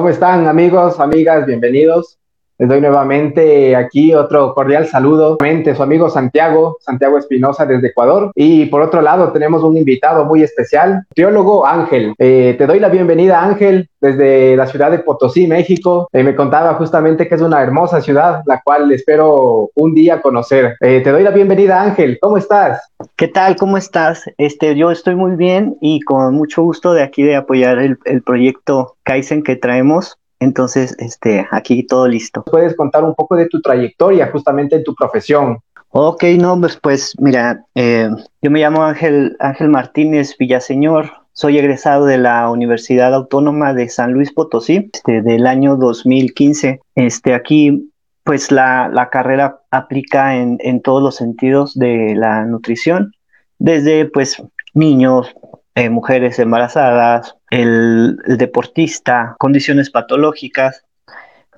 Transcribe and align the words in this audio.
¿Cómo 0.00 0.08
están 0.08 0.48
amigos, 0.48 0.98
amigas? 0.98 1.44
Bienvenidos. 1.44 2.19
Les 2.60 2.68
doy 2.68 2.82
nuevamente 2.82 3.74
aquí 3.74 4.12
otro 4.12 4.52
cordial 4.52 4.86
saludo. 4.86 5.38
Nuevamente 5.40 5.74
su 5.74 5.82
amigo 5.82 6.10
Santiago, 6.10 6.76
Santiago 6.80 7.16
Espinosa 7.16 7.64
desde 7.64 7.88
Ecuador. 7.88 8.32
Y 8.34 8.66
por 8.66 8.82
otro 8.82 9.00
lado 9.00 9.32
tenemos 9.32 9.62
un 9.64 9.78
invitado 9.78 10.26
muy 10.26 10.42
especial, 10.42 11.06
teólogo 11.14 11.66
Ángel. 11.66 12.12
Eh, 12.18 12.56
te 12.58 12.66
doy 12.66 12.78
la 12.78 12.90
bienvenida 12.90 13.42
Ángel 13.42 13.88
desde 13.98 14.56
la 14.56 14.66
ciudad 14.66 14.90
de 14.90 14.98
Potosí, 14.98 15.46
México. 15.46 16.06
Eh, 16.12 16.22
me 16.22 16.36
contaba 16.36 16.74
justamente 16.74 17.26
que 17.26 17.36
es 17.36 17.40
una 17.40 17.62
hermosa 17.62 18.02
ciudad, 18.02 18.42
la 18.44 18.60
cual 18.62 18.92
espero 18.92 19.70
un 19.74 19.94
día 19.94 20.20
conocer. 20.20 20.76
Eh, 20.80 21.00
te 21.02 21.12
doy 21.12 21.22
la 21.22 21.30
bienvenida 21.30 21.80
Ángel. 21.80 22.18
¿Cómo 22.20 22.36
estás? 22.36 22.82
¿Qué 23.16 23.28
tal? 23.28 23.56
¿Cómo 23.56 23.78
estás? 23.78 24.24
Este, 24.36 24.76
yo 24.76 24.90
estoy 24.90 25.14
muy 25.14 25.34
bien 25.34 25.78
y 25.80 26.02
con 26.02 26.34
mucho 26.34 26.62
gusto 26.62 26.92
de 26.92 27.04
aquí 27.04 27.22
de 27.22 27.36
apoyar 27.36 27.78
el, 27.78 27.96
el 28.04 28.20
proyecto 28.20 28.96
Kaizen 29.04 29.42
que 29.42 29.56
traemos 29.56 30.19
entonces, 30.40 30.96
este, 30.98 31.46
aquí 31.50 31.86
todo 31.86 32.08
listo. 32.08 32.42
¿Puedes 32.44 32.74
contar 32.74 33.04
un 33.04 33.14
poco 33.14 33.36
de 33.36 33.46
tu 33.46 33.60
trayectoria 33.60 34.30
justamente 34.32 34.76
en 34.76 34.84
tu 34.84 34.94
profesión? 34.94 35.58
Ok, 35.90 36.24
no, 36.38 36.58
pues, 36.60 36.78
pues 36.80 37.14
mira, 37.18 37.64
eh, 37.74 38.08
yo 38.40 38.50
me 38.50 38.60
llamo 38.60 38.82
Ángel, 38.82 39.36
Ángel 39.40 39.68
Martínez 39.68 40.36
Villaseñor, 40.38 41.10
soy 41.32 41.58
egresado 41.58 42.06
de 42.06 42.18
la 42.18 42.50
Universidad 42.50 43.14
Autónoma 43.14 43.74
de 43.74 43.88
San 43.88 44.12
Luis 44.12 44.32
Potosí, 44.32 44.90
este, 44.92 45.22
del 45.22 45.46
año 45.46 45.76
2015. 45.76 46.80
Este, 46.94 47.34
aquí, 47.34 47.90
pues 48.24 48.52
la, 48.52 48.88
la 48.88 49.10
carrera 49.10 49.60
aplica 49.70 50.36
en, 50.36 50.58
en, 50.60 50.80
todos 50.80 51.02
los 51.02 51.16
sentidos 51.16 51.74
de 51.78 52.14
la 52.14 52.44
nutrición, 52.44 53.12
desde 53.58 54.04
pues 54.06 54.42
niños, 54.74 55.34
eh, 55.74 55.88
mujeres 55.88 56.38
embarazadas, 56.38 57.36
el, 57.50 58.16
deportista, 58.26 59.36
condiciones 59.38 59.90
patológicas. 59.90 60.84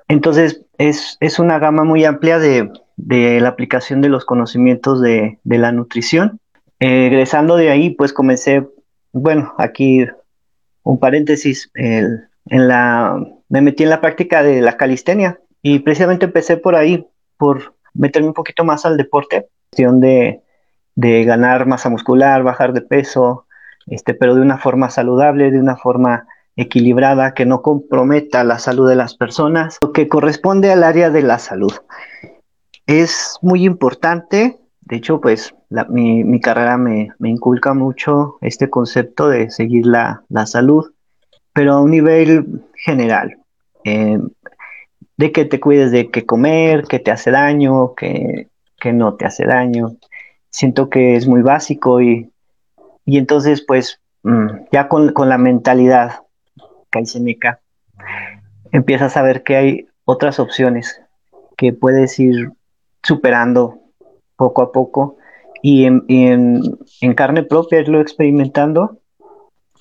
Entonces, 0.08 0.62
es, 0.78 1.16
es 1.20 1.38
una 1.38 1.58
gama 1.58 1.84
muy 1.84 2.04
amplia 2.04 2.38
de, 2.38 2.70
de, 2.96 3.40
la 3.40 3.50
aplicación 3.50 4.00
de 4.00 4.08
los 4.08 4.24
conocimientos 4.24 5.00
de, 5.00 5.38
de 5.44 5.58
la 5.58 5.72
nutrición. 5.72 6.40
Eh, 6.80 7.06
egresando 7.06 7.56
de 7.56 7.70
ahí, 7.70 7.90
pues 7.90 8.12
comencé, 8.12 8.66
bueno, 9.12 9.54
aquí 9.58 10.06
un 10.82 10.98
paréntesis, 10.98 11.70
en 11.74 12.68
la, 12.68 13.16
me 13.48 13.60
metí 13.60 13.84
en 13.84 13.90
la 13.90 14.00
práctica 14.00 14.42
de 14.42 14.60
la 14.60 14.76
calistenia 14.76 15.38
y 15.62 15.78
precisamente 15.80 16.26
empecé 16.26 16.56
por 16.56 16.74
ahí, 16.74 17.06
por 17.36 17.76
meterme 17.94 18.28
un 18.28 18.34
poquito 18.34 18.64
más 18.64 18.84
al 18.84 18.96
deporte, 18.96 19.48
cuestión 19.70 20.00
de, 20.00 20.42
de 20.94 21.24
ganar 21.24 21.66
masa 21.66 21.88
muscular, 21.88 22.42
bajar 22.42 22.72
de 22.72 22.80
peso, 22.80 23.46
este, 23.86 24.14
pero 24.14 24.34
de 24.34 24.42
una 24.42 24.58
forma 24.58 24.90
saludable, 24.90 25.50
de 25.50 25.60
una 25.60 25.76
forma 25.76 26.26
equilibrada, 26.56 27.34
que 27.34 27.46
no 27.46 27.62
comprometa 27.62 28.44
la 28.44 28.58
salud 28.58 28.88
de 28.88 28.96
las 28.96 29.16
personas, 29.16 29.78
lo 29.82 29.92
que 29.92 30.08
corresponde 30.08 30.70
al 30.70 30.84
área 30.84 31.10
de 31.10 31.22
la 31.22 31.38
salud. 31.38 31.72
Es 32.86 33.38
muy 33.42 33.64
importante, 33.64 34.58
de 34.80 34.96
hecho, 34.96 35.20
pues 35.20 35.54
mi, 35.88 36.40
carrera 36.40 36.76
me, 36.76 37.10
inculca 37.20 37.72
mucho 37.74 38.38
este 38.40 38.68
concepto 38.68 39.28
de 39.28 39.50
seguir 39.50 39.86
la, 39.86 40.24
salud, 40.46 40.92
pero 41.52 41.74
a 41.74 41.80
un 41.80 41.90
nivel 41.90 42.62
general, 42.76 43.38
eh, 43.84 44.18
de 45.16 45.32
que 45.32 45.44
te 45.44 45.60
cuides 45.60 45.92
de 45.92 46.10
qué 46.10 46.26
comer, 46.26 46.84
qué 46.88 46.98
te 46.98 47.10
hace 47.10 47.30
daño, 47.30 47.94
qué, 47.94 48.48
no 48.92 49.14
te 49.14 49.24
hace 49.24 49.46
daño. 49.46 49.96
Siento 50.50 50.90
que 50.90 51.14
es 51.14 51.26
muy 51.26 51.42
básico 51.42 52.02
y 52.02 52.31
y 53.04 53.18
entonces, 53.18 53.64
pues, 53.66 54.00
mm, 54.22 54.46
ya 54.72 54.88
con, 54.88 55.12
la 55.28 55.38
mentalidad 55.38 56.22
caiceneca, 56.90 57.60
empiezas 58.70 59.16
a 59.16 59.22
ver 59.22 59.42
que 59.42 59.56
hay 59.56 59.86
otras 60.04 60.38
opciones 60.38 61.00
que 61.56 61.72
puedes 61.72 62.18
ir 62.18 62.50
superando 63.02 63.80
poco 64.36 64.62
a 64.62 64.72
poco 64.72 65.16
y 65.62 65.84
en, 65.84 66.04
en, 66.08 67.14
carne 67.14 67.44
propia 67.44 67.80
irlo 67.80 68.00
experimentando, 68.00 68.98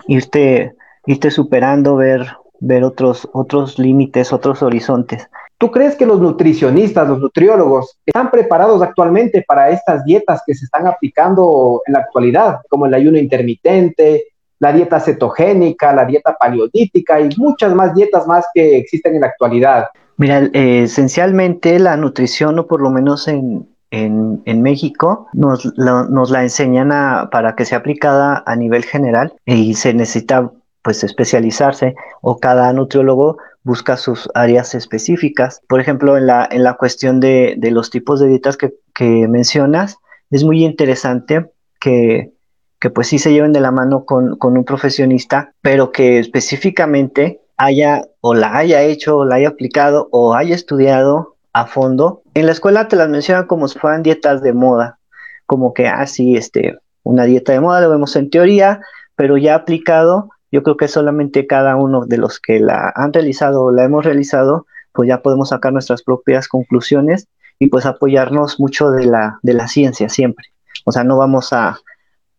irte, 0.07 0.75
irte 1.05 1.31
superando, 1.31 1.95
ver, 1.95 2.37
ver 2.59 2.83
otros, 2.83 3.27
otros 3.33 3.79
límites, 3.79 4.31
otros 4.33 4.61
horizontes. 4.61 5.29
¿Tú 5.61 5.69
crees 5.69 5.95
que 5.95 6.07
los 6.07 6.19
nutricionistas, 6.19 7.07
los 7.07 7.19
nutriólogos, 7.19 7.95
están 8.03 8.31
preparados 8.31 8.81
actualmente 8.81 9.45
para 9.47 9.69
estas 9.69 10.03
dietas 10.03 10.41
que 10.43 10.55
se 10.55 10.65
están 10.65 10.87
aplicando 10.87 11.83
en 11.85 11.93
la 11.93 11.99
actualidad, 11.99 12.61
como 12.67 12.87
el 12.87 12.95
ayuno 12.95 13.19
intermitente, 13.19 14.23
la 14.57 14.73
dieta 14.73 14.99
cetogénica, 14.99 15.93
la 15.93 16.05
dieta 16.05 16.33
paleolítica 16.33 17.21
y 17.21 17.29
muchas 17.37 17.75
más 17.75 17.93
dietas 17.93 18.25
más 18.25 18.47
que 18.55 18.75
existen 18.75 19.13
en 19.13 19.21
la 19.21 19.27
actualidad? 19.27 19.85
Mira, 20.17 20.49
eh, 20.51 20.81
esencialmente 20.85 21.77
la 21.77 21.95
nutrición, 21.95 22.57
o 22.57 22.65
por 22.65 22.81
lo 22.81 22.89
menos 22.89 23.27
en, 23.27 23.69
en, 23.91 24.61
México, 24.63 25.27
nos, 25.33 25.71
nos 25.77 26.31
la 26.31 26.41
enseñan 26.41 26.89
para 27.29 27.55
que 27.55 27.65
sea 27.65 27.77
aplicada 27.77 28.41
a 28.47 28.55
nivel 28.55 28.83
general 28.83 29.35
y 29.45 29.75
se 29.75 29.93
necesita 29.93 30.49
pues 30.81 31.03
especializarse 31.03 31.93
o 32.21 32.39
cada 32.39 32.73
nutriólogo 32.73 33.37
busca 33.63 33.97
sus 33.97 34.29
áreas 34.33 34.75
específicas. 34.75 35.61
Por 35.67 35.79
ejemplo, 35.79 36.17
en 36.17 36.27
la, 36.27 36.47
en 36.49 36.63
la 36.63 36.75
cuestión 36.75 37.19
de, 37.19 37.55
de 37.57 37.71
los 37.71 37.89
tipos 37.89 38.19
de 38.19 38.27
dietas 38.27 38.57
que, 38.57 38.73
que, 38.93 39.27
mencionas, 39.27 39.97
es 40.29 40.43
muy 40.43 40.63
interesante 40.63 41.51
que, 41.79 42.31
que, 42.79 42.89
pues 42.89 43.07
sí 43.07 43.19
se 43.19 43.33
lleven 43.33 43.53
de 43.53 43.59
la 43.59 43.71
mano 43.71 44.05
con, 44.05 44.37
con, 44.37 44.57
un 44.57 44.65
profesionista, 44.65 45.53
pero 45.61 45.91
que 45.91 46.19
específicamente 46.19 47.41
haya 47.57 48.03
o 48.21 48.33
la 48.33 48.55
haya 48.57 48.81
hecho 48.81 49.17
o 49.17 49.25
la 49.25 49.35
haya 49.35 49.49
aplicado 49.49 50.07
o 50.11 50.33
haya 50.33 50.55
estudiado 50.55 51.35
a 51.53 51.67
fondo. 51.67 52.23
En 52.33 52.45
la 52.45 52.53
escuela 52.53 52.87
te 52.87 52.95
las 52.95 53.09
mencionan 53.09 53.45
como 53.45 53.67
si 53.67 53.77
fueran 53.77 54.03
dietas 54.03 54.41
de 54.41 54.53
moda, 54.53 54.99
como 55.45 55.73
que 55.73 55.87
ah, 55.87 56.05
este, 56.17 56.79
una 57.03 57.25
dieta 57.25 57.51
de 57.51 57.59
moda 57.59 57.81
lo 57.81 57.89
vemos 57.89 58.15
en 58.15 58.29
teoría, 58.29 58.81
pero 59.15 59.37
ya 59.37 59.55
aplicado 59.55 60.29
yo 60.51 60.63
creo 60.63 60.77
que 60.77 60.87
solamente 60.87 61.47
cada 61.47 61.75
uno 61.75 62.05
de 62.05 62.17
los 62.17 62.39
que 62.39 62.59
la 62.59 62.91
han 62.95 63.13
realizado 63.13 63.63
o 63.63 63.71
la 63.71 63.83
hemos 63.83 64.05
realizado, 64.05 64.67
pues 64.93 65.07
ya 65.07 65.21
podemos 65.21 65.49
sacar 65.49 65.73
nuestras 65.73 66.03
propias 66.03 66.47
conclusiones 66.47 67.27
y 67.59 67.67
pues 67.67 67.85
apoyarnos 67.85 68.59
mucho 68.59 68.91
de 68.91 69.05
la, 69.05 69.39
de 69.43 69.53
la 69.53 69.67
ciencia 69.67 70.09
siempre. 70.09 70.47
O 70.85 70.91
sea, 70.91 71.03
no 71.03 71.17
vamos 71.17 71.53
a, 71.53 71.79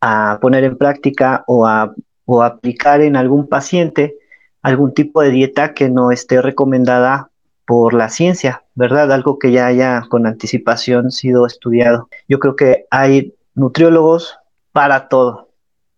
a 0.01 0.39
poner 0.41 0.65
en 0.65 0.77
práctica 0.77 1.45
o 1.47 1.67
a 1.67 1.95
o 2.25 2.43
aplicar 2.43 3.01
en 3.01 3.17
algún 3.17 3.49
paciente 3.49 4.17
algún 4.63 4.95
tipo 4.95 5.23
de 5.23 5.31
dieta 5.31 5.75
que 5.75 5.89
no 5.89 6.13
esté 6.13 6.41
recomendada 6.41 7.31
por 7.67 7.95
la 7.95 8.09
ciencia, 8.09 8.63
¿verdad? 8.75 9.11
Algo 9.13 9.39
que 9.39 9.51
ya 9.51 9.67
haya 9.67 10.03
con 10.09 10.27
anticipación 10.27 11.11
sido 11.11 11.47
estudiado. 11.47 12.09
Yo 12.29 12.39
creo 12.39 12.55
que 12.55 12.87
hay 12.91 13.35
nutriólogos 13.55 14.39
para 14.73 15.09
todo, 15.09 15.49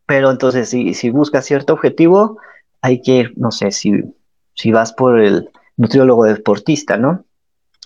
pero 0.06 0.30
entonces, 0.30 0.68
si, 0.68 0.94
si 0.94 1.10
buscas 1.10 1.44
cierto 1.44 1.72
objetivo, 1.72 2.38
hay 2.82 3.00
que 3.00 3.12
ir, 3.12 3.32
no 3.36 3.50
sé, 3.50 3.70
si, 3.70 3.92
si 4.54 4.72
vas 4.72 4.92
por 4.92 5.20
el 5.20 5.50
nutriólogo 5.76 6.24
deportista, 6.24 6.96
¿no? 6.96 7.24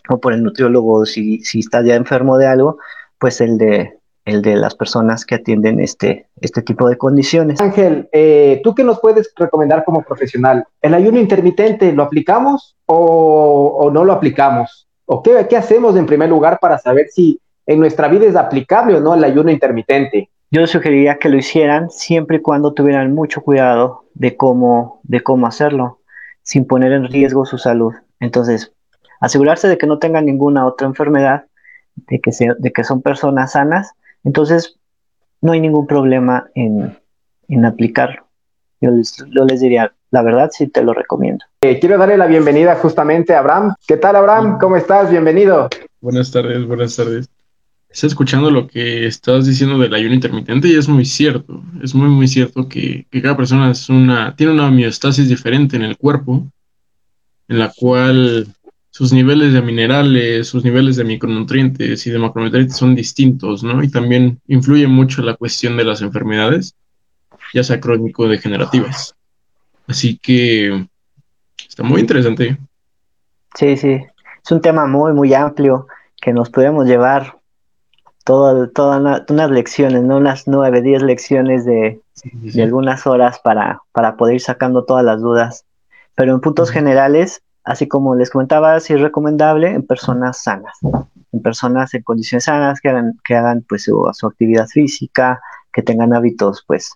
O 0.08 0.18
por 0.18 0.32
el 0.32 0.42
nutriólogo, 0.42 1.06
si, 1.06 1.40
si 1.40 1.60
estás 1.60 1.84
ya 1.84 1.94
enfermo 1.94 2.36
de 2.38 2.46
algo, 2.46 2.78
pues 3.18 3.40
el 3.40 3.58
de, 3.58 3.98
el 4.24 4.42
de 4.42 4.56
las 4.56 4.74
personas 4.74 5.24
que 5.24 5.36
atienden 5.36 5.80
este, 5.80 6.28
este 6.40 6.62
tipo 6.62 6.88
de 6.88 6.98
condiciones. 6.98 7.60
Ángel, 7.60 8.08
eh, 8.12 8.60
¿tú 8.62 8.74
qué 8.74 8.84
nos 8.84 9.00
puedes 9.00 9.32
recomendar 9.36 9.84
como 9.84 10.02
profesional? 10.02 10.64
¿El 10.82 10.94
ayuno 10.94 11.18
intermitente 11.18 11.92
lo 11.92 12.02
aplicamos 12.02 12.76
o, 12.86 13.76
o 13.80 13.90
no 13.90 14.04
lo 14.04 14.12
aplicamos? 14.12 14.86
¿O 15.06 15.22
qué, 15.22 15.46
qué, 15.48 15.56
hacemos 15.56 15.96
en 15.96 16.06
primer 16.06 16.28
lugar 16.28 16.58
para 16.60 16.78
saber 16.78 17.08
si 17.08 17.40
en 17.66 17.80
nuestra 17.80 18.08
vida 18.08 18.26
es 18.26 18.36
aplicable 18.36 18.96
o 18.96 19.00
no 19.00 19.14
el 19.14 19.24
ayuno 19.24 19.50
intermitente? 19.50 20.28
Yo 20.50 20.66
sugeriría 20.66 21.18
que 21.18 21.28
lo 21.28 21.36
hicieran 21.36 21.90
siempre 21.90 22.38
y 22.38 22.40
cuando 22.40 22.72
tuvieran 22.72 23.14
mucho 23.14 23.42
cuidado 23.42 24.04
de 24.14 24.36
cómo, 24.36 25.00
de 25.02 25.22
cómo 25.22 25.46
hacerlo, 25.46 26.00
sin 26.42 26.66
poner 26.66 26.92
en 26.92 27.04
riesgo 27.04 27.44
su 27.44 27.58
salud. 27.58 27.92
Entonces, 28.18 28.72
asegurarse 29.20 29.68
de 29.68 29.76
que 29.76 29.86
no 29.86 29.98
tengan 29.98 30.24
ninguna 30.24 30.66
otra 30.66 30.86
enfermedad, 30.86 31.44
de 31.94 32.20
que, 32.20 32.30
de 32.58 32.72
que 32.72 32.84
son 32.84 33.02
personas 33.02 33.52
sanas, 33.52 33.92
entonces 34.24 34.78
no 35.42 35.52
hay 35.52 35.60
ningún 35.60 35.86
problema 35.86 36.48
en, 36.54 36.98
en 37.48 37.64
aplicarlo. 37.66 38.26
Yo 38.80 38.90
les, 38.90 39.16
yo 39.16 39.44
les, 39.44 39.60
diría, 39.60 39.92
la 40.10 40.22
verdad 40.22 40.48
sí 40.50 40.66
te 40.66 40.82
lo 40.82 40.94
recomiendo. 40.94 41.44
Eh, 41.60 41.78
quiero 41.78 41.98
darle 41.98 42.16
la 42.16 42.26
bienvenida 42.26 42.74
justamente 42.76 43.34
a 43.34 43.40
Abraham. 43.40 43.74
¿Qué 43.86 43.98
tal, 43.98 44.16
Abraham? 44.16 44.58
¿Cómo 44.58 44.76
estás? 44.76 45.10
Bienvenido. 45.10 45.68
Buenas 46.00 46.30
tardes, 46.30 46.64
buenas 46.66 46.96
tardes 46.96 47.28
está 47.90 48.06
escuchando 48.06 48.50
lo 48.50 48.66
que 48.66 49.06
estás 49.06 49.46
diciendo 49.46 49.78
del 49.78 49.94
ayuno 49.94 50.14
intermitente 50.14 50.68
y 50.68 50.74
es 50.74 50.88
muy 50.88 51.04
cierto, 51.04 51.62
es 51.82 51.94
muy 51.94 52.08
muy 52.08 52.28
cierto 52.28 52.68
que, 52.68 53.06
cada 53.22 53.36
persona 53.36 53.70
es 53.70 53.88
una, 53.88 54.34
tiene 54.36 54.52
una 54.52 54.66
homeostasis 54.66 55.28
diferente 55.28 55.76
en 55.76 55.82
el 55.82 55.96
cuerpo, 55.96 56.46
en 57.48 57.58
la 57.58 57.72
cual 57.74 58.46
sus 58.90 59.12
niveles 59.12 59.52
de 59.52 59.62
minerales, 59.62 60.48
sus 60.48 60.64
niveles 60.64 60.96
de 60.96 61.04
micronutrientes 61.04 62.06
y 62.06 62.10
de 62.10 62.18
macronutrientes 62.18 62.76
son 62.76 62.94
distintos, 62.94 63.62
¿no? 63.62 63.82
Y 63.82 63.90
también 63.90 64.40
influye 64.48 64.86
mucho 64.86 65.22
la 65.22 65.34
cuestión 65.34 65.76
de 65.76 65.84
las 65.84 66.02
enfermedades, 66.02 66.74
ya 67.54 67.62
sea 67.62 67.80
crónico-degenerativas. 67.80 69.14
Así 69.86 70.18
que 70.18 70.86
Está 71.78 71.88
muy 71.88 72.00
interesante. 72.00 72.58
Sí, 73.54 73.76
sí. 73.76 74.04
Es 74.44 74.50
un 74.50 74.60
tema 74.60 74.86
muy, 74.88 75.12
muy 75.12 75.32
amplio 75.32 75.86
que 76.20 76.32
nos 76.32 76.50
podemos 76.50 76.86
llevar 76.86 77.37
todas 78.28 79.24
unas 79.30 79.50
lecciones, 79.50 80.02
¿no? 80.02 80.18
Unas 80.18 80.46
nueve, 80.46 80.82
diez 80.82 81.02
lecciones 81.02 81.64
de, 81.64 82.00
algunas 82.62 83.06
horas 83.06 83.40
para, 83.42 83.80
para 83.92 84.16
poder 84.16 84.34
ir 84.34 84.40
sacando 84.42 84.84
todas 84.84 85.04
las 85.04 85.20
dudas. 85.22 85.64
Pero 86.14 86.34
en 86.34 86.40
puntos 86.40 86.70
generales, 86.70 87.40
así 87.64 87.88
como 87.88 88.14
les 88.14 88.28
comentaba, 88.28 88.78
sí 88.80 88.92
es 88.92 89.00
recomendable 89.00 89.70
en 89.70 89.86
personas 89.86 90.42
sanas, 90.42 90.76
en 91.32 91.42
personas 91.42 91.94
en 91.94 92.02
condiciones 92.02 92.44
sanas 92.44 92.80
que 92.80 92.90
hagan, 92.90 93.18
que 93.24 93.34
hagan 93.34 93.64
pues 93.66 93.84
su, 93.84 94.06
su 94.12 94.26
actividad 94.26 94.66
física, 94.66 95.40
que 95.72 95.82
tengan 95.82 96.12
hábitos 96.12 96.64
pues 96.66 96.92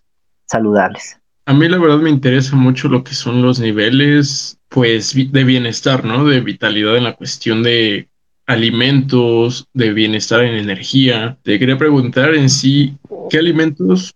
saludables. 0.47 1.19
A 1.47 1.55
mí 1.55 1.67
la 1.67 1.79
verdad 1.79 1.99
me 1.99 2.11
interesa 2.11 2.57
mucho 2.57 2.89
lo 2.89 3.03
que 3.03 3.15
son 3.15 3.41
los 3.41 3.59
niveles 3.59 4.59
pues 4.69 5.15
de 5.15 5.45
bienestar, 5.45 6.05
¿no? 6.05 6.25
De 6.27 6.41
vitalidad 6.41 6.97
en 6.97 7.05
la 7.05 7.17
cuestión 7.17 7.63
de 7.63 8.09
alimentos, 8.53 9.69
de 9.73 9.93
bienestar 9.93 10.43
en 10.43 10.55
energía. 10.55 11.39
Te 11.43 11.59
quería 11.59 11.79
preguntar 11.79 12.35
en 12.35 12.49
sí, 12.51 12.97
¿qué 13.31 13.39
alimentos 13.39 14.15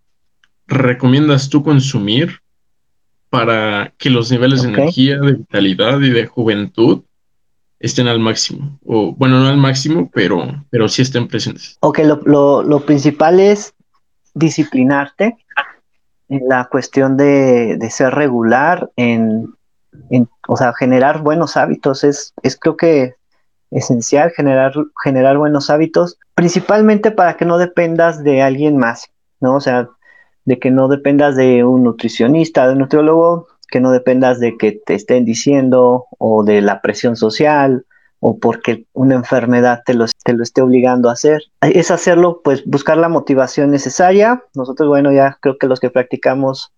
recomiendas 0.66 1.48
tú 1.48 1.62
consumir 1.62 2.40
para 3.30 3.92
que 3.98 4.10
los 4.10 4.30
niveles 4.30 4.62
de 4.62 4.68
energía, 4.68 5.18
de 5.18 5.34
vitalidad 5.34 6.00
y 6.00 6.10
de 6.10 6.26
juventud 6.26 7.02
estén 7.80 8.08
al 8.08 8.20
máximo? 8.20 8.78
O 8.84 9.12
bueno, 9.12 9.40
no 9.40 9.48
al 9.48 9.56
máximo, 9.56 10.10
pero, 10.12 10.64
pero 10.70 10.88
sí 10.88 11.02
estén 11.02 11.28
presentes. 11.28 11.76
Ok, 11.80 12.00
lo, 12.24 12.62
lo 12.62 12.80
principal 12.80 13.40
es 13.40 13.74
disciplinarte 14.34 15.36
en 16.28 16.48
la 16.48 16.66
cuestión 16.66 17.16
de, 17.16 17.78
ser 17.90 18.14
regular, 18.14 18.90
en, 18.96 19.54
o 20.48 20.56
sea, 20.56 20.72
generar 20.74 21.22
buenos 21.22 21.56
hábitos. 21.56 22.04
Es, 22.04 22.34
es 22.42 22.56
creo 22.58 22.76
que 22.76 23.14
esencial 23.70 24.30
generar, 24.30 24.72
generar 25.02 25.38
buenos 25.38 25.70
hábitos, 25.70 26.18
principalmente 26.34 27.10
para 27.10 27.36
que 27.36 27.44
no 27.44 27.58
dependas 27.58 28.22
de 28.22 28.42
alguien 28.42 28.76
más, 28.76 29.08
¿no? 29.40 29.56
O 29.56 29.60
sea, 29.60 29.88
de 30.44 30.58
que 30.58 30.70
no 30.70 30.88
dependas 30.88 31.36
de 31.36 31.64
un 31.64 31.82
nutricionista, 31.82 32.66
de 32.66 32.72
un 32.72 32.80
nutriólogo, 32.80 33.48
que 33.68 33.80
no 33.80 33.90
dependas 33.90 34.38
de 34.38 34.56
que 34.56 34.72
te 34.72 34.94
estén 34.94 35.24
diciendo 35.24 36.06
o 36.18 36.44
de 36.44 36.60
la 36.62 36.80
presión 36.80 37.16
social 37.16 37.84
o 38.20 38.38
porque 38.38 38.86
una 38.92 39.16
enfermedad 39.16 39.82
te 39.84 39.94
lo, 39.94 40.06
te 40.24 40.32
lo 40.32 40.42
esté 40.42 40.62
obligando 40.62 41.08
a 41.08 41.12
hacer. 41.12 41.42
Es 41.60 41.90
hacerlo, 41.90 42.40
pues 42.42 42.64
buscar 42.64 42.96
la 42.96 43.08
motivación 43.08 43.70
necesaria. 43.70 44.42
Nosotros, 44.54 44.88
bueno, 44.88 45.12
ya 45.12 45.36
creo 45.40 45.58
que 45.58 45.66
los 45.66 45.80
que 45.80 45.90
practicamos 45.90 46.72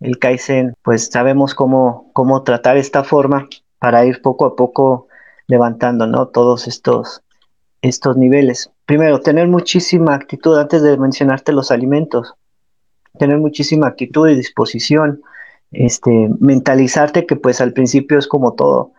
el 0.00 0.18
Kaizen, 0.18 0.74
pues 0.82 1.06
sabemos 1.06 1.54
cómo, 1.54 2.10
cómo 2.14 2.42
tratar 2.42 2.76
esta 2.76 3.04
forma 3.04 3.48
para 3.78 4.04
ir 4.06 4.22
poco 4.22 4.46
a 4.46 4.56
poco 4.56 5.08
levantando, 5.50 6.06
¿no? 6.06 6.28
Todos 6.28 6.68
estos, 6.68 7.22
estos 7.82 8.16
niveles. 8.16 8.70
Primero, 8.86 9.20
tener 9.20 9.48
muchísima 9.48 10.14
actitud 10.14 10.56
antes 10.56 10.82
de 10.82 10.96
mencionarte 10.96 11.52
los 11.52 11.72
alimentos. 11.72 12.34
Tener 13.18 13.38
muchísima 13.38 13.88
actitud 13.88 14.28
y 14.28 14.36
disposición. 14.36 15.22
Este, 15.72 16.30
mentalizarte 16.38 17.26
que 17.26 17.34
pues 17.36 17.60
al 17.60 17.72
principio 17.72 18.18
es 18.18 18.26
como 18.26 18.54
todo, 18.54 18.92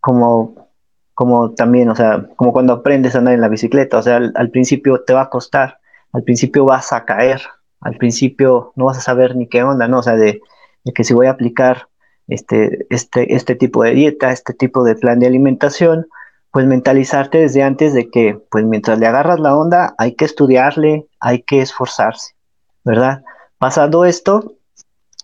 como 0.00 0.70
como 1.20 1.50
también, 1.50 1.90
o 1.90 1.94
sea, 1.94 2.30
como 2.36 2.50
cuando 2.50 2.72
aprendes 2.72 3.14
a 3.14 3.18
andar 3.18 3.34
en 3.34 3.42
la 3.42 3.50
bicicleta, 3.50 3.98
o 3.98 4.02
sea, 4.02 4.16
al, 4.16 4.50
principio 4.50 5.02
te 5.02 5.12
va 5.12 5.20
a 5.20 5.28
costar, 5.28 5.78
al 6.14 6.22
principio 6.22 6.64
vas 6.64 6.94
a 6.94 7.04
caer, 7.04 7.42
al 7.82 7.98
principio 7.98 8.72
no 8.74 8.86
vas 8.86 8.96
a 8.96 9.02
saber 9.02 9.36
ni 9.36 9.46
qué 9.46 9.62
onda, 9.62 9.86
¿no? 9.86 9.98
O 9.98 10.02
sea, 10.02 10.16
de, 10.16 10.40
que 10.94 11.04
si 11.04 11.12
voy 11.12 11.26
a 11.26 11.32
aplicar 11.32 11.88
este, 12.30 12.86
este, 12.90 13.34
este 13.34 13.54
tipo 13.54 13.82
de 13.82 13.92
dieta, 13.92 14.32
este 14.32 14.54
tipo 14.54 14.84
de 14.84 14.94
plan 14.94 15.18
de 15.18 15.26
alimentación, 15.26 16.06
pues 16.52 16.66
mentalizarte 16.66 17.38
desde 17.38 17.62
antes 17.62 17.92
de 17.92 18.08
que, 18.08 18.40
pues 18.50 18.64
mientras 18.64 18.98
le 18.98 19.06
agarras 19.06 19.40
la 19.40 19.56
onda, 19.56 19.94
hay 19.98 20.14
que 20.14 20.24
estudiarle, 20.24 21.06
hay 21.20 21.42
que 21.42 21.60
esforzarse, 21.60 22.34
¿verdad? 22.84 23.22
Pasando 23.58 24.04
esto, 24.04 24.54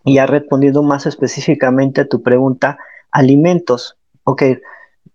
y 0.04 0.14
ya 0.14 0.26
respondiendo 0.26 0.82
más 0.82 1.06
específicamente 1.06 2.02
a 2.02 2.08
tu 2.08 2.22
pregunta, 2.22 2.78
alimentos. 3.10 3.96
Ok, 4.24 4.42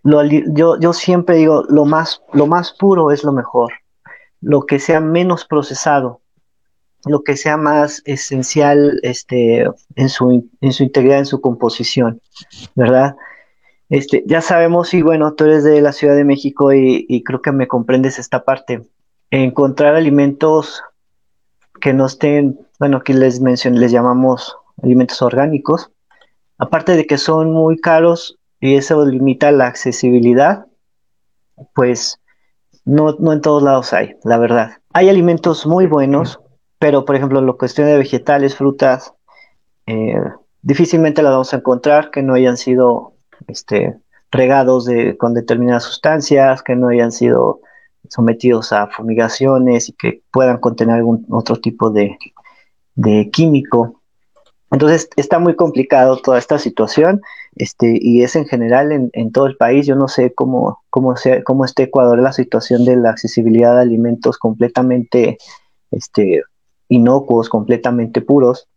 yo, 0.04 0.80
yo 0.80 0.94
siempre 0.94 1.36
digo, 1.38 1.64
lo 1.70 1.86
más, 1.86 2.22
lo 2.34 2.48
más 2.48 2.74
puro 2.74 3.12
es 3.12 3.24
lo 3.24 3.32
mejor. 3.32 3.72
Lo 4.42 4.66
que 4.66 4.80
sea 4.80 5.00
menos 5.00 5.46
procesado, 5.46 6.21
lo 7.06 7.24
que 7.24 7.38
sea 7.38 7.58
más 7.58 8.02
esencial 8.06 9.00
este, 9.04 9.66
en, 9.96 10.10
su, 10.10 10.50
en 10.62 10.74
su 10.74 10.84
integridad, 10.84 11.20
en 11.20 11.26
su 11.26 11.42
composición, 11.42 12.22
¿verdad? 12.76 13.16
Este, 13.90 14.24
ya 14.26 14.42
sabemos, 14.42 14.94
y 14.94 15.02
bueno, 15.02 15.34
tú 15.34 15.44
eres 15.44 15.64
de 15.64 15.82
la 15.82 15.92
Ciudad 15.92 16.16
de 16.16 16.24
México 16.24 16.72
y, 16.72 17.24
creo 17.24 17.42
que 17.42 17.52
me 17.52 17.68
comprendes 17.68 18.20
esta 18.20 18.46
parte. 18.46 18.84
Encontrar 19.32 19.96
alimentos 19.96 20.82
que 21.82 21.94
no 21.94 22.06
estén, 22.06 22.60
bueno, 22.80 22.98
aquí 22.98 23.14
les 23.14 23.42
mencioné, 23.42 23.80
les 23.80 23.92
llamamos 23.92 24.56
alimentos 24.82 25.22
orgánicos. 25.22 25.92
Aparte 26.58 26.96
de 26.96 27.06
que 27.06 27.18
son 27.18 27.52
muy 27.52 27.78
caros, 27.78 28.40
y 28.62 28.76
eso 28.76 29.06
limita 29.06 29.52
la 29.52 29.68
accesibilidad, 29.68 30.68
pues 31.74 32.22
no, 32.86 33.16
no 33.20 33.34
en 33.34 33.42
todos 33.42 33.64
lados 33.64 33.92
hay, 33.92 34.16
la 34.24 34.38
verdad. 34.38 34.78
Hay 34.94 35.10
alimentos 35.10 35.66
muy 35.66 35.86
buenos, 35.86 36.40
pero 36.82 37.06
por 37.06 37.16
ejemplo, 37.16 37.40
la 37.42 37.54
cuestión 37.54 37.86
de 37.86 37.96
vegetales, 37.96 38.56
frutas, 38.56 39.14
eh, 39.86 40.20
difícilmente 40.64 41.22
las 41.22 41.32
vamos 41.32 41.54
a 41.54 41.58
encontrar 41.58 42.10
que 42.10 42.24
no 42.24 42.34
hayan 42.34 42.58
sido 42.58 43.14
este, 43.48 44.00
regados 44.32 44.86
de, 44.86 45.16
con 45.16 45.36
determinadas 45.36 45.84
sustancias, 45.84 46.64
que 46.64 46.76
no 46.76 46.88
hayan 46.88 47.12
sido 47.12 47.60
sometidos 48.10 48.74
a 48.74 48.88
fumigaciones 48.88 49.90
y 49.90 49.94
que 49.94 50.24
puedan 50.32 50.58
contener 50.58 50.96
algún 50.96 51.24
otro 51.30 51.58
tipo 51.58 51.92
de, 51.92 52.18
de 52.96 53.30
químico. 53.30 54.02
Entonces 54.72 55.08
está 55.18 55.38
muy 55.38 55.56
complicado 55.56 56.18
toda 56.18 56.40
esta 56.40 56.58
situación 56.58 57.22
este, 57.58 58.00
y 58.02 58.24
es 58.24 58.36
en 58.36 58.48
general 58.48 58.92
en, 58.92 59.12
en 59.14 59.32
todo 59.32 59.46
el 59.46 59.56
país. 59.56 59.86
Yo 59.86 59.96
no 59.96 60.08
sé 60.08 60.34
cómo, 60.34 60.82
cómo, 60.90 61.16
sea, 61.16 61.44
cómo 61.44 61.64
esté 61.64 61.84
Ecuador 61.84 62.18
la 62.18 62.34
situación 62.34 62.86
de 62.86 62.96
la 62.96 63.12
accesibilidad 63.12 63.76
de 63.76 63.82
alimentos 63.84 64.40
completamente 64.40 65.38
este, 65.92 66.42
inocuos, 66.92 67.50
completamente 67.50 68.22
puros, 68.22 68.68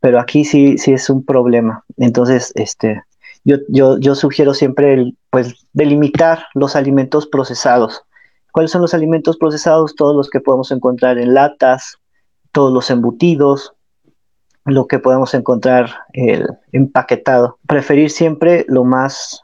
pero 0.00 0.20
aquí 0.20 0.44
sí, 0.44 0.78
sí 0.78 0.92
es 0.92 1.08
un 1.08 1.24
problema. 1.24 1.84
Entonces, 1.96 2.52
este, 2.54 3.02
yo, 3.44 3.56
yo, 3.68 3.98
yo 3.98 4.14
sugiero 4.14 4.54
siempre 4.54 4.94
el, 4.94 5.16
pues, 5.30 5.66
delimitar 5.72 6.44
los 6.54 6.76
alimentos 6.76 7.26
procesados. 7.26 8.02
¿Cuáles 8.52 8.70
son 8.70 8.82
los 8.82 8.94
alimentos 8.94 9.36
procesados? 9.36 9.94
Todos 9.94 10.16
los 10.16 10.28
que 10.28 10.40
podemos 10.40 10.70
encontrar 10.72 11.18
en 11.18 11.34
latas, 11.34 11.98
todos 12.52 12.72
los 12.72 12.90
embutidos, 12.90 13.72
lo 14.64 14.86
que 14.86 14.98
podemos 14.98 15.32
encontrar 15.34 15.90
el 16.12 16.46
empaquetado. 16.72 17.58
Preferir 17.66 18.10
siempre 18.10 18.64
lo 18.68 18.84
más 18.84 19.42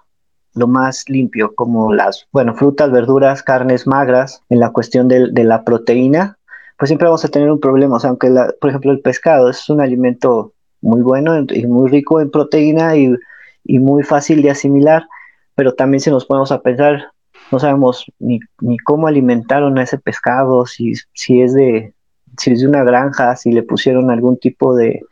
lo 0.56 0.66
más 0.66 1.08
limpio, 1.08 1.54
como 1.54 1.92
las, 1.92 2.26
bueno, 2.32 2.54
frutas, 2.54 2.90
verduras, 2.90 3.42
carnes 3.42 3.86
magras, 3.86 4.42
en 4.48 4.58
la 4.58 4.72
cuestión 4.72 5.06
de, 5.06 5.44
la 5.44 5.64
proteína, 5.64 6.38
pues 6.78 6.88
siempre 6.88 7.06
vamos 7.06 7.24
a 7.24 7.28
tener 7.28 7.50
un 7.50 7.60
problema. 7.60 7.96
O 7.96 8.00
sea, 8.00 8.10
aunque, 8.10 8.30
por 8.60 8.70
ejemplo, 8.70 8.92
el 8.92 9.00
pescado 9.00 9.50
es 9.50 9.68
un 9.68 9.80
alimento 9.80 10.52
muy 10.80 11.02
bueno 11.02 11.44
y 11.48 11.66
muy 11.66 11.90
rico 11.90 12.20
en 12.20 12.30
proteína 12.30 12.96
y, 12.96 13.14
y 13.64 13.78
muy 13.78 14.02
fácil 14.02 14.42
de 14.42 14.50
asimilar, 14.50 15.06
pero 15.54 15.74
también 15.74 16.00
si 16.00 16.10
nos 16.10 16.26
ponemos 16.26 16.52
a 16.52 16.60
pensar, 16.60 17.10
no 17.50 17.58
sabemos 17.58 18.04
ni, 18.18 18.40
ni 18.60 18.78
cómo 18.78 19.06
alimentaron 19.06 19.78
a 19.78 19.82
ese 19.82 19.98
pescado, 19.98 20.66
si, 20.66 20.94
si 21.12 21.40
es 21.42 21.54
de, 21.54 21.94
si 22.38 22.52
es 22.52 22.60
de 22.60 22.68
una 22.68 22.84
granja, 22.84 23.36
si 23.36 23.52
le 23.52 23.62
pusieron 23.62 24.10
algún 24.10 24.38
tipo 24.38 24.74
de, 24.74 25.02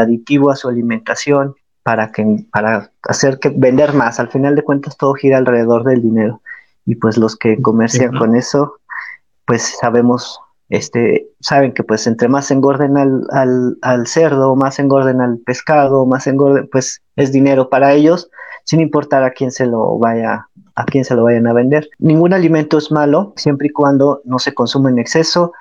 aditivo 0.00 0.50
a 0.50 0.56
su 0.56 0.68
alimentación 0.68 1.54
para, 1.82 2.10
que, 2.10 2.24
para 2.50 2.90
hacer 3.02 3.38
que 3.38 3.50
vender 3.50 3.92
más. 3.92 4.18
Al 4.18 4.28
final 4.28 4.56
de 4.56 4.62
cuentas 4.62 4.96
todo 4.96 5.14
gira 5.14 5.38
alrededor 5.38 5.84
del 5.84 6.02
dinero. 6.02 6.40
Y 6.86 6.94
pues 6.94 7.18
los 7.18 7.36
que 7.36 7.60
comercian 7.60 8.16
con 8.16 8.34
eso, 8.34 8.76
pues 9.44 9.76
sabemos, 9.78 10.40
este, 10.68 11.28
saben 11.40 11.72
que 11.72 11.82
pues 11.82 12.06
entre 12.06 12.28
más 12.28 12.50
engorden 12.50 12.96
al, 12.96 13.78
al, 13.82 14.06
cerdo, 14.06 14.54
más 14.54 14.78
engorden 14.78 15.20
al 15.20 15.38
pescado, 15.38 16.04
más 16.06 16.26
engorden, 16.26 16.68
pues 16.70 17.02
es 17.16 17.32
dinero 17.32 17.70
para 17.70 17.92
ellos, 17.94 18.30
sin 18.64 18.80
importar 18.80 19.22
a 19.22 19.30
quién 19.30 19.50
se 19.50 19.66
lo 19.66 19.98
vaya 19.98 20.46
a 20.74 20.84
quién 20.84 21.04
se 21.04 21.16
lo 21.16 21.24
vayan 21.24 21.48
a 21.48 21.52
vender. 21.52 21.88
Ningún 21.98 22.32
alimento 22.32 22.78
es 22.78 22.92
malo 22.92 23.32
siempre 23.36 23.66
y 23.66 23.70
cuando 23.72 24.22
no 24.24 24.38
se 24.38 24.54
consume 24.54 24.90
en 24.90 25.00
exceso 25.00 25.52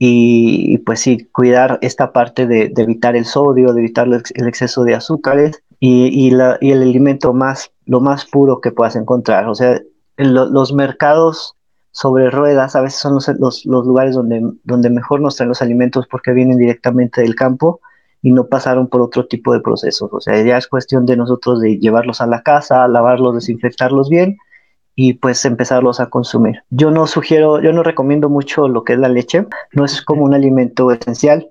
y, 0.00 0.78
pues 0.78 0.98
sí, 0.98 1.28
cuidar 1.30 1.78
esta 1.80 2.12
parte 2.12 2.48
de, 2.48 2.72
evitar 2.76 3.14
el 3.14 3.24
sodio, 3.24 3.72
de 3.72 3.80
evitar 3.80 4.08
el 4.08 4.48
exceso 4.48 4.82
de 4.82 4.96
azúcares 4.96 5.62
y, 5.78 6.30
la, 6.32 6.58
y, 6.60 6.72
el 6.72 6.82
alimento 6.82 7.32
más, 7.32 7.70
lo 7.86 8.00
más 8.00 8.24
puro 8.24 8.60
que 8.60 8.72
puedas 8.72 8.96
encontrar. 8.96 9.48
O 9.48 9.54
sea, 9.54 9.80
los 10.16 10.72
mercados 10.72 11.53
sobre 11.94 12.28
ruedas 12.28 12.74
a 12.74 12.80
veces 12.80 12.98
son 12.98 13.14
los, 13.14 13.28
los, 13.38 13.64
lugares 13.64 14.16
donde, 14.16 14.42
donde 14.64 14.90
mejor 14.90 15.20
nos 15.20 15.36
traen 15.36 15.48
los 15.48 15.62
alimentos 15.62 16.08
porque 16.08 16.32
vienen 16.32 16.58
directamente 16.58 17.22
del 17.22 17.36
campo 17.36 17.80
y 18.20 18.32
no 18.32 18.48
pasaron 18.48 18.88
por 18.88 19.00
otro 19.00 19.28
tipo 19.28 19.52
de 19.52 19.60
procesos. 19.60 20.10
O 20.12 20.20
sea, 20.20 20.42
ya 20.42 20.58
es 20.58 20.66
cuestión 20.66 21.06
de 21.06 21.16
nosotros 21.16 21.60
de 21.60 21.78
llevarlos 21.78 22.20
a 22.20 22.26
la 22.26 22.42
casa, 22.42 22.88
lavarlos, 22.88 23.36
desinfectarlos 23.36 24.08
bien 24.08 24.38
y 24.96 25.14
pues 25.14 25.44
empezarlos 25.44 26.00
a 26.00 26.10
consumir. 26.10 26.64
Yo 26.68 26.90
no 26.90 27.06
sugiero, 27.06 27.62
yo 27.62 27.72
no 27.72 27.84
recomiendo 27.84 28.28
mucho 28.28 28.66
lo 28.66 28.82
que 28.82 28.94
es 28.94 28.98
la 28.98 29.08
leche, 29.08 29.46
no 29.72 29.84
es 29.84 30.02
como 30.02 30.24
un 30.24 30.34
alimento 30.34 30.90
esencial. 30.90 31.48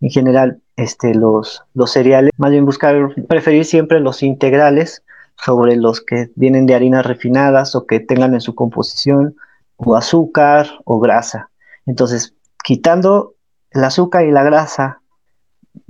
En 0.00 0.08
general, 0.08 0.62
este, 0.76 1.14
los, 1.14 1.64
los 1.74 1.90
cereales, 1.90 2.32
más 2.38 2.50
bien 2.50 2.64
buscar, 2.64 3.14
preferir 3.28 3.66
siempre 3.66 4.00
los 4.00 4.22
integrales 4.22 5.02
sobre 5.36 5.76
los 5.76 6.00
que 6.00 6.30
vienen 6.34 6.64
de 6.64 6.74
harinas 6.74 7.04
refinadas 7.04 7.74
o 7.74 7.86
que 7.86 8.00
tengan 8.00 8.32
en 8.32 8.40
su 8.40 8.54
composición 8.54 9.36
o 9.76 9.96
azúcar 9.96 10.68
o 10.84 10.98
grasa. 10.98 11.50
Entonces, 11.86 12.34
quitando 12.64 13.34
el 13.70 13.84
azúcar 13.84 14.24
y 14.24 14.30
la 14.30 14.42
grasa 14.42 15.00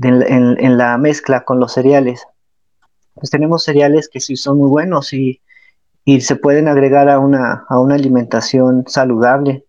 en, 0.02 0.76
la 0.76 0.98
mezcla 0.98 1.44
con 1.44 1.60
los 1.60 1.72
cereales, 1.72 2.26
pues 3.14 3.30
tenemos 3.30 3.64
cereales 3.64 4.08
que 4.08 4.20
sí 4.20 4.36
son 4.36 4.58
muy 4.58 4.68
buenos 4.68 5.12
y, 5.12 5.40
se 6.20 6.36
pueden 6.36 6.68
agregar 6.68 7.08
a 7.08 7.18
una, 7.18 7.64
a 7.68 7.80
una 7.80 7.96
alimentación 7.96 8.84
saludable 8.86 9.64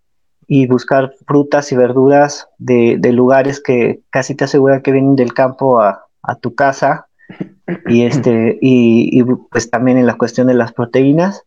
y 0.48 0.66
buscar 0.68 1.14
frutas 1.28 1.72
y 1.72 1.76
verduras 1.76 2.48
de, 2.58 3.00
lugares 3.12 3.60
que 3.60 4.02
casi 4.10 4.34
te 4.34 4.46
aseguran 4.46 4.82
que 4.82 4.92
vienen 4.92 5.16
del 5.16 5.34
campo 5.34 5.82
a, 5.82 6.04
tu 6.42 6.56
casa 6.56 7.08
y 7.88 8.04
este 8.04 8.58
y, 8.62 9.24
pues 9.50 9.70
también 9.70 9.98
en 9.98 10.06
la 10.06 10.18
cuestión 10.18 10.48
de 10.48 10.54
las 10.54 10.74
proteínas 10.74 11.44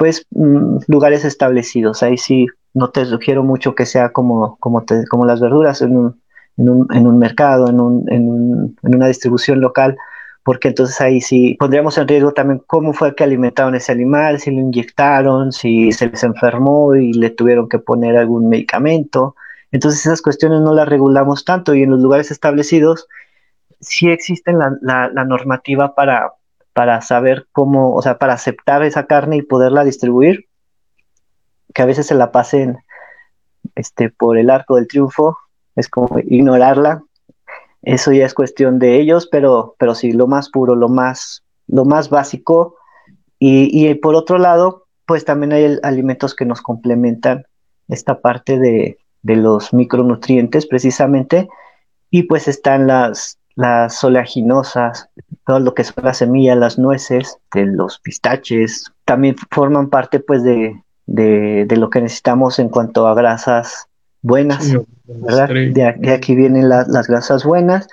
pues 0.00 0.26
mm, 0.30 0.78
lugares 0.88 1.26
establecidos 1.26 2.02
ahí 2.02 2.16
sí 2.16 2.46
no 2.72 2.88
te 2.88 3.04
sugiero 3.04 3.42
mucho 3.44 3.74
que 3.74 3.84
sea 3.84 4.12
como 4.12 4.56
como 4.56 4.82
como 5.10 5.26
las 5.26 5.40
verduras 5.40 5.82
en 5.82 5.94
un, 5.94 6.16
en 6.56 7.06
un, 7.06 7.18
mercado 7.18 7.68
en, 7.68 7.80
un, 7.80 8.08
en 8.10 8.94
una 8.94 9.08
distribución 9.08 9.60
local 9.60 9.98
porque 10.42 10.68
entonces 10.68 10.98
ahí 11.02 11.20
sí 11.20 11.54
pondríamos 11.60 11.98
en 11.98 12.08
riesgo 12.08 12.32
también 12.32 12.62
cómo 12.66 12.94
fue 12.94 13.14
que 13.14 13.24
alimentaron 13.24 13.74
ese 13.74 13.92
animal, 13.92 14.40
si 14.40 14.50
lo 14.50 14.60
inyectaron, 14.60 15.52
si 15.52 15.92
se 15.92 16.08
les 16.08 16.24
enfermó 16.24 16.94
y 16.94 17.12
le 17.12 17.28
tuvieron 17.28 17.68
que 17.68 17.78
poner 17.78 18.16
algún 18.16 18.48
medicamento. 18.48 19.36
Entonces 19.70 20.00
esas 20.00 20.22
cuestiones 20.22 20.62
no 20.62 20.74
las 20.74 20.88
regulamos 20.88 21.44
tanto 21.44 21.74
y 21.74 21.82
en 21.82 21.90
los 21.90 22.00
lugares 22.00 22.30
establecidos 22.30 23.06
sí 23.80 24.08
existe 24.08 24.52
la, 24.52 24.78
la, 24.80 25.24
normativa 25.24 25.94
para, 25.94 26.32
para 26.72 27.00
saber 27.00 27.46
cómo, 27.52 27.94
o 27.94 28.02
sea, 28.02 28.18
para 28.18 28.34
aceptar 28.34 28.82
esa 28.82 29.06
carne 29.06 29.36
y 29.36 29.42
poderla 29.42 29.84
distribuir, 29.84 30.46
que 31.74 31.82
a 31.82 31.86
veces 31.86 32.06
se 32.06 32.14
la 32.14 32.32
pasen 32.32 32.78
este, 33.74 34.10
por 34.10 34.38
el 34.38 34.50
arco 34.50 34.76
del 34.76 34.88
triunfo, 34.88 35.38
es 35.76 35.88
como 35.88 36.18
ignorarla 36.18 37.02
eso 37.82 38.12
ya 38.12 38.26
es 38.26 38.34
cuestión 38.34 38.78
de 38.78 39.00
ellos, 39.00 39.28
pero, 39.30 39.74
pero 39.78 39.94
sí, 39.94 40.12
lo 40.12 40.26
más 40.26 40.50
puro, 40.50 40.74
lo 40.74 40.88
más, 40.88 41.44
lo 41.66 41.84
más 41.84 42.10
básico. 42.10 42.76
Y, 43.38 43.70
y 43.72 43.94
por 43.94 44.14
otro 44.14 44.38
lado, 44.38 44.86
pues 45.06 45.24
también 45.24 45.52
hay 45.52 45.78
alimentos 45.82 46.34
que 46.34 46.44
nos 46.44 46.60
complementan 46.60 47.44
esta 47.88 48.20
parte 48.20 48.58
de, 48.58 48.98
de, 49.22 49.36
los 49.36 49.72
micronutrientes 49.72 50.66
precisamente. 50.66 51.48
Y 52.10 52.24
pues 52.24 52.48
están 52.48 52.86
las, 52.86 53.38
las 53.60 54.02
oleaginosas, 54.02 55.10
todo 55.46 55.60
lo 55.60 55.74
que 55.74 55.84
son 55.84 56.02
las 56.02 56.16
semillas, 56.16 56.56
las 56.56 56.78
nueces, 56.78 57.38
de 57.52 57.66
los 57.66 57.98
pistaches, 57.98 58.90
también 59.04 59.36
forman 59.50 59.90
parte 59.90 60.18
pues 60.18 60.42
de, 60.42 60.82
de, 61.04 61.66
de 61.66 61.76
lo 61.76 61.90
que 61.90 62.00
necesitamos 62.00 62.58
en 62.58 62.70
cuanto 62.70 63.06
a 63.06 63.14
grasas 63.14 63.86
buenas, 64.22 64.74
¿verdad? 65.04 65.48
De, 65.48 66.10
aquí 66.10 66.34
vienen 66.34 66.70
las 66.70 67.06
grasas 67.06 67.44
buenas. 67.44 67.86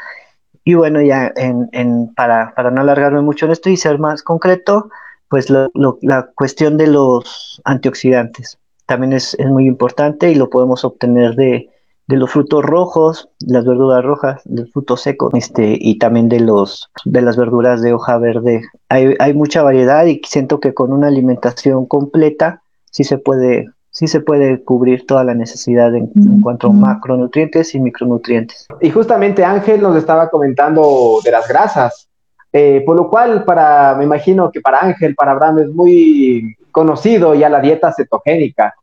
Y 0.64 0.76
bueno, 0.76 1.02
ya 1.02 1.34
en, 1.36 2.14
para, 2.16 2.54
para, 2.56 2.72
no 2.72 2.82
alargarme 2.82 3.22
mucho 3.22 3.46
en 3.46 3.52
esto 3.52 3.70
y 3.70 3.76
ser 3.76 4.00
más 4.00 4.24
concreto, 4.24 4.90
pues 5.28 5.50
la 5.50 6.30
cuestión 6.34 6.78
de 6.78 6.88
los 6.88 7.62
antioxidantes 7.66 8.58
también 8.86 9.12
es, 9.12 9.36
muy 9.40 9.68
importante 9.68 10.32
y 10.32 10.36
lo 10.36 10.50
podemos 10.50 10.86
obtener 10.86 11.36
de, 11.36 11.70
los 12.16 12.32
frutos 12.32 12.64
rojos, 12.64 13.30
las 13.40 13.66
verduras 13.66 14.04
rojas, 14.04 14.42
del 14.46 14.70
fruto 14.72 14.96
seco, 14.96 15.30
este, 15.34 15.78
y 15.80 15.98
también 15.98 16.30
de 16.30 16.40
los 16.40 16.90
de 17.04 17.22
las 17.22 17.36
verduras 17.36 17.82
de 17.82 17.94
hoja 17.94 18.18
verde. 18.18 18.62
Hay, 18.88 19.16
hay 19.20 19.34
mucha 19.34 19.62
variedad 19.62 20.06
y 20.06 20.22
siento 20.26 20.62
que 20.62 20.74
con 20.74 20.94
una 20.94 21.08
alimentación 21.08 21.86
completa 21.86 22.62
sí 22.90 23.04
se 23.04 23.18
puede 23.18 23.68
sí 23.98 24.06
se 24.06 24.20
puede 24.20 24.64
cubrir 24.64 25.08
toda 25.08 25.24
la 25.24 25.34
necesidad 25.34 25.96
en, 25.96 26.12
cuanto 26.44 26.68
a 26.68 26.72
macronutrientes 26.72 27.74
y 27.74 27.80
micronutrientes. 27.80 28.68
Y 28.80 28.92
justamente 28.92 29.44
Ángel 29.44 29.82
nos 29.82 29.98
estaba 29.98 30.30
comentando 30.30 31.18
de 31.24 31.32
las 31.32 31.48
grasas, 31.48 32.08
eh, 32.54 32.84
por 32.86 32.96
lo 32.96 33.10
cual 33.10 33.44
para, 33.44 33.96
me 33.96 34.04
imagino 34.04 34.52
que 34.52 34.62
para 34.62 34.82
Ángel, 34.82 35.16
para 35.16 35.32
Abraham 35.32 35.60
es 35.60 35.70
muy 35.70 36.56
conocido 36.70 37.34
ya 37.34 37.50
la 37.50 37.60
dieta 37.60 37.92
cetogénica, 37.92 38.76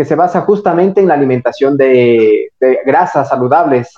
que 0.00 0.06
se 0.06 0.14
basa 0.14 0.40
justamente 0.40 1.02
en 1.02 1.08
la 1.08 1.12
alimentación 1.12 1.76
de, 1.76 2.52
de 2.58 2.78
grasas 2.86 3.28
saludables. 3.28 3.92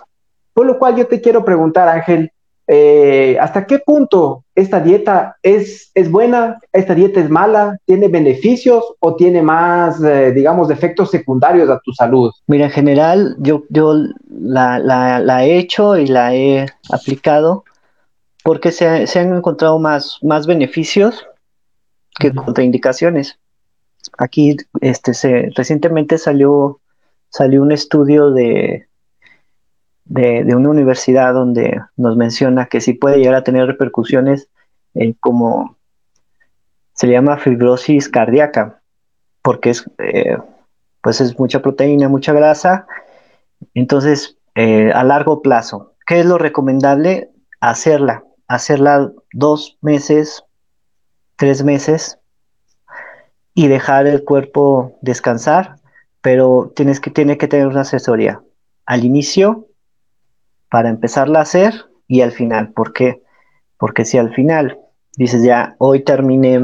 Por 0.52 0.66
lo 0.66 0.76
cual 0.76 0.96
yo 0.96 1.06
te 1.06 1.20
quiero 1.20 1.44
preguntar, 1.44 1.88
Ángel, 1.88 2.32
eh, 2.66 3.38
hasta 3.40 3.68
qué 3.68 3.78
punto 3.78 4.42
esta 4.56 4.80
dieta 4.80 5.36
es, 5.44 5.92
es 5.94 6.10
buena, 6.10 6.58
esta 6.72 6.96
dieta 6.96 7.20
es 7.20 7.30
mala, 7.30 7.78
tiene 7.84 8.08
beneficios 8.08 8.82
o 8.98 9.14
tiene 9.14 9.42
más, 9.42 10.02
eh, 10.02 10.32
digamos, 10.32 10.70
efectos 10.70 11.12
secundarios 11.12 11.70
a 11.70 11.78
tu 11.84 11.92
salud. 11.92 12.32
Mira, 12.48 12.64
en 12.64 12.72
general 12.72 13.36
yo, 13.38 13.62
yo 13.68 13.94
la, 14.28 14.80
la, 14.80 15.44
he 15.44 15.56
hecho 15.56 15.96
y 15.96 16.08
la 16.08 16.34
he 16.34 16.66
aplicado 16.90 17.62
porque 18.42 18.72
se, 18.72 19.06
se 19.06 19.20
han 19.20 19.36
encontrado 19.36 19.78
más, 19.78 20.18
más 20.20 20.48
beneficios 20.48 21.24
que 22.18 22.34
contraindicaciones. 22.34 23.38
Aquí 24.18 24.56
este, 24.80 25.14
se, 25.14 25.50
recientemente 25.54 26.18
salió, 26.18 26.80
salió 27.28 27.62
un 27.62 27.72
estudio 27.72 28.30
de, 28.30 28.88
de, 30.04 30.54
una 30.54 30.70
universidad 30.70 31.34
donde 31.34 31.80
nos 31.96 32.16
menciona 32.16 32.66
que 32.66 32.80
sí 32.80 32.94
puede 32.94 33.18
llegar 33.18 33.34
a 33.36 33.44
tener 33.44 33.66
repercusiones 33.66 34.48
como 35.20 35.76
se 36.92 37.08
llama 37.08 37.38
fibrosis 37.38 38.08
cardíaca, 38.08 38.82
porque 39.42 39.70
es, 39.70 39.90
eh, 39.98 40.36
pues 41.00 41.20
es 41.20 41.38
mucha 41.38 41.62
proteína, 41.62 42.08
mucha 42.08 42.32
grasa. 42.32 42.86
Entonces, 43.74 44.36
eh, 44.54 44.92
a 44.92 45.02
largo 45.02 45.40
plazo, 45.40 45.94
¿qué 46.06 46.20
es 46.20 46.26
lo 46.26 46.38
recomendable? 46.38 47.30
Hacerla, 47.60 48.24
hacerla 48.48 49.10
dos 49.32 49.78
meses, 49.80 50.44
tres 51.36 51.64
meses 51.64 52.18
y 53.54 53.68
dejar 53.68 54.06
el 54.06 54.24
cuerpo 54.24 54.96
descansar, 55.02 55.76
pero 56.20 56.72
tienes 56.74 57.00
que, 57.00 57.10
tiene 57.10 57.36
que 57.36 57.48
tener 57.48 57.66
una 57.66 57.82
asesoría. 57.82 58.40
Al 58.86 59.04
inicio, 59.04 59.66
para 60.72 60.88
empezarla 60.88 61.40
a 61.40 61.42
hacer 61.42 61.74
y 62.08 62.22
al 62.22 62.32
final. 62.32 62.72
¿Por 62.72 62.94
qué? 62.94 63.22
Porque 63.76 64.06
si 64.06 64.16
al 64.16 64.34
final 64.34 64.78
dices 65.16 65.42
ya, 65.42 65.76
hoy 65.78 66.02
terminé 66.02 66.58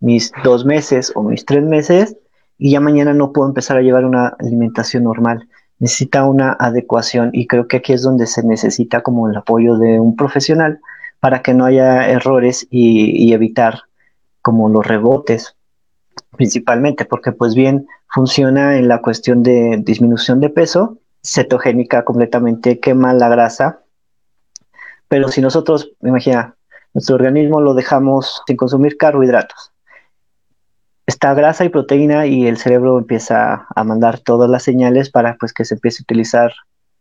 mis 0.00 0.32
dos 0.42 0.64
meses 0.64 1.12
o 1.14 1.22
mis 1.22 1.44
tres 1.44 1.62
meses 1.62 2.16
y 2.58 2.72
ya 2.72 2.80
mañana 2.80 3.14
no 3.14 3.32
puedo 3.32 3.48
empezar 3.48 3.76
a 3.76 3.82
llevar 3.82 4.04
una 4.04 4.34
alimentación 4.40 5.04
normal, 5.04 5.48
necesita 5.78 6.24
una 6.24 6.56
adecuación 6.58 7.30
y 7.32 7.46
creo 7.46 7.68
que 7.68 7.76
aquí 7.76 7.92
es 7.92 8.02
donde 8.02 8.26
se 8.26 8.42
necesita 8.42 9.00
como 9.02 9.28
el 9.28 9.36
apoyo 9.36 9.76
de 9.76 10.00
un 10.00 10.16
profesional 10.16 10.80
para 11.20 11.40
que 11.40 11.54
no 11.54 11.66
haya 11.66 12.08
errores 12.08 12.66
y, 12.68 13.12
y 13.24 13.32
evitar 13.32 13.82
como 14.42 14.68
los 14.68 14.86
rebotes 14.86 15.56
principalmente 16.40 17.04
porque 17.04 17.32
pues 17.32 17.54
bien 17.54 17.86
funciona 18.08 18.78
en 18.78 18.88
la 18.88 19.02
cuestión 19.02 19.42
de 19.42 19.76
disminución 19.84 20.40
de 20.40 20.48
peso 20.48 20.96
cetogénica 21.22 22.02
completamente, 22.02 22.80
quema 22.80 23.12
la 23.12 23.28
grasa. 23.28 23.80
Pero 25.06 25.28
si 25.28 25.42
nosotros, 25.42 25.92
imagina, 26.00 26.56
nuestro 26.94 27.16
organismo 27.16 27.60
lo 27.60 27.74
dejamos 27.74 28.42
sin 28.46 28.56
consumir 28.56 28.96
carbohidratos, 28.96 29.72
está 31.04 31.34
grasa 31.34 31.66
y 31.66 31.68
proteína 31.68 32.24
y 32.24 32.46
el 32.46 32.56
cerebro 32.56 32.96
empieza 32.96 33.66
a 33.76 33.84
mandar 33.84 34.18
todas 34.20 34.48
las 34.48 34.62
señales 34.62 35.10
para 35.10 35.36
pues 35.38 35.52
que 35.52 35.66
se 35.66 35.74
empiece 35.74 36.00
a 36.00 36.04
utilizar 36.04 36.54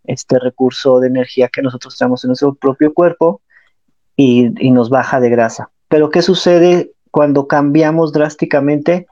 este 0.04 0.38
recurso 0.38 1.00
de 1.00 1.08
energía 1.08 1.48
que 1.48 1.62
nosotros 1.62 1.98
tenemos 1.98 2.26
en 2.26 2.28
nuestro 2.28 2.56
propio 2.56 2.94
cuerpo 2.94 3.40
y, 4.18 4.52
y 4.60 4.72
nos 4.72 4.90
baja 4.90 5.22
de 5.22 5.30
grasa. 5.30 5.70
Pero 5.88 6.10
¿qué 6.10 6.22
sucede 6.22 6.92
cuando 7.10 7.48
cambiamos 7.48 8.12
drásticamente 8.12 9.08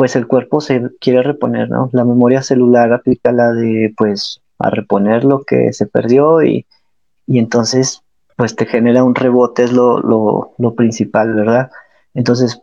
pues 0.00 0.16
el 0.16 0.26
cuerpo 0.26 0.62
se 0.62 0.80
quiere 0.98 1.22
reponer, 1.22 1.68
¿no? 1.68 1.90
La 1.92 2.06
memoria 2.06 2.40
celular 2.42 2.90
aplica 2.90 3.32
la 3.32 3.52
de, 3.52 3.92
pues, 3.98 4.40
a 4.58 4.70
reponer 4.70 5.24
lo 5.24 5.42
que 5.42 5.74
se 5.74 5.84
perdió 5.86 6.42
y, 6.42 6.66
entonces, 7.26 8.02
pues 8.34 8.56
te 8.56 8.64
genera 8.64 9.04
un 9.04 9.14
rebote, 9.14 9.62
es 9.62 9.72
lo, 9.72 10.00
lo, 10.00 10.74
principal, 10.74 11.34
¿verdad? 11.34 11.70
Entonces, 12.14 12.62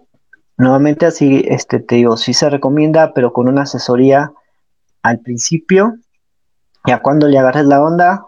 nuevamente 0.58 1.06
así, 1.06 1.46
este, 1.48 1.78
te 1.80 1.98
digo, 1.98 2.18
sí 2.18 2.34
se 2.34 2.50
recomienda, 2.50 3.14
pero 3.14 3.32
con 3.34 3.48
una 3.48 3.62
asesoría 3.62 4.32
al 5.04 5.20
principio, 5.20 6.00
ya 6.88 7.04
cuando 7.04 7.28
le 7.28 7.38
agarres 7.38 7.66
la 7.66 7.84
onda, 7.84 8.26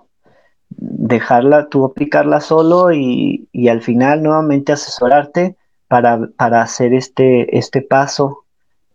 dejarla, 0.70 1.68
tú 1.70 1.84
aplicarla 1.84 2.42
solo 2.42 2.94
y, 2.94 3.50
al 3.72 3.82
final 3.82 4.22
nuevamente 4.22 4.72
asesorarte 4.72 5.58
para, 5.88 6.30
para 6.38 6.62
hacer 6.62 6.94
este, 6.94 7.58
este 7.58 7.82
paso 7.82 8.46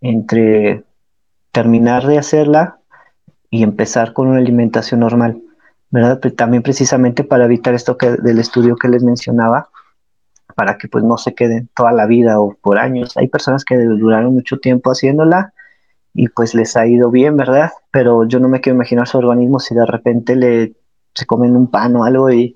entre 0.04 0.84
terminar 1.50 2.06
de 2.06 2.18
hacerla 2.18 2.78
y 3.48 3.62
empezar 3.62 4.12
con 4.12 4.28
una 4.28 4.38
alimentación 4.38 5.00
normal, 5.00 5.40
¿verdad? 5.90 6.20
también 6.36 6.62
precisamente 6.62 7.24
para 7.24 7.46
evitar 7.46 7.72
esto 7.72 7.96
del 8.22 8.38
estudio 8.38 8.76
que 8.76 8.88
les 8.88 9.02
mencionaba, 9.02 9.70
para 10.54 10.76
que 10.76 10.88
pues 10.88 11.04
no 11.04 11.16
se 11.16 11.34
queden 11.34 11.70
toda 11.74 11.92
la 11.92 12.06
vida 12.06 12.38
o 12.38 12.54
por 12.60 12.78
años. 12.78 13.16
Hay 13.16 13.28
personas 13.28 13.64
que 13.64 13.76
duraron 13.76 14.34
mucho 14.34 14.58
tiempo 14.58 14.90
haciéndola 14.90 15.54
y 16.12 16.28
pues 16.28 16.54
les 16.54 16.76
ha 16.76 16.86
ido 16.86 17.10
bien, 17.10 17.36
¿verdad? 17.36 17.70
Pero 17.90 18.28
yo 18.28 18.40
no 18.40 18.48
me 18.48 18.60
quiero 18.60 18.76
imaginar 18.76 19.08
su 19.08 19.16
organismo 19.16 19.58
si 19.58 19.74
de 19.74 19.86
repente 19.86 20.36
le 20.36 20.74
se 21.14 21.24
comen 21.26 21.56
un 21.56 21.70
pan 21.70 21.96
o 21.96 22.04
algo 22.04 22.30
y, 22.30 22.54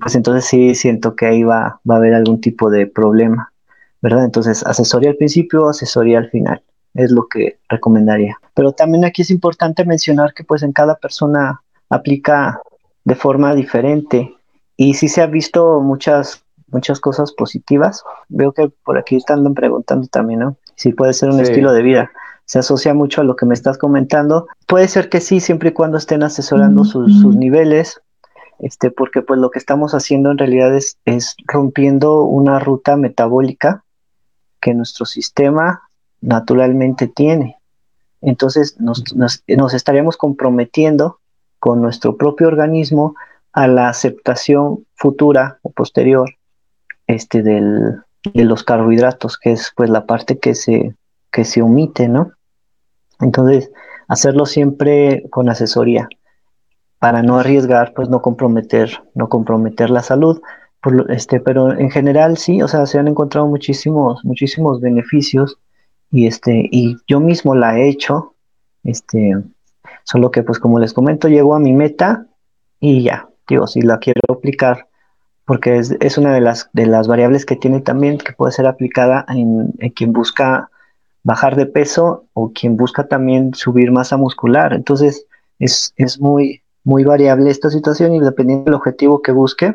pues 0.00 0.14
entonces 0.14 0.46
sí 0.46 0.74
siento 0.74 1.14
que 1.14 1.26
ahí 1.26 1.42
va, 1.42 1.80
va 1.88 1.94
a 1.96 1.98
haber 1.98 2.14
algún 2.14 2.40
tipo 2.40 2.70
de 2.70 2.86
problema, 2.86 3.52
¿verdad? 4.00 4.24
Entonces 4.24 4.64
asesoría 4.64 5.10
al 5.10 5.16
principio, 5.16 5.68
asesoría 5.68 6.18
al 6.18 6.30
final, 6.30 6.62
es 6.96 7.10
lo 7.10 7.28
que 7.28 7.58
recomendaría. 7.68 8.38
Pero 8.54 8.72
también 8.72 9.04
aquí 9.04 9.22
es 9.22 9.30
importante 9.30 9.84
mencionar 9.84 10.34
que 10.34 10.44
pues 10.44 10.62
en 10.62 10.72
cada 10.72 10.96
persona 10.96 11.62
aplica 11.88 12.60
de 13.04 13.14
forma 13.14 13.54
diferente 13.54 14.34
y 14.76 14.94
sí 14.94 15.08
se 15.08 15.22
ha 15.22 15.26
visto 15.26 15.80
muchas 15.80 16.42
muchas 16.68 17.00
cosas 17.00 17.32
positivas. 17.32 18.02
Veo 18.28 18.52
que 18.52 18.70
por 18.84 18.98
aquí 18.98 19.16
están 19.16 19.54
preguntando 19.54 20.06
también, 20.08 20.40
¿no? 20.40 20.56
Si 20.74 20.92
puede 20.92 21.12
ser 21.12 21.30
un 21.30 21.40
estilo 21.40 21.72
de 21.72 21.82
vida. 21.82 22.10
Se 22.44 22.58
asocia 22.58 22.94
mucho 22.94 23.20
a 23.20 23.24
lo 23.24 23.34
que 23.34 23.46
me 23.46 23.54
estás 23.54 23.78
comentando. 23.78 24.46
Puede 24.66 24.88
ser 24.88 25.08
que 25.08 25.20
sí, 25.20 25.40
siempre 25.40 25.70
y 25.70 25.72
cuando 25.72 25.98
estén 25.98 26.22
asesorando 26.22 26.84
sus, 26.84 27.24
niveles, 27.34 28.00
este, 28.58 28.90
porque 28.90 29.22
pues 29.22 29.40
lo 29.40 29.50
que 29.50 29.58
estamos 29.58 29.94
haciendo 29.94 30.30
en 30.30 30.38
realidad 30.38 30.74
es, 30.74 30.98
es 31.04 31.36
rompiendo 31.46 32.22
una 32.22 32.58
ruta 32.58 32.96
metabólica 32.96 33.84
que 34.60 34.74
nuestro 34.74 35.06
sistema 35.06 35.85
naturalmente 36.20 37.06
tiene. 37.06 37.56
Entonces 38.20 38.80
nos, 38.80 39.14
nos, 39.14 39.42
nos, 39.46 39.74
estaríamos 39.74 40.16
comprometiendo 40.16 41.18
con 41.58 41.80
nuestro 41.80 42.16
propio 42.16 42.48
organismo 42.48 43.14
a 43.52 43.68
la 43.68 43.88
aceptación 43.88 44.84
futura 44.94 45.58
o 45.62 45.70
posterior 45.70 46.30
este, 47.06 47.42
del, 47.42 48.00
de 48.34 48.44
los 48.44 48.64
carbohidratos, 48.64 49.38
que 49.38 49.52
es 49.52 49.72
pues 49.76 49.90
la 49.90 50.06
parte 50.06 50.38
que 50.38 50.54
se, 50.54 50.94
que 51.30 51.44
se 51.44 51.62
omite, 51.62 52.08
¿no? 52.08 52.32
Entonces, 53.20 53.70
hacerlo 54.08 54.46
siempre 54.46 55.24
con 55.30 55.48
asesoría 55.48 56.08
para 56.98 57.22
no 57.22 57.38
arriesgar, 57.38 57.92
pues 57.94 58.08
no 58.08 58.22
comprometer, 58.22 59.02
no 59.14 59.28
comprometer 59.28 59.90
la 59.90 60.02
salud. 60.02 60.40
Por, 60.80 61.10
este, 61.10 61.40
pero 61.40 61.72
en 61.72 61.90
general 61.90 62.36
sí, 62.36 62.62
o 62.62 62.68
sea, 62.68 62.86
se 62.86 62.98
han 62.98 63.08
encontrado 63.08 63.46
muchísimos, 63.46 64.24
muchísimos 64.24 64.80
beneficios 64.80 65.58
y 66.10 66.26
este, 66.26 66.68
y 66.70 66.96
yo 67.06 67.20
mismo 67.20 67.54
la 67.54 67.78
he 67.78 67.88
hecho, 67.88 68.34
este, 68.84 69.36
solo 70.04 70.30
que 70.30 70.42
pues 70.42 70.58
como 70.58 70.78
les 70.78 70.92
comento, 70.92 71.28
llego 71.28 71.54
a 71.54 71.60
mi 71.60 71.72
meta 71.72 72.26
y 72.80 73.02
ya, 73.02 73.28
digo, 73.48 73.66
si 73.66 73.82
la 73.82 73.98
quiero 73.98 74.20
aplicar 74.28 74.88
porque 75.46 75.78
es, 75.78 76.18
una 76.18 76.34
de 76.34 76.40
las, 76.40 76.68
de 76.72 76.86
las 76.86 77.06
variables 77.06 77.46
que 77.46 77.54
tiene 77.54 77.80
también 77.80 78.18
que 78.18 78.32
puede 78.32 78.50
ser 78.50 78.66
aplicada 78.66 79.24
en, 79.28 79.70
quien 79.94 80.12
busca 80.12 80.70
bajar 81.22 81.54
de 81.54 81.66
peso 81.66 82.26
o 82.32 82.52
quien 82.52 82.76
busca 82.76 83.06
también 83.06 83.54
subir 83.54 83.92
masa 83.92 84.16
muscular. 84.16 84.74
Entonces, 84.74 85.24
es, 85.60 85.94
muy, 86.18 86.62
muy 86.82 87.04
variable 87.04 87.48
esta 87.48 87.70
situación 87.70 88.12
y 88.14 88.20
dependiendo 88.20 88.64
del 88.64 88.74
objetivo 88.74 89.22
que 89.22 89.30
busque 89.30 89.74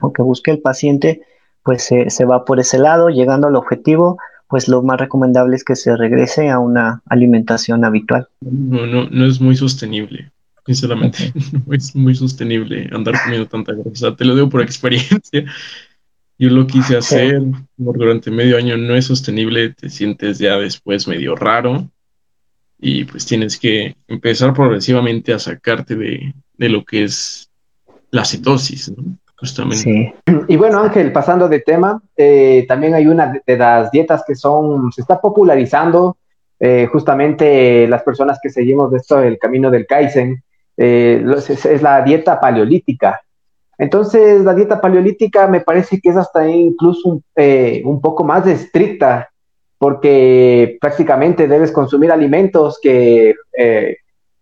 o 0.00 0.12
que 0.12 0.22
busque 0.22 0.52
el 0.52 0.60
paciente, 0.60 1.22
pues 1.64 1.82
se, 1.82 2.24
va 2.24 2.44
por 2.44 2.60
ese 2.60 2.78
lado, 2.78 3.08
llegando 3.08 3.48
al 3.48 3.56
objetivo, 3.56 4.18
pues 4.48 4.68
lo 4.68 4.82
más 4.82 5.00
recomendable 5.00 5.56
es 5.56 5.64
que 5.64 5.76
se 5.76 5.96
regrese 5.96 6.50
a 6.50 6.58
una 6.58 7.02
alimentación 7.06 7.84
habitual. 7.84 8.28
No, 8.40 8.86
no, 8.86 9.08
no 9.08 9.26
es 9.26 9.40
muy 9.40 9.56
sostenible 9.56 10.30
sinceramente. 10.66 11.32
No 11.66 11.74
es 11.74 11.94
muy 11.94 12.14
sostenible 12.14 12.88
andar 12.92 13.20
comiendo 13.22 13.48
tanta 13.48 13.72
grasa. 13.72 14.14
Te 14.16 14.24
lo 14.24 14.34
digo 14.34 14.48
por 14.48 14.62
experiencia. 14.62 15.44
Yo 16.38 16.50
lo 16.50 16.66
quise 16.66 16.96
hacer 16.96 17.40
durante 17.76 18.30
medio 18.30 18.56
año, 18.56 18.76
no 18.76 18.96
es 18.96 19.04
sostenible, 19.04 19.70
te 19.70 19.88
sientes 19.88 20.38
ya 20.38 20.56
después 20.56 21.06
medio 21.06 21.36
raro 21.36 21.88
y 22.76 23.04
pues 23.04 23.24
tienes 23.24 23.56
que 23.56 23.96
empezar 24.08 24.52
progresivamente 24.52 25.32
a 25.32 25.38
sacarte 25.38 25.94
de, 25.94 26.34
lo 26.58 26.84
que 26.84 27.04
es 27.04 27.50
la 28.10 28.24
cetosis, 28.24 28.90
¿no? 28.90 29.16
Justamente. 29.36 30.14
Y 30.48 30.56
bueno, 30.56 30.80
Ángel, 30.80 31.12
pasando 31.12 31.48
de 31.48 31.60
tema, 31.60 32.00
eh, 32.16 32.64
también 32.68 32.94
hay 32.94 33.06
una 33.06 33.40
de 33.44 33.56
las 33.56 33.90
dietas 33.90 34.22
que 34.26 34.34
son, 34.34 34.92
se 34.92 35.00
está 35.00 35.20
popularizando, 35.20 36.16
eh, 36.60 36.86
justamente 36.90 37.86
las 37.88 38.02
personas 38.02 38.38
que 38.42 38.48
seguimos 38.48 38.90
de 38.90 38.98
esto, 38.98 39.20
el 39.20 39.38
camino 39.38 39.70
del 39.70 39.86
Kaizen, 39.86 40.42
eh, 40.76 41.24
es, 41.48 41.82
la 41.82 42.02
dieta 42.02 42.40
paleolítica. 42.40 43.20
Entonces, 43.76 44.42
la 44.44 44.54
dieta 44.54 44.80
paleolítica 44.80 45.48
me 45.48 45.60
parece 45.60 46.00
que 46.00 46.10
es 46.10 46.16
hasta 46.16 46.48
incluso 46.48 47.20
eh, 47.34 47.82
un, 47.84 48.00
poco 48.00 48.22
más 48.22 48.46
estricta, 48.46 49.28
porque 49.76 50.78
prácticamente 50.80 51.48
debes 51.48 51.72
consumir 51.72 52.12
alimentos 52.12 52.78
que 52.80 53.34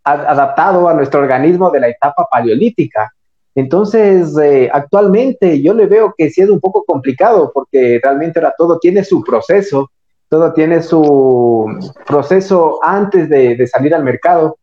adaptado 0.05 0.89
a 0.89 0.95
nuestro 0.95 1.21
organismo 1.21 1.71
de 1.71 1.81
la 1.81 1.89
etapa 1.89 2.27
paleolítica. 2.31 3.13
Entonces, 3.55 4.35
actualmente 4.73 5.61
yo 5.61 5.75
le 5.75 5.87
veo 5.87 6.15
que 6.17 6.31
sí 6.31 6.41
es 6.41 6.49
un 6.49 6.61
poco 6.61 6.85
complicado, 6.85 7.51
porque 7.53 8.01
realmente 8.03 8.39
ahora 8.39 8.55
todo 8.57 8.79
tiene 8.79 9.05
su 9.05 9.23
proceso, 9.23 9.91
todo 10.29 10.53
tiene 10.53 10.83
su 10.83 11.67
proceso 12.07 12.79
antes 12.83 13.29
de 13.29 13.67
salir 13.67 13.95
al 13.95 14.05
mercado. 14.05 14.57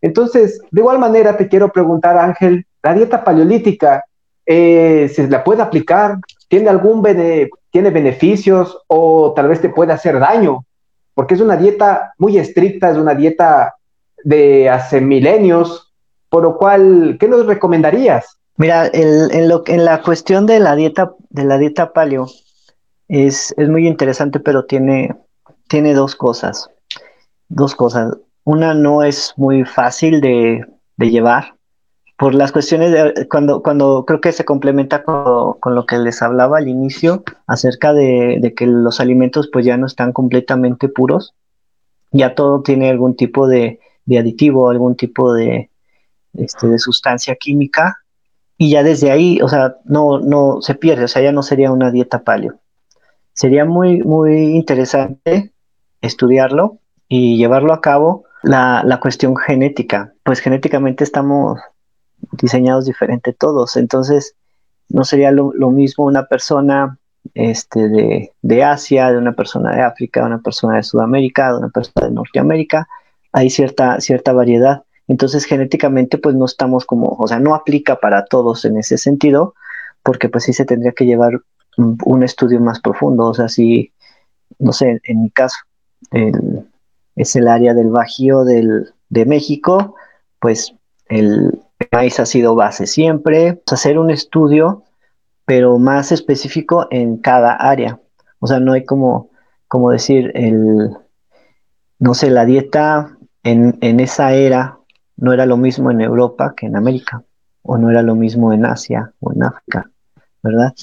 Entonces, 0.00 0.60
de 0.70 0.80
igual 0.80 0.98
manera 0.98 1.36
te 1.36 1.48
quiero 1.48 1.72
preguntar, 1.72 2.16
Ángel, 2.16 2.64
la 2.82 2.94
dieta 2.94 3.24
paleolítica, 3.24 4.04
eh, 4.46 5.10
¿se 5.12 5.26
la 5.28 5.42
puede 5.42 5.62
aplicar? 5.62 6.18
¿Tiene 6.48 6.68
algún 6.68 7.02
tiene 7.70 7.90
beneficios 7.90 8.78
o 8.86 9.32
tal 9.34 9.48
vez 9.48 9.60
te 9.60 9.68
puede 9.68 9.92
hacer 9.92 10.20
daño? 10.20 10.64
Porque 11.14 11.34
es 11.34 11.40
una 11.40 11.56
dieta 11.56 12.12
muy 12.18 12.38
estricta, 12.38 12.90
es 12.90 12.96
una 12.96 13.14
dieta 13.14 13.74
de 14.22 14.68
hace 14.70 15.00
milenios, 15.00 15.85
por 16.36 16.42
lo 16.42 16.58
cual, 16.58 17.16
¿qué 17.18 17.28
nos 17.28 17.46
recomendarías? 17.46 18.36
Mira, 18.58 18.90
en, 18.92 19.84
la 19.86 20.02
cuestión 20.02 20.44
de 20.44 20.60
la 20.60 20.76
dieta, 20.76 21.14
de 21.30 21.44
la 21.44 21.56
dieta 21.56 21.94
paleo, 21.94 22.26
es, 23.08 23.54
es 23.56 23.70
muy 23.70 23.88
interesante, 23.88 24.38
pero 24.38 24.66
tiene, 24.66 25.16
tiene 25.66 25.94
dos 25.94 26.14
cosas. 26.14 26.68
Dos 27.48 27.74
cosas. 27.74 28.18
Una 28.44 28.74
no 28.74 29.02
es 29.02 29.32
muy 29.38 29.64
fácil 29.64 30.20
de, 30.20 30.66
llevar 30.98 31.54
por 32.18 32.34
las 32.34 32.52
cuestiones 32.52 32.92
de 32.92 33.26
cuando, 33.28 33.62
cuando 33.62 34.04
creo 34.06 34.20
que 34.20 34.32
se 34.32 34.44
complementa 34.44 35.04
con, 35.04 35.74
lo 35.74 35.86
que 35.86 35.96
les 35.96 36.20
hablaba 36.20 36.58
al 36.58 36.68
inicio 36.68 37.24
acerca 37.46 37.94
de, 37.94 38.52
que 38.54 38.66
los 38.66 39.00
alimentos 39.00 39.48
pues 39.50 39.64
ya 39.64 39.78
no 39.78 39.86
están 39.86 40.12
completamente 40.12 40.90
puros, 40.90 41.32
ya 42.12 42.34
todo 42.34 42.60
tiene 42.60 42.90
algún 42.90 43.16
tipo 43.16 43.48
de, 43.48 43.80
aditivo, 44.06 44.68
algún 44.68 44.96
tipo 44.96 45.32
de, 45.32 45.70
este, 46.38 46.68
de 46.68 46.78
sustancia 46.78 47.36
química 47.36 47.98
y 48.58 48.70
ya 48.70 48.82
desde 48.82 49.10
ahí, 49.10 49.40
o 49.42 49.48
sea, 49.48 49.76
no, 49.84 50.18
no 50.20 50.62
se 50.62 50.74
pierde, 50.74 51.04
o 51.04 51.08
sea, 51.08 51.22
ya 51.22 51.32
no 51.32 51.42
sería 51.42 51.72
una 51.72 51.90
dieta 51.90 52.22
paleo. 52.22 52.58
Sería 53.32 53.64
muy, 53.66 54.02
muy 54.02 54.56
interesante 54.56 55.52
estudiarlo 56.00 56.78
y 57.08 57.36
llevarlo 57.36 57.72
a 57.72 57.80
cabo 57.80 58.24
la, 58.42 58.98
cuestión 59.00 59.36
genética, 59.36 60.14
pues 60.22 60.40
genéticamente 60.40 61.04
estamos 61.04 61.58
diseñados 62.32 62.86
diferente 62.86 63.32
todos, 63.32 63.76
entonces 63.76 64.34
no 64.88 65.04
sería 65.04 65.32
lo, 65.32 65.52
mismo 65.70 66.04
una 66.04 66.26
persona 66.26 66.98
este, 67.34 67.88
de, 67.88 68.32
de, 68.40 68.64
Asia, 68.64 69.10
de 69.10 69.18
una 69.18 69.32
persona 69.32 69.74
de 69.74 69.82
África, 69.82 70.20
de 70.20 70.26
una 70.26 70.38
persona 70.38 70.76
de 70.76 70.84
Sudamérica, 70.84 71.52
de 71.52 71.58
una 71.58 71.68
persona 71.68 72.06
de 72.06 72.14
Norteamérica, 72.14 72.88
hay 73.32 73.50
cierta, 73.50 74.00
cierta 74.00 74.32
variedad. 74.32 74.84
Entonces 75.08 75.44
genéticamente 75.44 76.18
pues 76.18 76.34
no 76.34 76.44
estamos 76.44 76.84
como, 76.84 77.16
o 77.18 77.26
sea, 77.28 77.38
no 77.38 77.54
aplica 77.54 77.96
para 78.00 78.24
todos 78.24 78.64
en 78.64 78.76
ese 78.76 78.98
sentido, 78.98 79.54
porque 80.02 80.28
pues 80.28 80.44
sí 80.44 80.52
se 80.52 80.64
tendría 80.64 80.92
que 80.92 81.06
llevar 81.06 81.40
un, 81.76 82.22
estudio 82.22 82.60
más 82.60 82.80
profundo, 82.80 83.26
o 83.26 83.34
sea, 83.34 83.48
si, 83.48 83.92
no 84.58 84.72
sé, 84.72 85.00
en 85.04 85.22
mi 85.22 85.30
caso, 85.30 85.56
el, 86.10 86.66
es 87.14 87.36
el 87.36 87.48
área 87.48 87.74
del 87.74 87.90
Bajío 87.90 88.44
del, 88.44 88.94
de 89.08 89.26
México, 89.26 89.94
pues 90.40 90.74
el 91.08 91.60
maíz 91.92 92.18
ha 92.20 92.26
sido 92.26 92.54
base 92.54 92.86
siempre. 92.86 93.62
Hacer 93.70 93.98
un 93.98 94.10
estudio, 94.10 94.84
pero 95.44 95.78
más 95.78 96.12
específico 96.12 96.86
en 96.90 97.18
cada 97.18 97.52
área. 97.52 98.00
O 98.38 98.46
sea, 98.46 98.60
no 98.60 98.72
hay 98.72 98.84
como, 98.84 99.30
como 99.68 99.90
decir, 99.90 100.32
el, 100.34 100.90
no 101.98 102.14
sé, 102.14 102.30
la 102.30 102.44
dieta 102.44 103.16
en, 103.42 103.78
en 103.80 104.00
esa 104.00 104.32
era 104.34 104.75
no 105.16 105.32
era 105.32 105.46
lo 105.46 105.56
mismo 105.56 105.90
en 105.90 106.00
Europa 106.00 106.54
que 106.56 106.66
en 106.66 106.76
América 106.76 107.22
o 107.62 107.78
no 107.78 107.90
era 107.90 108.02
lo 108.02 108.14
mismo 108.14 108.52
en 108.52 108.64
Asia 108.64 109.12
o 109.20 109.32
en 109.32 109.42
África, 109.42 109.90
¿verdad? 110.42 110.74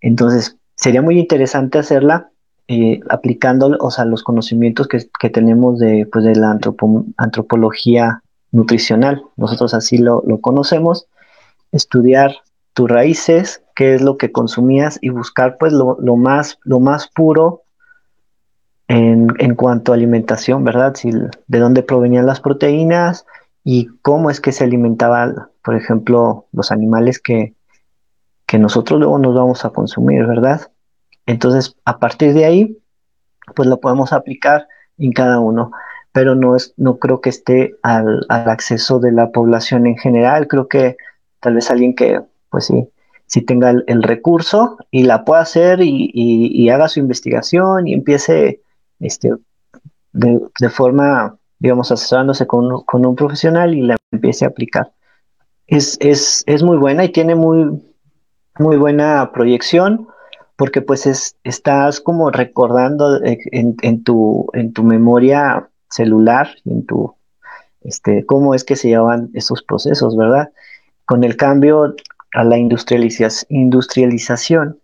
Entonces, 0.00 0.56
sería 0.74 1.02
muy 1.02 1.18
interesante 1.18 1.78
hacerla 1.78 2.30
eh, 2.68 3.00
aplicando 3.10 3.76
o 3.80 3.90
sea, 3.90 4.04
los 4.04 4.22
conocimientos 4.22 4.88
que, 4.88 5.30
tenemos 5.30 5.78
de, 5.78 6.08
pues, 6.10 6.24
de 6.24 6.36
la 6.36 6.56
antropología 7.16 8.22
nutricional. 8.52 9.22
Nosotros 9.36 9.74
así 9.74 9.98
lo, 9.98 10.22
conocemos, 10.40 11.06
estudiar 11.72 12.36
tus 12.72 12.88
raíces, 12.88 13.62
qué 13.74 13.94
es 13.94 14.02
lo 14.02 14.16
que 14.16 14.32
consumías 14.32 14.98
y 15.02 15.10
buscar 15.10 15.58
pues 15.58 15.72
lo, 15.72 15.96
más, 16.16 16.58
lo 16.62 16.80
más 16.80 17.08
puro 17.08 17.62
en, 18.88 19.28
en, 19.38 19.54
cuanto 19.54 19.92
a 19.92 19.96
alimentación, 19.96 20.64
¿verdad? 20.64 20.94
Si, 20.94 21.10
de 21.10 21.58
dónde 21.58 21.82
provenían 21.82 22.26
las 22.26 22.40
proteínas 22.40 23.26
y 23.72 23.86
cómo 24.02 24.30
es 24.30 24.40
que 24.40 24.50
se 24.50 24.64
alimentaban, 24.64 25.46
por 25.62 25.76
ejemplo, 25.76 26.48
los 26.50 26.72
animales 26.72 27.20
que, 27.20 27.54
que 28.44 28.58
nosotros 28.58 28.98
luego 28.98 29.16
nos 29.20 29.32
vamos 29.32 29.64
a 29.64 29.70
consumir, 29.70 30.26
¿verdad? 30.26 30.72
Entonces, 31.24 31.76
a 31.84 32.00
partir 32.00 32.34
de 32.34 32.46
ahí, 32.46 32.78
pues 33.54 33.68
lo 33.68 33.78
podemos 33.78 34.12
aplicar 34.12 34.66
en 34.98 35.12
cada 35.12 35.38
uno, 35.38 35.70
pero 36.10 36.34
no, 36.34 36.56
es, 36.56 36.74
no 36.78 36.98
creo 36.98 37.20
que 37.20 37.30
esté 37.30 37.76
al, 37.84 38.26
acceso 38.28 38.98
de 38.98 39.12
la 39.12 39.30
población 39.30 39.86
en 39.86 39.96
general, 39.96 40.48
creo 40.48 40.66
que 40.66 40.96
tal 41.38 41.54
vez 41.54 41.70
alguien 41.70 41.94
que, 41.94 42.20
pues 42.50 42.64
sí, 42.64 42.88
si 43.26 43.40
tenga 43.40 43.70
el, 43.70 44.02
recurso 44.02 44.78
y 44.90 45.04
la 45.04 45.24
pueda 45.24 45.42
hacer 45.42 45.78
y, 45.80 46.68
haga 46.70 46.88
su 46.88 46.98
investigación 46.98 47.86
y 47.86 47.94
empiece 47.94 48.62
este, 48.98 49.30
de, 50.12 50.68
forma, 50.70 51.36
digamos, 51.60 51.92
asesorándose 51.92 52.46
con, 52.46 52.82
con, 52.84 53.06
un 53.06 53.14
profesional 53.14 53.74
y 53.74 53.82
la 53.82 53.96
empiece 54.10 54.44
a 54.44 54.48
aplicar. 54.48 54.90
Es, 55.66 55.96
es, 56.00 56.42
es 56.46 56.62
muy 56.62 56.78
buena 56.78 57.04
y 57.04 57.10
tiene 57.10 57.36
muy, 57.36 57.80
muy 58.58 58.76
buena 58.76 59.30
proyección 59.32 60.08
porque 60.56 60.82
pues 60.82 61.06
es, 61.06 61.36
estás 61.44 62.00
como 62.00 62.30
recordando 62.30 63.20
en, 63.22 64.04
tu, 64.04 64.48
en 64.52 64.72
tu 64.72 64.82
memoria 64.82 65.68
celular, 65.88 66.50
en 66.66 66.84
tu, 66.84 67.14
este, 67.82 68.26
cómo 68.26 68.54
es 68.54 68.64
que 68.64 68.76
se 68.76 68.88
llevan 68.88 69.30
esos 69.34 69.62
procesos, 69.62 70.16
¿verdad? 70.16 70.50
Con 71.06 71.24
el 71.24 71.36
cambio 71.36 71.94
a 72.34 72.44
la 72.44 72.58
industrialización, 72.58 74.78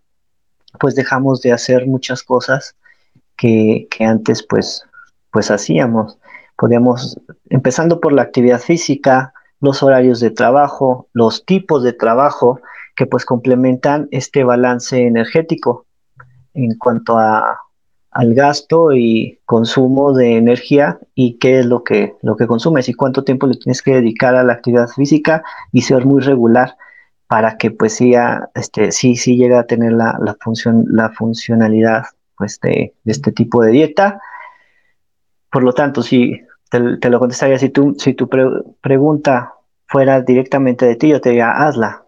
pues 0.81 0.95
dejamos 0.95 1.43
de 1.43 1.53
hacer 1.53 1.87
muchas 1.87 2.23
cosas 2.23 2.75
que, 3.37 3.87
que 3.91 4.05
antes 4.05 4.43
pues, 4.43 4.85
pues 5.31 5.51
hacíamos. 5.51 6.19
Podíamos, 6.57 7.21
empezando 7.51 8.01
por 8.01 8.13
la 8.13 8.23
actividad 8.23 8.61
física, 8.61 9.33
los 9.61 9.83
horarios 9.83 10.21
de 10.21 10.31
trabajo, 10.31 11.09
los 11.13 11.45
tipos 11.45 11.83
de 11.83 11.93
trabajo, 11.93 12.61
que 12.95 13.07
pues 13.07 13.25
complementan 13.25 14.09
este 14.11 14.45
balance 14.45 15.07
energético 15.07 15.87
en 16.55 16.77
cuanto 16.79 17.19
a, 17.19 17.61
al 18.11 18.35
gasto 18.35 18.93
y 18.93 19.39
consumo 19.45 20.15
de 20.15 20.39
energía 20.39 20.99
y 21.15 21.39
qué 21.39 21.61
es 21.61 21.67
lo 21.67 21.85
que, 21.85 22.15
lo 22.23 22.37
que 22.37 22.47
consumes 22.47 22.89
y 22.89 22.95
cuánto 22.95 23.25
tiempo 23.25 23.47
le 23.47 23.57
tienes 23.57 23.83
que 23.83 23.95
dedicar 23.95 24.35
a 24.35 24.43
la 24.43 24.55
actividad 24.55 24.89
física 24.89 25.43
y 25.71 25.83
ser 25.83 26.07
muy 26.07 26.23
regular 26.23 26.77
para 27.27 27.59
que 27.59 27.71
pues 27.71 27.95
sí, 27.95 28.15
este, 28.55 28.93
sí, 28.93 29.17
sí 29.17 29.37
llega 29.37 29.61
a 29.61 29.67
tener 29.67 29.93
la, 29.93 30.19
la 30.23 30.35
función, 30.41 30.87
la 30.89 31.11
funcionalidad 31.11 32.05
pues 32.37 32.59
de, 32.61 32.95
este 33.05 33.33
tipo 33.33 33.63
de 33.63 33.73
dieta. 33.73 34.21
Por 35.51 35.63
lo 35.63 35.73
tanto, 35.73 36.03
si 36.03 36.41
te, 36.71 37.11
lo 37.11 37.19
contestaría, 37.19 37.59
si 37.59 37.69
tu, 37.69 37.95
si 37.99 38.15
tu 38.15 38.29
pregunta 38.81 39.55
fuera 39.87 40.21
directamente 40.21 40.87
de 40.87 40.97
ti, 40.97 41.09
yo 41.09 41.21
te 41.21 41.31
diría, 41.31 41.51
hazla, 41.51 42.05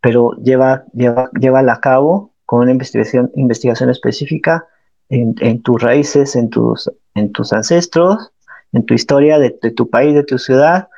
pero 0.00 0.32
lleva, 0.42 0.84
lleva, 0.92 1.60
a 1.60 1.80
cabo 1.80 2.32
con 2.44 2.60
una 2.60 2.70
investigación, 2.70 3.30
investigación 3.34 3.90
específica 3.90 4.66
en, 5.08 5.62
tus 5.62 5.82
raíces, 5.82 6.36
en 6.36 6.50
tus, 6.50 6.90
en 7.14 7.32
tus 7.32 7.52
ancestros, 7.52 8.32
en 8.72 8.84
tu 8.84 8.94
historia 8.94 9.38
de, 9.38 9.50
tu 9.50 9.88
país, 9.88 10.14
de 10.14 10.24
tu 10.24 10.38
ciudad. 10.38 10.88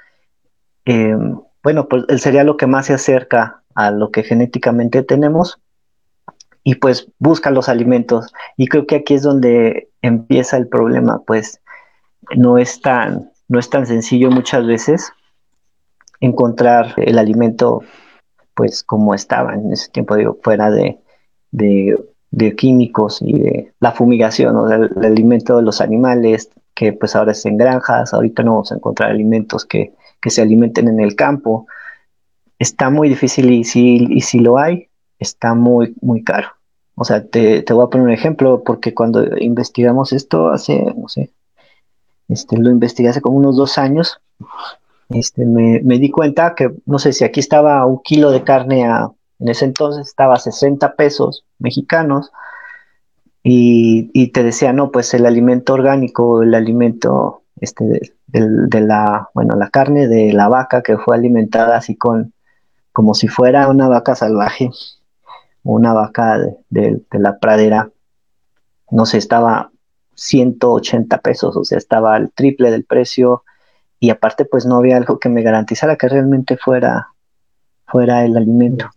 Em, 0.84 1.38
bueno, 1.62 1.88
pues 1.88 2.04
sería 2.20 2.44
lo 2.44 2.56
que 2.56 2.66
más 2.66 2.86
se 2.86 2.94
acerca 2.94 3.62
a 3.74 3.90
lo 3.90 4.10
que 4.10 4.24
genéticamente 4.24 5.02
tenemos 5.02 5.60
y 6.64 6.74
pues 6.74 7.08
busca 7.18 7.50
los 7.50 7.68
alimentos. 7.68 8.32
Y 8.56 8.66
creo 8.66 8.86
que 8.86 8.96
aquí 8.96 9.14
es 9.14 9.22
donde 9.22 9.88
empieza 10.02 10.56
el 10.56 10.68
problema, 10.68 11.22
pues 11.26 11.60
no 12.36 12.58
es 12.58 12.80
tan, 12.80 13.30
no 13.48 13.58
es 13.58 13.70
tan 13.70 13.86
sencillo 13.86 14.30
muchas 14.30 14.66
veces 14.66 15.12
encontrar 16.20 16.94
el 16.96 17.18
alimento 17.18 17.82
pues 18.58 18.82
como 18.82 19.14
estaba 19.14 19.54
en 19.54 19.72
ese 19.72 19.88
tiempo, 19.90 20.16
digo, 20.16 20.36
fuera 20.42 20.68
de, 20.68 20.98
de, 21.52 22.56
químicos 22.56 23.22
y 23.22 23.38
de 23.38 23.72
la 23.78 23.92
fumigación 23.92 24.56
o 24.56 24.66
del, 24.66 24.90
alimento 25.04 25.56
de 25.56 25.62
los 25.62 25.80
animales, 25.80 26.50
que 26.74 26.92
pues 26.92 27.14
ahora 27.14 27.30
es 27.30 27.46
en 27.46 27.56
granjas, 27.56 28.12
ahorita 28.12 28.42
no 28.42 28.54
vamos 28.54 28.72
a 28.72 28.74
encontrar 28.74 29.12
alimentos 29.12 29.64
que, 29.64 29.92
se 30.26 30.42
alimenten 30.42 30.88
en 30.88 30.98
el 30.98 31.14
campo. 31.14 31.68
Está 32.58 32.90
muy 32.90 33.08
difícil 33.08 33.50
y 33.52 33.62
si, 33.62 34.08
y 34.10 34.20
si 34.22 34.40
lo 34.40 34.58
hay, 34.58 34.88
está 35.20 35.54
muy, 35.54 35.94
muy 36.02 36.24
caro. 36.24 36.48
O 36.96 37.04
sea, 37.04 37.24
te, 37.24 37.62
te, 37.62 37.72
voy 37.72 37.86
a 37.86 37.88
poner 37.88 38.08
un 38.08 38.12
ejemplo, 38.12 38.64
porque 38.64 38.92
cuando 38.92 39.24
investigamos 39.38 40.12
esto 40.12 40.48
hace, 40.48 40.92
no 40.96 41.08
sé, 41.08 41.30
este, 42.28 42.56
lo 42.58 42.70
investigué 42.70 43.08
hace 43.08 43.20
como 43.20 43.38
unos 43.38 43.56
dos 43.56 43.78
años, 43.78 44.20
este, 45.10 45.46
me, 45.46 45.80
di 45.80 46.10
cuenta 46.10 46.54
que, 46.54 46.70
no 46.84 46.98
sé 46.98 47.12
si 47.12 47.24
aquí 47.24 47.40
estaba 47.40 47.84
un 47.86 48.02
kilo 48.02 48.30
de 48.30 48.44
carne 48.44 48.86
a, 48.86 49.10
en 49.38 49.48
ese 49.48 49.64
entonces 49.64 50.06
estaba 50.06 50.34
a 50.34 50.38
60 50.38 50.94
pesos 50.94 51.44
mexicanos 51.58 52.30
y, 53.42 54.28
te 54.32 54.42
decía, 54.42 54.74
no, 54.74 54.90
pues 54.90 55.14
el 55.14 55.24
alimento 55.24 55.72
orgánico, 55.72 56.42
el 56.42 56.54
alimento 56.54 57.44
este, 57.60 58.12
de, 58.26 58.80
la, 58.80 59.30
bueno, 59.32 59.56
la 59.56 59.70
carne 59.70 60.06
de 60.06 60.34
la 60.34 60.48
vaca 60.48 60.82
que 60.82 60.98
fue 60.98 61.16
alimentada 61.16 61.78
así 61.78 61.96
con, 61.96 62.34
como 62.92 63.14
si 63.14 63.28
fuera 63.28 63.68
una 63.68 63.88
vaca 63.88 64.14
salvaje, 64.14 64.70
una 65.62 65.94
vaca 65.94 66.38
de, 66.68 67.00
de 67.10 67.18
la 67.18 67.38
pradera, 67.38 67.90
no 68.90 69.06
sé, 69.06 69.16
estaba 69.16 69.70
180 70.18 71.18
pesos, 71.18 71.56
o 71.56 71.64
sea, 71.64 71.78
estaba 71.78 72.16
al 72.16 72.30
triple 72.32 72.70
del 72.70 72.84
precio 72.84 73.44
y 74.00 74.10
aparte 74.10 74.44
pues 74.44 74.66
no 74.66 74.76
había 74.76 74.96
algo 74.96 75.18
que 75.18 75.28
me 75.28 75.42
garantizara 75.42 75.96
que 75.96 76.08
realmente 76.08 76.56
fuera, 76.56 77.08
fuera 77.86 78.24
el 78.24 78.36
alimento, 78.36 78.90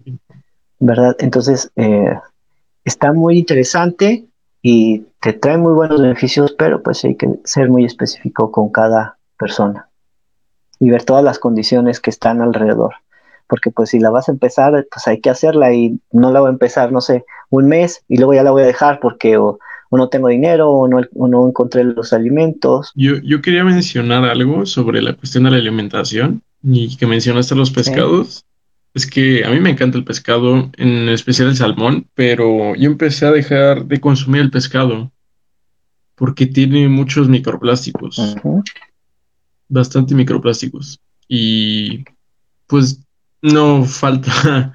¿verdad? 0.79 1.15
Entonces 1.19 1.71
eh, 1.75 2.17
está 2.84 3.13
muy 3.13 3.38
interesante 3.38 4.25
y 4.63 5.05
te 5.19 5.34
trae 5.34 5.57
muy 5.57 5.73
buenos 5.73 6.01
beneficios, 6.01 6.55
pero 6.57 6.81
pues 6.81 7.03
hay 7.03 7.15
que 7.15 7.29
ser 7.43 7.69
muy 7.69 7.86
específico 7.86 8.51
con 8.51 8.69
cada 8.69 9.17
persona 9.38 9.89
y 10.79 10.89
ver 10.89 11.03
todas 11.03 11.23
las 11.23 11.38
condiciones 11.38 11.99
que 11.99 12.10
están 12.10 12.41
alrededor. 12.41 12.95
Porque 13.47 13.69
pues 13.69 13.89
si 13.89 13.99
la 13.99 14.10
vas 14.10 14.27
a 14.27 14.31
empezar, 14.31 14.88
pues 14.91 15.07
hay 15.07 15.19
que 15.19 15.29
hacerla 15.29 15.73
y 15.73 15.99
no 16.12 16.31
la 16.31 16.39
voy 16.39 16.47
a 16.47 16.53
empezar, 16.53 16.91
no 16.91 17.01
sé, 17.01 17.25
un 17.51 17.67
mes 17.67 18.03
y 18.07 18.17
luego 18.17 18.34
ya 18.34 18.43
la 18.43 18.51
voy 18.51 18.63
a 18.63 18.67
dejar 18.67 18.99
porque 18.99 19.38
no 19.97 20.10
tengo 20.10 20.30
dinero 20.30 20.69
o 20.69 20.88
no, 20.88 21.01
no 21.13 21.47
encontré 21.47 21.84
los 21.84 22.13
alimentos. 22.13 22.91
Yo, 22.95 23.17
yo, 23.23 23.41
quería 23.41 23.63
mencionar 23.63 24.23
algo 24.25 24.65
sobre 24.65 25.01
la 25.01 25.13
cuestión 25.13 25.43
de 25.43 25.51
la 25.51 25.58
alimentación 25.58 26.41
y 26.63 26.95
que 26.95 27.08
mencionaste 27.08 27.56
los 27.56 27.71
pescados. 27.71 28.45
Es 28.93 29.06
que 29.06 29.45
a 29.45 29.49
mí 29.49 29.60
me 29.60 29.69
encanta 29.69 29.97
el 29.97 30.04
pescado, 30.04 30.69
en 30.77 31.10
especial 31.10 31.47
el 31.47 31.56
salmón, 31.56 32.08
pero 32.13 32.75
yo 32.75 32.89
empecé 32.89 33.25
a 33.25 33.32
dejar 33.32 33.86
de 33.86 33.99
consumir 33.99 34.41
el 34.41 34.51
pescado 34.51 35.12
porque 36.15 36.45
tiene 36.45 36.88
muchos 36.88 37.27
microplásticos. 37.27 38.36
Bastante 39.69 40.13
microplásticos. 40.13 40.99
Y 41.27 42.04
pues 42.67 43.01
no 43.41 43.86
falta 43.86 44.73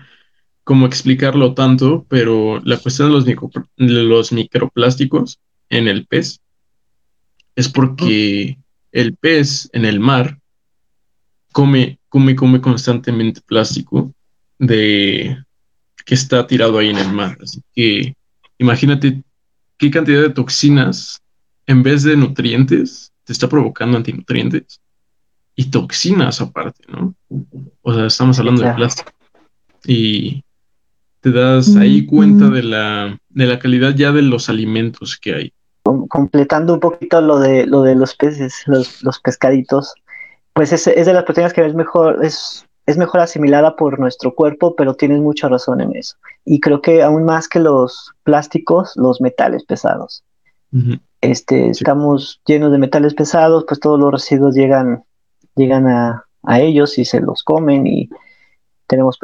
cómo 0.66 0.84
explicarlo 0.84 1.54
tanto, 1.54 2.04
pero 2.08 2.60
la 2.64 2.76
cuestión 2.76 3.06
de 3.24 3.36
los, 3.36 3.54
los 3.76 4.32
microplásticos 4.32 5.38
en 5.68 5.86
el 5.86 6.08
pez 6.08 6.40
es 7.54 7.68
porque 7.68 8.58
el 8.90 9.14
pez 9.14 9.70
en 9.72 9.84
el 9.84 10.00
mar 10.00 10.40
come, 11.52 12.00
come, 12.08 12.34
come 12.34 12.60
constantemente 12.60 13.42
plástico 13.46 14.12
de 14.58 15.38
que 16.04 16.14
está 16.16 16.44
tirado 16.48 16.78
ahí 16.78 16.88
en 16.88 16.98
el 16.98 17.12
mar. 17.12 17.38
Así 17.40 17.62
que 17.72 18.16
imagínate 18.58 19.22
qué 19.78 19.88
cantidad 19.92 20.22
de 20.22 20.30
toxinas 20.30 21.22
en 21.66 21.84
vez 21.84 22.02
de 22.02 22.16
nutrientes 22.16 23.12
te 23.22 23.32
está 23.32 23.48
provocando 23.48 23.98
antinutrientes 23.98 24.80
y 25.54 25.66
toxinas 25.66 26.40
aparte, 26.40 26.82
¿no? 26.88 27.14
O 27.82 27.94
sea, 27.94 28.06
estamos 28.06 28.36
hablando 28.40 28.62
de 28.62 28.74
plástico. 28.74 29.12
Y 29.84 30.42
te 31.26 31.32
das 31.32 31.74
ahí 31.74 32.06
cuenta 32.06 32.48
de 32.50 32.62
la, 32.62 33.18
de 33.30 33.46
la 33.46 33.58
calidad 33.58 33.96
ya 33.96 34.12
de 34.12 34.22
los 34.22 34.48
alimentos 34.48 35.18
que 35.18 35.34
hay. 35.34 35.52
Completando 35.82 36.74
un 36.74 36.78
poquito 36.78 37.20
lo 37.20 37.40
de, 37.40 37.66
lo 37.66 37.82
de 37.82 37.96
los 37.96 38.14
peces, 38.14 38.62
los, 38.66 39.18
pescaditos, 39.18 39.92
pues 40.52 40.72
es, 40.72 40.86
es, 40.86 41.04
de 41.04 41.12
las 41.12 41.24
proteínas 41.24 41.52
que 41.52 41.66
es 41.66 41.74
mejor, 41.74 42.24
es 42.24 42.64
es 42.86 42.96
mejor 42.96 43.20
asimilada 43.20 43.74
por 43.74 43.98
nuestro 43.98 44.36
cuerpo, 44.36 44.76
pero 44.76 44.94
tienes 44.94 45.20
mucha 45.20 45.48
razón 45.48 45.80
en 45.80 45.96
eso. 45.96 46.14
Y 46.44 46.60
creo 46.60 46.80
que 46.80 47.02
aún 47.02 47.24
más 47.24 47.48
que 47.48 47.58
los 47.58 48.12
plásticos, 48.22 48.92
los 48.94 49.20
metales 49.20 49.64
pesados. 49.64 50.22
este, 51.20 51.70
Estamos 51.70 52.40
llenos 52.46 52.70
de 52.70 52.78
metales 52.78 53.14
pesados, 53.14 53.64
pues 53.66 53.80
todos 53.80 53.98
los 53.98 54.12
residuos 54.12 54.54
llegan, 54.54 55.02
llegan 55.56 55.88
a, 55.88 56.22
ellos 56.48 56.96
y 56.98 57.04
se 57.04 57.20
los 57.20 57.42
comen 57.42 57.88
y 57.88 58.08
tenemos 58.86 59.18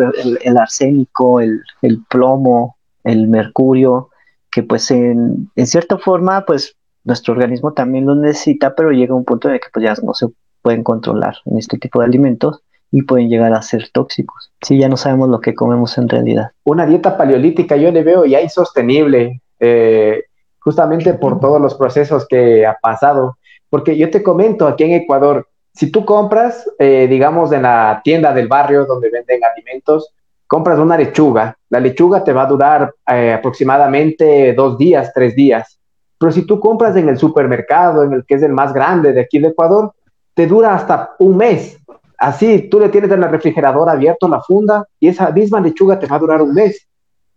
el, 0.45 0.57
arsénico, 0.57 1.41
el, 1.41 1.63
plomo, 2.09 2.77
el 3.05 3.29
mercurio, 3.29 4.11
que 4.51 4.63
pues 4.63 4.91
en, 4.91 5.51
en, 5.57 5.67
cierta 5.67 5.99
forma, 5.99 6.45
pues 6.45 6.77
nuestro 7.05 7.33
organismo 7.33 7.73
también 7.73 8.07
lo 8.07 8.15
necesita, 8.15 8.75
pero 8.75 8.91
llega 8.91 9.15
un 9.15 9.25
punto 9.25 9.49
en 9.49 9.55
el 9.55 9.61
que 9.61 9.69
pues 9.73 9.85
ya 9.85 9.95
no 10.05 10.15
se 10.15 10.27
pueden 10.63 10.85
controlar 10.85 11.37
en 11.47 11.59
este 11.59 11.79
tipo 11.79 12.01
de 12.01 12.07
alimentos 12.07 12.63
y 12.91 13.03
pueden 13.03 13.29
llegar 13.29 13.55
a 13.55 13.63
ser 13.63 13.89
tóxicos. 13.93 14.53
Si 14.61 14.79
ya 14.79 14.89
no 14.89 14.97
sabemos 14.97 15.29
lo 15.31 15.41
que 15.41 15.55
comemos 15.55 15.97
en 15.97 16.09
realidad. 16.09 16.51
Una 16.65 16.87
dieta 16.87 17.17
paleolítica 17.17 17.77
yo 17.77 17.91
le 17.91 18.03
veo 18.03 18.27
ya 18.27 18.41
insostenible, 18.41 19.41
eh, 19.59 20.25
justamente 20.59 21.15
por 21.15 21.41
todos 21.41 21.61
los 21.61 21.75
procesos 21.75 22.27
que 22.29 22.67
ha 22.67 22.77
pasado. 22.81 23.39
Porque 23.71 23.97
yo 23.97 24.11
te 24.11 24.23
comento, 24.23 24.69
aquí 24.69 24.85
en 24.85 24.93
Ecuador, 24.93 25.49
si 25.75 25.91
tú 25.91 26.05
compras, 26.05 26.69
eh, 26.79 27.07
digamos, 27.09 27.53
en 27.53 27.63
la 27.63 28.01
tienda 28.05 28.33
del 28.33 28.49
barrio 28.49 28.85
donde 28.85 29.11
venden 29.11 29.41
alimentos, 29.45 30.13
compras 30.47 30.79
una 30.79 30.99
lechuga, 30.99 31.57
la 31.71 31.81
lechuga 31.81 32.23
te 32.23 32.33
va 32.33 32.43
a 32.43 32.47
durar 32.47 32.95
eh, 33.11 33.33
aproximadamente 33.33 34.53
dos 34.53 34.77
días, 34.77 35.11
tres 35.15 35.35
días. 35.35 35.79
Pero 36.19 36.31
si 36.31 36.47
tú 36.47 36.61
compras 36.61 36.95
en 36.97 37.09
el 37.09 37.19
supermercado, 37.19 38.05
en 38.05 38.13
el 38.13 38.25
que 38.27 38.35
es 38.35 38.43
el 38.43 38.53
más 38.53 38.73
grande 38.73 39.13
de 39.13 39.23
aquí 39.23 39.39
de 39.39 39.49
Ecuador, 39.49 39.93
te 40.35 40.47
dura 40.47 40.75
hasta 40.75 41.15
un 41.19 41.37
mes. 41.37 41.79
Así, 42.19 42.69
tú 42.69 42.79
le 42.79 42.91
tienes 42.91 43.11
en 43.11 43.21
la 43.21 43.29
refrigeradora 43.29 43.93
abierto 43.93 44.29
la 44.29 44.41
funda 44.43 44.87
y 45.01 45.09
esa 45.09 45.31
misma 45.31 45.61
lechuga 45.61 45.99
te 45.99 46.07
va 46.07 46.17
a 46.17 46.21
durar 46.21 46.43
un 46.43 46.55
mes. 46.55 46.87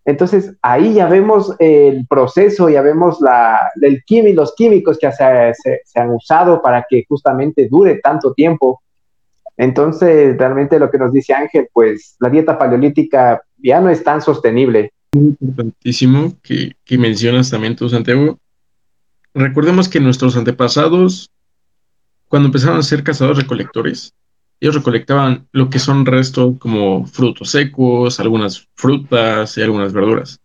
Entonces, 0.06 0.54
ahí 0.62 0.94
ya 0.94 1.08
vemos 1.08 1.54
el 1.58 2.06
proceso, 2.06 2.68
ya 2.68 2.80
vemos 2.80 3.20
la, 3.20 3.70
el 3.82 4.02
los 4.34 4.54
químicos 4.54 4.98
que 4.98 5.10
se, 5.12 6.00
han 6.00 6.10
usado 6.10 6.62
para 6.62 6.86
que 6.88 7.04
justamente 7.08 7.68
dure 7.68 8.00
tanto 8.02 8.32
tiempo. 8.32 8.80
Entonces, 9.56 10.36
realmente 10.38 10.78
lo 10.78 10.90
que 10.90 10.98
nos 10.98 11.12
dice 11.12 11.34
Ángel, 11.34 11.68
pues 11.72 12.16
la 12.20 12.30
dieta 12.30 12.56
paleolítica 12.56 13.42
ya 13.58 13.80
no 13.80 13.90
es 13.90 14.04
tan 14.04 14.22
sostenible. 14.22 14.92
Importantísimo 15.12 16.34
que 16.42 16.98
mencionas 16.98 17.50
también 17.50 17.74
tú, 17.74 17.88
Santiago. 17.88 18.38
Recordemos 19.34 19.88
que 19.88 20.00
nuestros 20.00 20.36
antepasados 20.36 21.30
cuando 22.28 22.46
empezaron 22.46 22.78
a 22.78 22.82
ser 22.82 23.02
cazadores 23.02 23.42
recolectores, 23.42 24.12
ellos 24.60 24.74
recolectaban 24.74 25.46
lo 25.52 25.68
que 25.68 25.78
son 25.78 26.06
restos 26.06 26.58
como 26.58 27.06
frutos 27.06 27.50
secos, 27.50 28.20
algunas 28.20 28.68
frutas 28.74 29.56
y 29.58 29.62
algunas 29.62 29.92
verduras. 29.92 30.40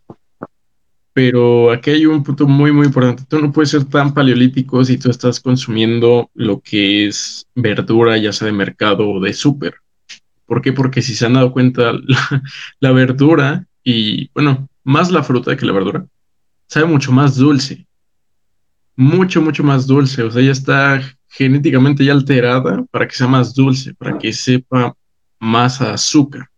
Pero 1.14 1.72
aquí 1.72 1.92
hay 1.92 2.06
un 2.06 2.24
punto 2.24 2.48
muy, 2.48 2.72
muy 2.72 2.88
importante. 2.88 3.24
Tú 3.28 3.40
no 3.40 3.52
puedes 3.52 3.70
ser 3.70 3.86
tan 3.86 4.14
paleolítico 4.14 4.84
si 4.84 4.98
tú 4.98 5.10
estás 5.10 5.40
consumiendo 5.40 6.30
lo 6.34 6.62
que 6.62 7.08
es 7.08 7.48
verdura, 7.54 8.18
ya 8.18 8.32
sea 8.32 8.48
de 8.48 8.54
mercado 8.54 9.10
o 9.10 9.20
de 9.20 9.34
súper. 9.34 9.76
¿Por 10.46 10.62
qué? 10.62 10.72
Porque 10.74 11.02
si 11.02 11.16
se 11.16 11.26
han 11.26 11.34
dado 11.34 11.52
cuenta, 11.52 11.94
la, 12.06 12.44
la 12.80 12.92
verdura 12.92 13.66
y, 13.84 14.30
bueno, 14.34 14.68
más 14.84 15.12
la 15.12 15.24
fruta 15.24 15.56
que 15.56 15.66
la 15.66 15.74
verdura, 15.74 16.06
sabe 16.68 16.86
mucho 16.86 17.12
más 17.12 17.36
dulce. 17.36 17.86
Mucho, 18.96 19.42
mucho 19.42 19.64
más 19.64 19.88
dulce. 19.88 20.24
O 20.24 20.32
sea, 20.32 20.42
ya 20.42 20.52
está 20.52 21.02
genéticamente 21.32 22.04
ya 22.04 22.12
alterada 22.12 22.84
para 22.92 23.08
que 23.08 23.16
sea 23.16 23.28
más 23.28 23.54
dulce, 23.54 23.94
para 23.94 24.18
que 24.20 24.34
sepa 24.34 24.94
más 25.40 25.82
azúcar. 25.82 26.50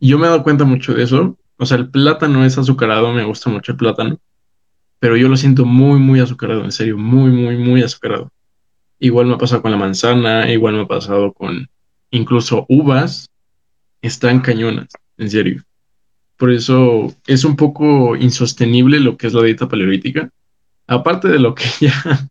Yo 0.00 0.18
me 0.18 0.26
he 0.26 0.30
dado 0.30 0.42
cuenta 0.42 0.64
mucho 0.64 0.94
de 0.94 1.04
eso. 1.04 1.38
O 1.58 1.66
sea, 1.66 1.76
el 1.76 1.90
plátano 1.90 2.44
es 2.44 2.56
azucarado, 2.56 3.12
me 3.12 3.24
gusta 3.24 3.50
mucho 3.50 3.72
el 3.72 3.78
plátano, 3.78 4.18
pero 4.98 5.16
yo 5.16 5.28
lo 5.28 5.36
siento 5.36 5.66
muy, 5.66 5.98
muy 6.00 6.18
azucarado, 6.20 6.64
en 6.64 6.72
serio, 6.72 6.96
muy, 6.96 7.30
muy, 7.30 7.58
muy 7.58 7.82
azucarado. 7.82 8.30
Igual 9.00 9.26
me 9.26 9.34
ha 9.34 9.38
pasado 9.38 9.60
con 9.60 9.70
la 9.70 9.76
manzana, 9.76 10.50
igual 10.50 10.74
me 10.74 10.82
ha 10.82 10.86
pasado 10.86 11.32
con 11.32 11.68
incluso 12.10 12.64
uvas, 12.68 13.28
están 14.00 14.40
cañonas, 14.40 14.88
en 15.18 15.30
serio. 15.30 15.62
Por 16.38 16.52
eso 16.52 17.14
es 17.26 17.44
un 17.44 17.56
poco 17.56 18.16
insostenible 18.16 18.98
lo 18.98 19.16
que 19.16 19.26
es 19.26 19.34
la 19.34 19.42
dieta 19.42 19.68
paleolítica. 19.68 20.30
Aparte 20.86 21.28
de 21.28 21.38
lo 21.38 21.54
que 21.54 21.64
ya 21.80 22.28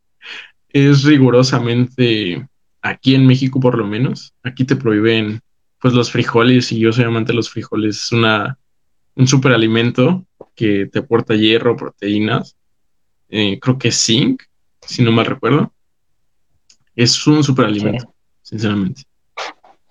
es 0.69 1.03
rigurosamente, 1.03 2.47
aquí 2.81 3.15
en 3.15 3.25
México 3.25 3.59
por 3.59 3.77
lo 3.77 3.85
menos, 3.85 4.33
aquí 4.43 4.63
te 4.65 4.75
prohíben 4.75 5.39
pues 5.79 5.93
los 5.93 6.11
frijoles 6.11 6.71
y 6.71 6.79
yo 6.79 6.91
soy 6.91 7.05
amante 7.05 7.31
de 7.31 7.35
los 7.35 7.49
frijoles, 7.49 7.97
es 8.05 8.11
una, 8.11 8.57
un 9.15 9.27
superalimento 9.27 10.25
que 10.55 10.87
te 10.87 10.99
aporta 10.99 11.35
hierro, 11.35 11.77
proteínas, 11.77 12.55
eh, 13.29 13.59
creo 13.59 13.77
que 13.77 13.91
zinc, 13.91 14.43
si 14.81 15.03
no 15.03 15.11
mal 15.11 15.25
recuerdo. 15.25 15.71
Es 16.95 17.27
un 17.27 17.43
superalimento, 17.43 18.13
sinceramente. 18.41 19.03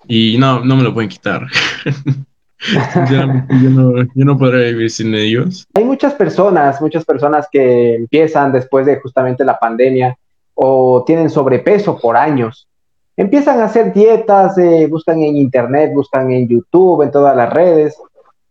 Y 0.08 0.36
no, 0.38 0.64
no 0.64 0.76
me 0.76 0.82
lo 0.82 0.92
pueden 0.92 1.08
quitar. 1.08 1.46
yo, 3.10 3.26
no, 3.26 4.02
yo 4.02 4.24
no 4.24 4.36
podré 4.36 4.72
vivir 4.72 4.90
sin 4.90 5.14
ellos. 5.14 5.66
Hay 5.74 5.84
muchas 5.84 6.14
personas, 6.14 6.80
muchas 6.80 7.04
personas 7.04 7.46
que 7.50 7.94
empiezan 7.94 8.52
después 8.52 8.86
de 8.86 8.98
justamente 9.00 9.44
la 9.44 9.58
pandemia 9.58 10.16
o 10.56 11.04
tienen 11.04 11.30
sobrepeso 11.30 11.98
por 11.98 12.16
años. 12.16 12.66
Empiezan 13.16 13.60
a 13.60 13.64
hacer 13.64 13.92
dietas, 13.92 14.58
eh, 14.58 14.88
buscan 14.90 15.22
en 15.22 15.36
internet, 15.36 15.92
buscan 15.94 16.32
en 16.32 16.48
YouTube, 16.48 17.02
en 17.02 17.10
todas 17.10 17.36
las 17.36 17.52
redes, 17.52 17.96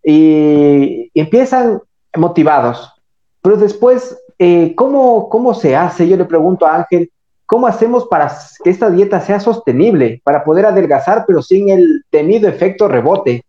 y, 0.03 1.11
empiezan 1.13 1.81
motivados. 2.15 2.93
Pero 3.41 3.57
después, 3.57 4.17
eh, 4.39 4.73
¿cómo, 4.75 5.29
¿cómo 5.29 5.53
se 5.53 5.75
hace? 5.75 6.07
Yo 6.07 6.15
le 6.15 6.25
pregunto 6.25 6.65
a 6.65 6.75
Ángel, 6.75 7.11
¿cómo 7.45 7.67
hacemos 7.67 8.07
para 8.07 8.31
que 8.63 8.69
esta 8.69 8.89
dieta 8.89 9.19
sea 9.19 9.39
sostenible, 9.39 10.21
para 10.23 10.43
poder 10.43 10.67
adelgazar, 10.67 11.25
pero 11.27 11.41
sin 11.41 11.69
el 11.69 12.03
temido 12.09 12.47
efecto 12.47 12.87
rebote? 12.87 13.43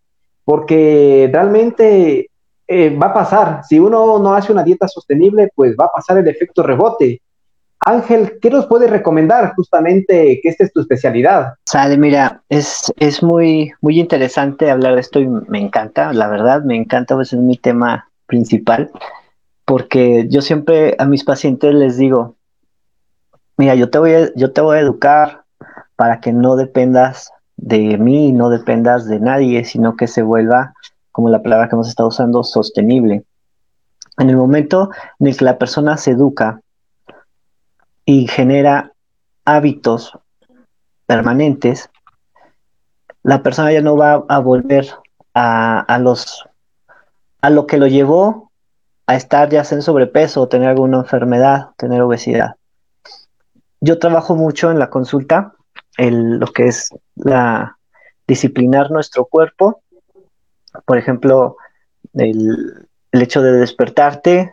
Porque 0.45 1.29
realmente 1.31 2.31
eh, 2.69 2.90
va 2.90 3.09
a 3.09 3.14
pasar, 3.14 3.61
si 3.69 3.79
uno 3.79 4.19
no 4.19 4.35
hace 4.35 4.53
una 4.53 4.62
dieta 4.62 4.88
sostenible, 4.88 5.51
pues 5.55 5.77
va 5.79 5.87
a 5.87 5.92
pasar 5.92 6.19
el 6.19 6.29
efecto 6.29 6.62
rebote 6.62 7.21
Ángel, 7.87 8.40
¿qué 8.42 8.51
nos 8.51 8.66
puedes 8.66 8.90
recomendar 8.90 9.55
justamente 9.55 10.40
que 10.42 10.49
esta 10.49 10.64
es 10.64 10.72
tu 10.72 10.81
especialidad? 10.81 11.55
Sale, 11.66 11.96
mira, 11.96 12.42
es, 12.49 12.92
es 12.96 13.22
muy, 13.22 13.70
muy 13.81 14.01
interesante 14.01 14.72
hablar 14.72 14.96
de 14.96 15.03
esto 15.03 15.20
y 15.20 15.29
me 15.29 15.61
encanta, 15.61 16.12
la 16.12 16.27
verdad, 16.27 16.64
me 16.64 16.75
encanta, 16.75 17.14
pues 17.14 17.33
es 17.33 17.38
mi 17.38 17.57
tema 17.57 18.11
principal, 18.27 18.90
porque 19.64 20.27
yo 20.29 20.42
siempre 20.42 20.96
a 20.99 21.05
mis 21.05 21.22
pacientes 21.22 21.72
les 21.75 21.96
digo, 21.96 22.35
mira, 23.57 23.77
yo 23.77 23.88
te 23.88 24.01
voy 24.01 24.14
a, 24.14 24.35
yo 24.35 24.53
te 24.53 24.62
voy 24.62 24.79
a 24.79 24.81
educar 24.81 25.44
para 25.94 26.18
que 26.18 26.33
no 26.33 26.57
dependas 26.57 27.31
de 27.57 27.99
mí, 27.99 28.33
no 28.33 28.51
dependas 28.51 29.07
de 29.07 29.20
nadie, 29.20 29.64
sino 29.64 29.94
que 29.94 30.09
se 30.09 30.22
vuelva, 30.22 30.75
como 31.12 31.29
la 31.29 31.40
palabra 31.40 31.68
que 31.68 31.77
hemos 31.77 31.88
estado 31.88 32.09
usando, 32.09 32.42
sostenible. 32.42 33.22
En 34.18 34.29
el 34.29 34.37
momento 34.37 34.90
en 35.20 35.29
el 35.29 35.37
que 35.37 35.44
la 35.44 35.57
persona 35.57 35.96
se 35.99 36.11
educa 36.11 36.62
y 38.07 38.29
genera 38.29 38.92
hábitos 39.45 40.19
permanentes, 41.07 41.90
la 43.23 43.42
persona 43.42 43.73
ya 43.73 43.83
no 43.83 43.97
va 43.97 44.25
a 44.29 44.38
volver 44.38 44.88
a, 45.35 45.99
los 46.01 46.45
a 47.42 47.51
lo 47.51 47.66
que 47.66 47.77
lo 47.77 47.88
llevó 47.88 48.53
a 49.07 49.16
estar 49.16 49.51
ya 49.51 49.64
en 49.71 49.83
sobrepeso 49.83 50.49
tener 50.49 50.71
alguna 50.71 50.99
enfermedad, 50.99 51.71
tener 51.77 52.01
obesidad. 52.01 52.55
Yo 53.81 53.99
trabajo 53.99 54.35
mucho 54.37 54.71
en 54.71 54.79
la 54.79 54.88
consulta, 54.88 55.55
en 55.99 56.38
lo 56.38 56.47
que 56.47 56.69
es 56.69 56.90
la 57.16 57.77
disciplinar 58.27 58.90
nuestro 58.90 59.27
cuerpo. 59.27 59.83
Por 60.85 60.97
ejemplo, 60.97 61.57
el, 62.14 62.88
el 63.12 63.23
hecho 63.23 63.42
de 63.42 63.53
despertarte, 63.53 64.51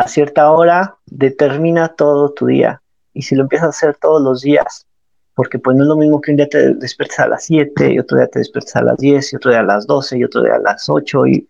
a 0.00 0.08
cierta 0.08 0.50
hora 0.50 0.96
determina 1.06 1.88
todo 1.88 2.32
tu 2.32 2.46
día. 2.46 2.80
Y 3.12 3.22
si 3.22 3.34
lo 3.34 3.42
empiezas 3.42 3.66
a 3.66 3.70
hacer 3.70 3.96
todos 3.96 4.22
los 4.22 4.40
días, 4.40 4.86
porque 5.34 5.58
pues 5.58 5.76
no 5.76 5.84
es 5.84 5.88
lo 5.88 5.96
mismo 5.96 6.20
que 6.20 6.30
un 6.30 6.38
día 6.38 6.48
te 6.48 6.74
despiertes 6.74 7.18
a 7.20 7.28
las 7.28 7.44
7 7.44 7.92
y 7.92 7.98
otro 7.98 8.16
día 8.16 8.26
te 8.26 8.38
despiertes 8.38 8.74
a 8.76 8.82
las 8.82 8.96
10 8.98 9.32
y 9.32 9.36
otro 9.36 9.50
día 9.50 9.60
a 9.60 9.64
las 9.64 9.86
12 9.86 10.18
y 10.18 10.24
otro 10.24 10.42
día 10.42 10.54
a 10.54 10.58
las 10.58 10.88
8 10.88 11.26
y 11.26 11.48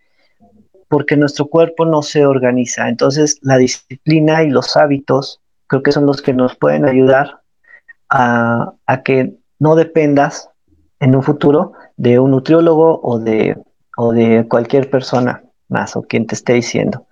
porque 0.88 1.16
nuestro 1.16 1.46
cuerpo 1.46 1.84
no 1.84 2.02
se 2.02 2.26
organiza. 2.26 2.88
Entonces 2.88 3.38
la 3.42 3.56
disciplina 3.56 4.42
y 4.42 4.50
los 4.50 4.76
hábitos 4.76 5.40
creo 5.68 5.82
que 5.82 5.92
son 5.92 6.06
los 6.06 6.20
que 6.20 6.32
nos 6.32 6.56
pueden 6.56 6.84
ayudar 6.84 7.42
a, 8.08 8.72
a 8.86 9.02
que 9.02 9.36
no 9.60 9.76
dependas 9.76 10.50
en 10.98 11.14
un 11.14 11.22
futuro 11.22 11.72
de 11.96 12.18
un 12.18 12.32
nutriólogo 12.32 13.00
o 13.02 13.20
de, 13.20 13.56
o 13.96 14.12
de 14.12 14.46
cualquier 14.48 14.90
persona 14.90 15.44
más 15.68 15.94
o 15.94 16.02
quien 16.02 16.26
te 16.26 16.34
esté 16.34 16.54
diciendo. 16.54 17.06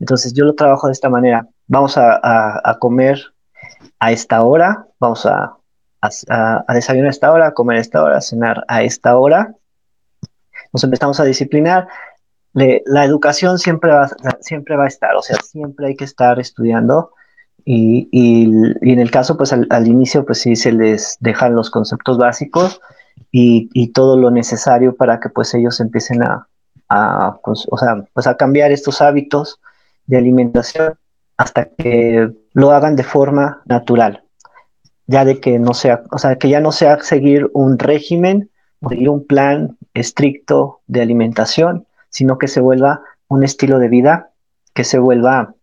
Entonces 0.00 0.32
yo 0.32 0.44
lo 0.44 0.54
trabajo 0.54 0.86
de 0.88 0.94
esta 0.94 1.08
manera. 1.08 1.46
Vamos 1.68 1.96
a, 1.96 2.76
comer 2.80 3.20
a 4.00 4.12
esta 4.12 4.42
hora, 4.42 4.86
vamos 4.98 5.26
a 5.26 5.54
a, 6.00 6.64
desayunar 6.72 7.08
a 7.08 7.10
esta 7.10 7.32
hora, 7.32 7.46
a 7.48 7.54
comer 7.54 7.78
a 7.78 7.80
esta 7.80 8.02
hora, 8.02 8.18
a 8.18 8.20
cenar 8.20 8.64
a 8.68 8.82
esta 8.82 9.16
hora. 9.16 9.54
Nos 10.72 10.84
empezamos 10.84 11.20
a 11.20 11.24
disciplinar. 11.24 11.88
la 12.52 13.04
educación 13.04 13.58
siempre 13.58 13.92
va, 13.92 14.08
siempre 14.40 14.76
va 14.76 14.84
a 14.84 14.88
estar, 14.88 15.14
o 15.14 15.22
sea, 15.22 15.36
siempre 15.42 15.88
hay 15.88 15.96
que 15.96 16.04
estar 16.04 16.38
estudiando. 16.40 17.12
Y, 17.64 18.08
y, 18.10 18.44
en 18.90 19.00
el 19.00 19.10
caso, 19.10 19.36
pues 19.36 19.52
al, 19.52 19.86
inicio, 19.86 20.24
pues 20.24 20.40
sí 20.40 20.56
se 20.56 20.72
les 20.72 21.18
dejan 21.20 21.54
los 21.54 21.70
conceptos 21.70 22.16
básicos 22.16 22.80
y, 23.30 23.68
y, 23.74 23.92
todo 23.92 24.16
lo 24.16 24.30
necesario 24.30 24.96
para 24.96 25.20
que 25.20 25.28
pues 25.28 25.52
ellos 25.54 25.78
empiecen 25.78 26.22
a, 26.22 26.48
a, 26.88 27.38
pues, 27.44 27.66
o 27.70 27.76
sea, 27.76 28.02
pues 28.14 28.26
a 28.26 28.36
cambiar 28.36 28.72
estos 28.72 29.02
hábitos 29.02 29.60
de 30.10 30.18
alimentación 30.18 30.94
hasta 31.36 31.66
que 31.66 32.30
lo 32.52 32.72
hagan 32.72 32.96
de 32.96 33.04
forma 33.04 33.62
natural. 33.64 34.24
Ya 35.06 35.24
de 35.24 35.40
que 35.40 35.58
no 35.58 35.72
sea, 35.72 36.02
o 36.10 36.18
sea, 36.18 36.36
que 36.36 36.48
ya 36.48 36.60
no 36.60 36.72
sea 36.72 37.00
seguir 37.00 37.48
un 37.54 37.78
régimen, 37.78 38.50
seguir 38.88 39.08
un 39.08 39.24
plan 39.24 39.78
estricto 39.94 40.80
de 40.88 41.00
alimentación, 41.00 41.86
sino 42.08 42.38
que 42.38 42.48
se 42.48 42.60
vuelva 42.60 43.02
un 43.28 43.44
estilo 43.44 43.78
de 43.78 43.88
vida, 43.88 44.30
que 44.74 44.82
se 44.84 44.98
vuelva 44.98 45.54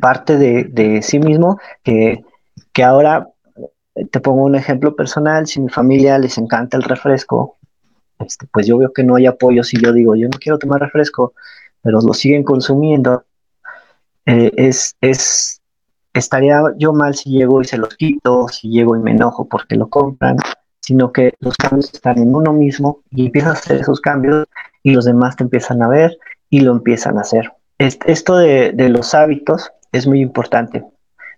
parte 0.00 0.36
de, 0.36 1.00
sí 1.02 1.20
mismo, 1.20 1.58
que, 1.84 2.24
que 2.72 2.82
ahora 2.82 3.28
te 4.10 4.20
pongo 4.20 4.42
un 4.42 4.56
ejemplo 4.56 4.96
personal, 4.96 5.46
si 5.46 5.60
mi 5.60 5.68
familia 5.68 6.18
les 6.18 6.36
encanta 6.36 6.76
el 6.76 6.82
refresco, 6.82 7.58
este, 8.18 8.46
pues 8.52 8.66
yo 8.66 8.76
veo 8.78 8.92
que 8.92 9.04
no 9.04 9.14
hay 9.16 9.26
apoyo 9.26 9.62
si 9.62 9.80
yo 9.80 9.92
digo, 9.92 10.16
yo 10.16 10.28
no 10.28 10.38
quiero 10.38 10.58
tomar 10.58 10.80
refresco, 10.80 11.34
pero 11.82 12.00
lo 12.00 12.12
siguen 12.12 12.42
consumiendo, 12.42 13.24
eh, 14.28 14.52
es, 14.56 14.94
es 15.00 15.62
estaría 16.12 16.60
yo 16.76 16.92
mal 16.92 17.14
si 17.14 17.30
llego 17.30 17.62
y 17.62 17.64
se 17.64 17.78
los 17.78 17.96
quito, 17.96 18.46
si 18.48 18.68
llego 18.68 18.94
y 18.94 19.00
me 19.00 19.12
enojo 19.12 19.48
porque 19.48 19.74
lo 19.74 19.88
compran, 19.88 20.36
sino 20.80 21.12
que 21.12 21.32
los 21.40 21.56
cambios 21.56 21.90
están 21.94 22.18
en 22.18 22.34
uno 22.34 22.52
mismo 22.52 23.00
y 23.10 23.26
empiezas 23.26 23.56
a 23.56 23.58
hacer 23.58 23.80
esos 23.80 24.02
cambios 24.02 24.46
y 24.82 24.90
los 24.90 25.06
demás 25.06 25.36
te 25.36 25.44
empiezan 25.44 25.82
a 25.82 25.88
ver 25.88 26.18
y 26.50 26.60
lo 26.60 26.72
empiezan 26.72 27.16
a 27.16 27.22
hacer. 27.22 27.52
Esto 27.78 28.36
de, 28.36 28.74
los 28.90 29.14
hábitos 29.14 29.70
es 29.92 30.06
muy 30.06 30.20
importante, 30.20 30.84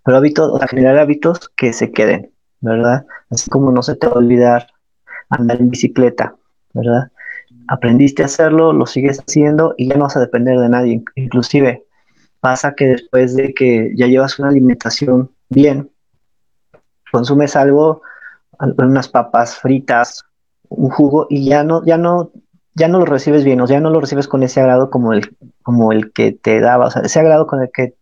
pero 0.03 0.17
hábitos, 0.17 0.59
generar 0.69 0.97
hábitos 0.97 1.49
que 1.55 1.71
se 1.71 1.91
queden, 1.91 2.31
¿verdad? 2.59 3.05
Así 3.29 3.49
como 3.49 3.71
no 3.71 3.83
se 3.83 3.95
te 3.95 4.07
va 4.07 4.13
a 4.13 4.17
olvidar 4.17 4.67
andar 5.29 5.61
en 5.61 5.69
bicicleta, 5.69 6.35
¿verdad? 6.73 7.09
Aprendiste 7.69 8.23
a 8.23 8.25
hacerlo, 8.25 8.73
lo 8.73 8.85
sigues 8.85 9.19
haciendo 9.19 9.75
y 9.77 9.87
ya 9.87 9.95
no 9.95 10.05
vas 10.05 10.17
a 10.17 10.19
depender 10.19 10.59
de 10.59 10.67
nadie. 10.67 11.03
Inclusive, 11.15 11.85
pasa 12.41 12.73
que 12.75 12.85
después 12.87 13.35
de 13.35 13.53
que 13.53 13.93
ya 13.95 14.07
llevas 14.07 14.37
una 14.39 14.49
alimentación 14.49 15.31
bien, 15.49 15.89
consumes 17.11 17.55
algo, 17.55 18.01
unas 18.59 19.07
papas 19.07 19.57
fritas, 19.57 20.25
un 20.67 20.89
jugo 20.89 21.27
y 21.29 21.45
ya 21.45 21.63
no, 21.63 21.85
ya 21.85 21.97
no, 21.97 22.31
ya 22.73 22.87
no 22.87 22.99
lo 22.99 23.05
recibes 23.05 23.43
bien, 23.43 23.61
o 23.61 23.67
sea, 23.67 23.77
ya 23.77 23.81
no 23.81 23.89
lo 23.89 24.01
recibes 24.01 24.27
con 24.27 24.43
ese 24.43 24.59
agrado 24.59 24.89
como 24.89 25.13
el, 25.13 25.35
como 25.61 25.91
el 25.91 26.11
que 26.11 26.31
te 26.31 26.59
daba, 26.59 26.87
o 26.87 26.91
sea, 26.91 27.03
ese 27.03 27.19
agrado 27.19 27.47
con 27.47 27.61
el 27.61 27.69
que 27.71 27.93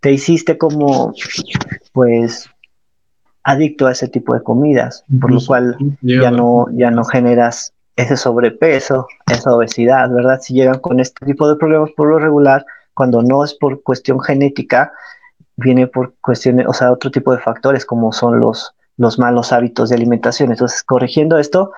te 0.00 0.12
hiciste 0.12 0.58
como, 0.58 1.14
pues, 1.92 2.48
adicto 3.42 3.86
a 3.86 3.92
ese 3.92 4.08
tipo 4.08 4.34
de 4.34 4.42
comidas, 4.42 5.04
por 5.20 5.32
lo 5.32 5.40
cual 5.44 5.76
ya 6.02 6.30
no, 6.30 6.66
ya 6.72 6.90
no 6.90 7.04
generas 7.04 7.72
ese 7.96 8.16
sobrepeso, 8.16 9.06
esa 9.30 9.54
obesidad, 9.54 10.10
¿verdad? 10.10 10.40
Si 10.40 10.54
llegan 10.54 10.80
con 10.80 11.00
este 11.00 11.24
tipo 11.26 11.48
de 11.48 11.56
problemas 11.56 11.90
por 11.96 12.08
lo 12.08 12.18
regular, 12.18 12.64
cuando 12.94 13.22
no 13.22 13.44
es 13.44 13.54
por 13.54 13.82
cuestión 13.82 14.20
genética, 14.20 14.92
viene 15.56 15.86
por 15.86 16.14
cuestiones, 16.20 16.66
o 16.68 16.72
sea, 16.72 16.92
otro 16.92 17.10
tipo 17.10 17.32
de 17.32 17.38
factores 17.38 17.84
como 17.84 18.12
son 18.12 18.40
los, 18.40 18.74
los 18.96 19.18
malos 19.18 19.52
hábitos 19.52 19.88
de 19.88 19.96
alimentación. 19.96 20.50
Entonces, 20.50 20.82
corrigiendo 20.82 21.38
esto, 21.38 21.72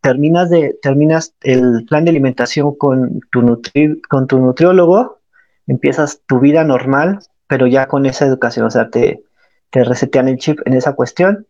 terminas, 0.00 0.50
de, 0.50 0.78
terminas 0.82 1.34
el 1.40 1.84
plan 1.88 2.04
de 2.04 2.10
alimentación 2.10 2.74
con 2.76 3.20
tu, 3.30 3.60
con 4.08 4.26
tu 4.26 4.38
nutriólogo, 4.38 5.18
empiezas 5.66 6.20
tu 6.26 6.40
vida 6.40 6.64
normal, 6.64 7.20
pero 7.46 7.66
ya 7.66 7.86
con 7.86 8.06
esa 8.06 8.26
educación, 8.26 8.66
o 8.66 8.70
sea, 8.70 8.90
te, 8.90 9.22
te 9.70 9.84
resetean 9.84 10.28
el 10.28 10.38
chip 10.38 10.60
en 10.64 10.74
esa 10.74 10.94
cuestión 10.94 11.46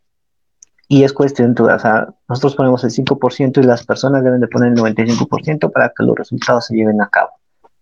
y 0.88 1.04
es 1.04 1.12
cuestión 1.12 1.54
tuya, 1.54 1.76
o 1.76 1.78
sea, 1.78 2.08
nosotros 2.28 2.56
ponemos 2.56 2.82
el 2.82 2.90
5% 2.90 3.58
y 3.58 3.62
las 3.62 3.84
personas 3.84 4.24
deben 4.24 4.40
de 4.40 4.48
poner 4.48 4.72
el 4.72 4.78
95% 4.78 5.70
para 5.70 5.90
que 5.90 6.02
los 6.04 6.16
resultados 6.16 6.66
se 6.66 6.74
lleven 6.74 7.02
a 7.02 7.08
cabo 7.08 7.30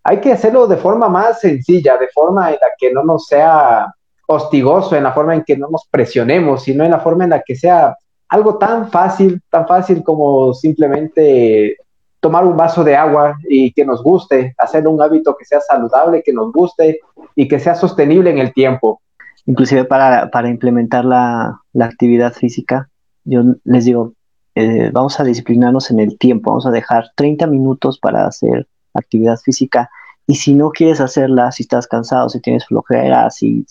hay 0.09 0.21
que 0.21 0.31
hacerlo 0.31 0.67
de 0.67 0.77
forma 0.77 1.09
más 1.09 1.41
sencilla, 1.41 1.97
de 1.97 2.07
forma 2.07 2.47
en 2.47 2.57
la 2.61 2.69
que 2.77 2.93
no 2.93 3.03
nos 3.03 3.25
sea 3.25 3.93
hostigoso, 4.25 4.95
en 4.95 5.03
la 5.03 5.11
forma 5.11 5.35
en 5.35 5.43
que 5.43 5.57
no 5.57 5.67
nos 5.69 5.85
presionemos, 5.91 6.63
sino 6.63 6.85
en 6.85 6.91
la 6.91 7.01
forma 7.01 7.25
en 7.25 7.31
la 7.31 7.41
que 7.41 7.57
sea 7.57 7.93
algo 8.29 8.57
tan 8.57 8.89
fácil, 8.89 9.41
tan 9.49 9.67
fácil 9.67 10.05
como 10.05 10.53
simplemente 10.53 11.75
tomar 12.21 12.45
un 12.45 12.55
vaso 12.55 12.85
de 12.85 12.95
agua 12.95 13.35
y 13.49 13.73
que 13.73 13.83
nos 13.83 14.01
guste, 14.01 14.55
hacer 14.57 14.87
un 14.87 15.01
hábito 15.01 15.35
que 15.35 15.43
sea 15.43 15.59
saludable, 15.59 16.23
que 16.23 16.31
nos 16.31 16.53
guste 16.53 17.01
y 17.35 17.49
que 17.49 17.59
sea 17.59 17.75
sostenible 17.75 18.29
en 18.29 18.37
el 18.37 18.53
tiempo. 18.53 19.01
Inclusive 19.45 19.83
para, 19.83 20.29
implementar 20.47 21.03
la, 21.03 21.59
actividad 21.81 22.31
física, 22.31 22.87
yo 23.25 23.43
les 23.65 23.83
digo, 23.83 24.13
eh, 24.55 24.89
vamos 24.93 25.19
a 25.19 25.25
disciplinarnos 25.25 25.91
en 25.91 25.99
el 25.99 26.17
tiempo, 26.17 26.51
vamos 26.51 26.65
a 26.65 26.71
dejar 26.71 27.11
30 27.15 27.45
minutos 27.47 27.99
para 27.99 28.25
hacer 28.25 28.67
actividad 28.93 29.37
física. 29.37 29.89
Y 30.27 30.35
si 30.35 30.53
no 30.53 30.71
quieres 30.71 30.99
hacerla, 30.99 31.51
si 31.51 31.63
estás 31.63 31.87
cansado, 31.87 32.29
si 32.29 32.41
tienes 32.41 32.65
flojera, 32.65 33.29
si 33.31 33.65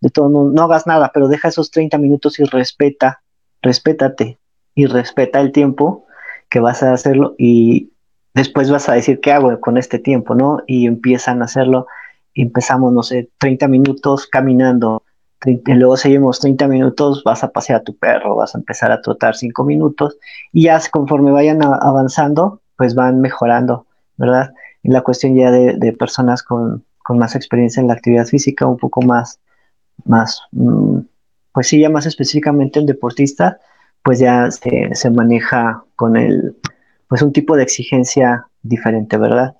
de 0.00 0.10
todo, 0.10 0.28
no, 0.28 0.44
no 0.44 0.62
hagas 0.62 0.86
nada, 0.86 1.10
pero 1.12 1.28
deja 1.28 1.48
esos 1.48 1.70
30 1.70 1.98
minutos 1.98 2.38
y 2.38 2.44
respeta, 2.44 3.22
respétate 3.62 4.38
y 4.74 4.86
respeta 4.86 5.40
el 5.40 5.50
tiempo 5.50 6.06
que 6.50 6.60
vas 6.60 6.82
a 6.82 6.92
hacerlo 6.92 7.34
y 7.38 7.90
después 8.34 8.70
vas 8.70 8.88
a 8.88 8.92
decir 8.92 9.20
qué 9.20 9.32
hago 9.32 9.58
con 9.60 9.76
este 9.76 9.98
tiempo, 9.98 10.34
¿no? 10.34 10.62
Y 10.66 10.86
empiezan 10.86 11.42
a 11.42 11.46
hacerlo, 11.46 11.86
empezamos, 12.34 12.92
no 12.92 13.02
sé, 13.02 13.30
30 13.38 13.66
minutos 13.66 14.26
caminando, 14.26 15.02
y 15.44 15.60
luego 15.72 15.96
seguimos 15.96 16.40
30 16.40 16.68
minutos, 16.68 17.22
vas 17.24 17.44
a 17.44 17.50
pasear 17.50 17.80
a 17.80 17.84
tu 17.84 17.96
perro, 17.96 18.36
vas 18.36 18.54
a 18.54 18.58
empezar 18.58 18.92
a 18.92 19.00
trotar 19.00 19.36
5 19.36 19.64
minutos 19.64 20.18
y 20.52 20.64
ya 20.64 20.80
conforme 20.90 21.30
vayan 21.30 21.62
avanzando, 21.62 22.60
pues 22.76 22.94
van 22.94 23.20
mejorando 23.20 23.86
¿verdad? 24.18 24.52
La 24.88 25.02
cuestión 25.02 25.36
ya 25.36 25.50
de, 25.50 25.92
personas 25.92 26.42
con, 26.42 26.84
más 27.10 27.34
experiencia 27.34 27.80
en 27.80 27.88
la 27.88 27.94
actividad 27.94 28.26
física, 28.26 28.66
un 28.66 28.76
poco 28.76 29.02
más, 29.02 29.40
más 30.04 30.42
mm, 30.52 31.00
pues 31.52 31.68
sí, 31.68 31.80
ya 31.80 31.90
más 31.90 32.06
específicamente 32.06 32.78
el 32.78 32.86
deportista, 32.86 33.58
pues 34.02 34.18
ya 34.18 34.50
se, 34.50 35.10
maneja 35.10 35.84
con 35.96 36.16
el, 36.16 36.56
pues 37.08 37.22
un 37.22 37.32
tipo 37.32 37.56
de 37.56 37.62
exigencia 37.64 38.46
diferente, 38.62 39.16
¿verdad? 39.16 39.56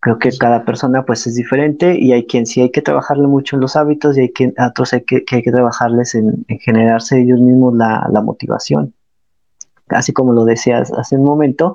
Creo 0.00 0.18
que 0.18 0.30
cada 0.38 0.64
persona 0.64 1.04
pues 1.04 1.26
es 1.26 1.34
diferente 1.34 1.98
y 1.98 2.12
hay 2.12 2.26
quien 2.26 2.46
sí 2.46 2.60
hay 2.60 2.70
que 2.70 2.82
trabajarle 2.82 3.26
mucho 3.26 3.56
en 3.56 3.62
los 3.62 3.76
hábitos 3.76 4.18
y 4.18 4.22
hay 4.22 4.32
quien, 4.32 4.54
otros 4.58 4.92
hay 4.92 5.02
que, 5.02 5.24
hay 5.30 5.42
que 5.42 5.52
trabajarles 5.52 6.14
en, 6.14 6.44
generarse 6.60 7.20
ellos 7.20 7.40
mismos 7.40 7.74
la, 7.74 8.06
la 8.12 8.20
motivación. 8.20 8.94
Así 9.88 10.12
como 10.12 10.32
lo 10.32 10.44
decías 10.44 10.92
hace 10.92 11.16
un 11.16 11.24
momento, 11.24 11.74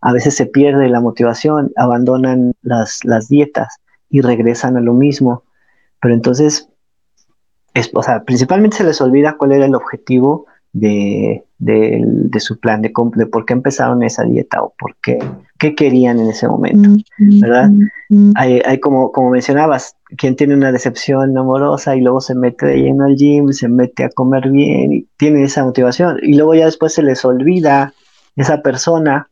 a 0.00 0.12
veces 0.12 0.34
se 0.34 0.46
pierde 0.46 0.88
la 0.88 1.00
motivación, 1.00 1.72
abandonan 1.76 2.52
las, 2.62 3.04
las 3.04 3.28
dietas 3.28 3.76
y 4.10 4.20
regresan 4.20 4.76
a 4.76 4.80
lo 4.80 4.92
mismo. 4.92 5.44
Pero 6.00 6.14
entonces, 6.14 6.68
es, 7.74 7.90
o 7.94 8.02
sea, 8.02 8.22
principalmente 8.24 8.78
se 8.78 8.84
les 8.84 9.00
olvida 9.00 9.36
cuál 9.36 9.52
era 9.52 9.66
el 9.66 9.74
objetivo 9.74 10.46
de, 10.72 11.44
su 12.38 12.58
plan, 12.58 12.82
de, 12.82 12.92
de, 13.14 13.26
por 13.26 13.46
qué 13.46 13.54
empezaron 13.54 14.02
esa 14.02 14.24
dieta 14.24 14.62
o 14.62 14.74
por 14.78 14.94
qué, 14.96 15.18
qué 15.58 15.74
querían 15.74 16.18
en 16.18 16.28
ese 16.28 16.48
momento, 16.48 16.90
¿verdad? 17.18 17.70
Hay, 18.34 18.60
hay, 18.64 18.78
como, 18.78 19.10
como 19.10 19.30
mencionabas, 19.30 19.96
quien 20.16 20.36
tiene 20.36 20.54
una 20.54 20.72
decepción 20.72 21.36
amorosa 21.36 21.96
y 21.96 22.02
luego 22.02 22.20
se 22.20 22.34
mete 22.34 22.66
de 22.66 22.76
lleno 22.76 23.04
al 23.04 23.16
gym, 23.16 23.52
se 23.52 23.68
mete 23.68 24.04
a 24.04 24.10
comer 24.10 24.50
bien 24.50 24.92
y 24.92 25.08
tiene 25.16 25.44
esa 25.44 25.64
motivación 25.64 26.18
y 26.22 26.34
luego 26.36 26.54
ya 26.54 26.66
después 26.66 26.92
se 26.92 27.02
les 27.02 27.24
olvida 27.24 27.94
esa 28.36 28.60
persona 28.60 29.28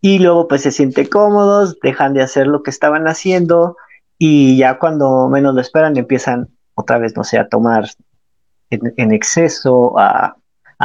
y 0.00 0.18
luego 0.18 0.48
pues 0.48 0.62
se 0.62 0.70
sienten 0.70 1.06
cómodos, 1.06 1.78
dejan 1.82 2.14
de 2.14 2.22
hacer 2.22 2.46
lo 2.46 2.62
que 2.62 2.70
estaban 2.70 3.08
haciendo 3.08 3.76
y 4.18 4.56
ya 4.56 4.78
cuando 4.78 5.28
menos 5.28 5.54
lo 5.54 5.60
esperan 5.60 5.96
empiezan 5.96 6.48
otra 6.74 6.98
vez, 6.98 7.16
no 7.16 7.24
sé, 7.24 7.38
a 7.38 7.48
tomar 7.48 7.88
en, 8.70 9.12
exceso, 9.12 9.98
a, 9.98 10.36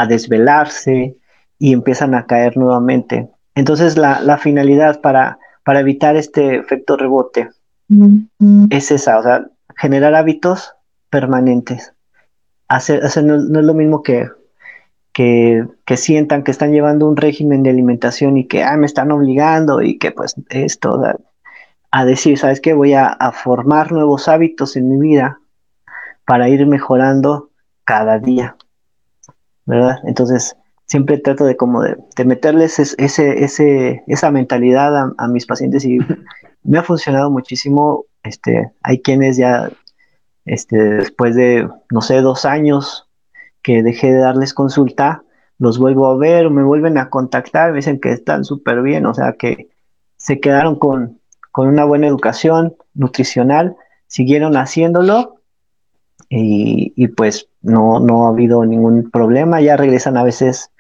desvelarse 0.07 1.17
y 1.57 1.73
empiezan 1.73 2.15
a 2.15 2.25
caer 2.25 2.55
nuevamente. 2.55 3.27
Entonces 3.55 3.97
la, 3.97 4.37
finalidad 4.37 5.01
para, 5.01 5.37
para 5.65 5.81
evitar 5.81 6.15
este 6.15 6.55
efecto 6.55 6.95
rebote 6.95 7.49
es 8.69 8.91
esa, 8.91 9.19
o 9.19 9.23
sea, 9.23 9.47
generar 9.75 10.15
hábitos 10.15 10.73
permanentes. 11.09 11.93
Hacer, 12.67 13.01
no, 13.23 13.37
no, 13.37 13.59
es 13.59 13.65
lo 13.65 13.73
mismo 13.73 14.03
que 14.03 14.29
que, 15.13 15.65
sientan 15.97 16.43
que 16.43 16.51
están 16.51 16.71
llevando 16.71 17.07
un 17.07 17.17
régimen 17.17 17.63
de 17.63 17.71
alimentación 17.71 18.37
y 18.37 18.45
que 18.47 18.63
ah, 18.63 18.77
me 18.77 18.85
están 18.85 19.11
obligando 19.11 19.81
y 19.81 19.97
que 19.97 20.11
pues 20.11 20.35
esto 20.49 21.01
a 21.91 22.05
decir, 22.05 22.37
¿sabes 22.37 22.61
qué? 22.61 22.73
Voy 22.73 22.93
a, 22.93 23.17
formar 23.33 23.91
nuevos 23.91 24.27
hábitos 24.27 24.75
en 24.75 24.89
mi 24.89 24.99
vida 24.99 25.39
para 26.25 26.49
ir 26.49 26.65
mejorando 26.67 27.49
cada 27.83 28.19
día. 28.19 28.55
¿verdad? 29.65 29.97
Entonces, 30.05 30.55
siempre 30.85 31.17
trato 31.19 31.45
de 31.45 31.55
como 31.55 31.81
de, 31.83 31.97
meterles 32.25 32.79
ese, 32.79 33.43
ese, 33.43 34.03
esa 34.07 34.31
mentalidad 34.31 35.13
a, 35.17 35.27
mis 35.27 35.45
pacientes 35.45 35.85
y 35.85 35.99
me 36.63 36.79
ha 36.79 36.83
funcionado 36.83 37.31
muchísimo. 37.31 38.05
Este, 38.23 38.71
hay 38.81 39.01
quienes 39.01 39.37
ya, 39.37 39.71
este, 40.45 40.77
después 40.77 41.35
de, 41.35 41.69
no 41.91 42.01
sé, 42.01 42.21
dos 42.21 42.45
años 42.45 43.07
que 43.61 43.83
dejé 43.83 44.11
de 44.11 44.19
darles 44.19 44.53
consulta, 44.53 45.23
los 45.59 45.77
vuelvo 45.77 46.07
a 46.07 46.17
ver, 46.17 46.49
me 46.49 46.63
vuelven 46.63 46.97
a 46.97 47.09
contactar, 47.09 47.71
me 47.71 47.77
dicen 47.77 47.99
que 47.99 48.11
están 48.11 48.45
súper 48.45 48.81
bien, 48.81 49.05
o 49.05 49.13
sea, 49.13 49.33
que 49.33 49.69
se 50.17 50.39
quedaron 50.39 50.77
con, 50.77 51.19
con 51.51 51.67
una 51.67 51.85
buena 51.85 52.07
educación 52.07 52.75
nutricional, 52.93 53.75
siguieron 54.07 54.55
haciéndolo 54.55 55.35
y, 56.29 56.93
y, 56.95 57.09
pues 57.09 57.49
no, 57.61 57.99
no 57.99 58.25
ha 58.25 58.29
habido 58.29 58.65
ningún 58.65 59.11
problema, 59.11 59.61
ya 59.61 59.75
regresan 59.75 60.17
a 60.17 60.23
veces, 60.23 60.71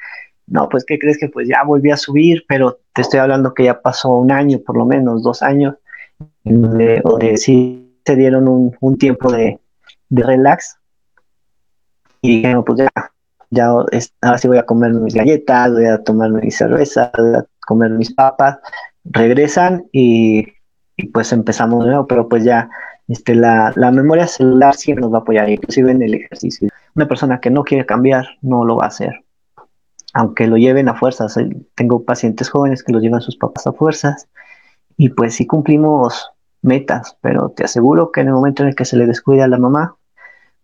no, 0.47 0.69
pues 0.69 0.85
¿qué 0.85 0.97
crees 0.97 1.17
que 1.19 1.27
pues 1.27 1.47
ya 1.47 1.63
volví 1.65 1.91
a 1.91 1.97
subir, 1.97 2.45
pero 2.47 2.79
te 2.93 3.01
estoy 3.01 3.19
hablando 3.19 3.53
que 3.53 3.65
ya 3.65 3.81
pasó 3.81 4.09
un 4.17 4.31
año, 4.31 4.59
por 4.65 4.77
lo 4.77 4.85
menos 4.85 5.23
dos 5.23 5.41
años, 5.41 5.75
o 7.03 7.17
de 7.17 7.37
sí 7.37 7.99
se 8.05 8.15
dieron 8.15 8.47
un, 8.47 8.75
un 8.79 8.97
tiempo 8.97 9.31
de, 9.31 9.59
de 10.09 10.23
relax. 10.23 10.77
Y 12.21 12.37
dijeron 12.37 12.63
pues 12.65 12.79
ya, 12.79 13.11
ya 13.49 13.67
ahora 13.67 14.37
sí 14.37 14.47
voy 14.47 14.57
a 14.57 14.65
comer 14.65 14.93
mis 14.93 15.13
galletas, 15.13 15.71
voy 15.71 15.85
a 15.85 16.03
tomar 16.03 16.31
mis 16.31 16.57
cervezas, 16.57 17.11
voy 17.17 17.35
a 17.35 17.45
comer 17.65 17.91
mis 17.91 18.13
papas, 18.13 18.57
regresan 19.03 19.85
y, 19.91 20.47
pues 21.13 21.31
empezamos 21.31 21.83
de 21.83 21.91
nuevo, 21.91 22.07
pero 22.07 22.27
pues 22.27 22.43
ya 22.43 22.69
este, 23.07 23.35
la, 23.35 23.73
la, 23.75 23.91
memoria 23.91 24.27
celular 24.27 24.75
siempre 24.75 25.01
nos 25.01 25.13
va 25.13 25.19
a 25.19 25.21
apoyar, 25.21 25.49
inclusive 25.49 25.91
en 25.91 26.01
el 26.01 26.13
ejercicio. 26.13 26.69
Una 26.95 27.07
persona 27.07 27.39
que 27.39 27.49
no 27.49 27.63
quiere 27.63 27.85
cambiar 27.85 28.27
no 28.41 28.65
lo 28.65 28.75
va 28.75 28.85
a 28.85 28.87
hacer, 28.89 29.23
aunque 30.13 30.47
lo 30.47 30.57
lleven 30.57 30.89
a 30.89 30.95
fuerzas. 30.95 31.35
Tengo 31.75 32.03
pacientes 32.03 32.49
jóvenes 32.49 32.83
que 32.83 32.91
lo 32.91 32.99
llevan 32.99 33.21
sus 33.21 33.37
papás 33.37 33.65
a 33.65 33.73
fuerzas 33.73 34.27
y 34.97 35.09
pues 35.09 35.35
sí 35.35 35.47
cumplimos 35.47 36.31
metas, 36.61 37.17
pero 37.21 37.49
te 37.49 37.63
aseguro 37.63 38.11
que 38.11 38.21
en 38.21 38.27
el 38.27 38.33
momento 38.33 38.63
en 38.63 38.69
el 38.69 38.75
que 38.75 38.85
se 38.85 38.97
le 38.97 39.05
descuida 39.05 39.45
a 39.45 39.47
la 39.47 39.57
mamá, 39.57 39.95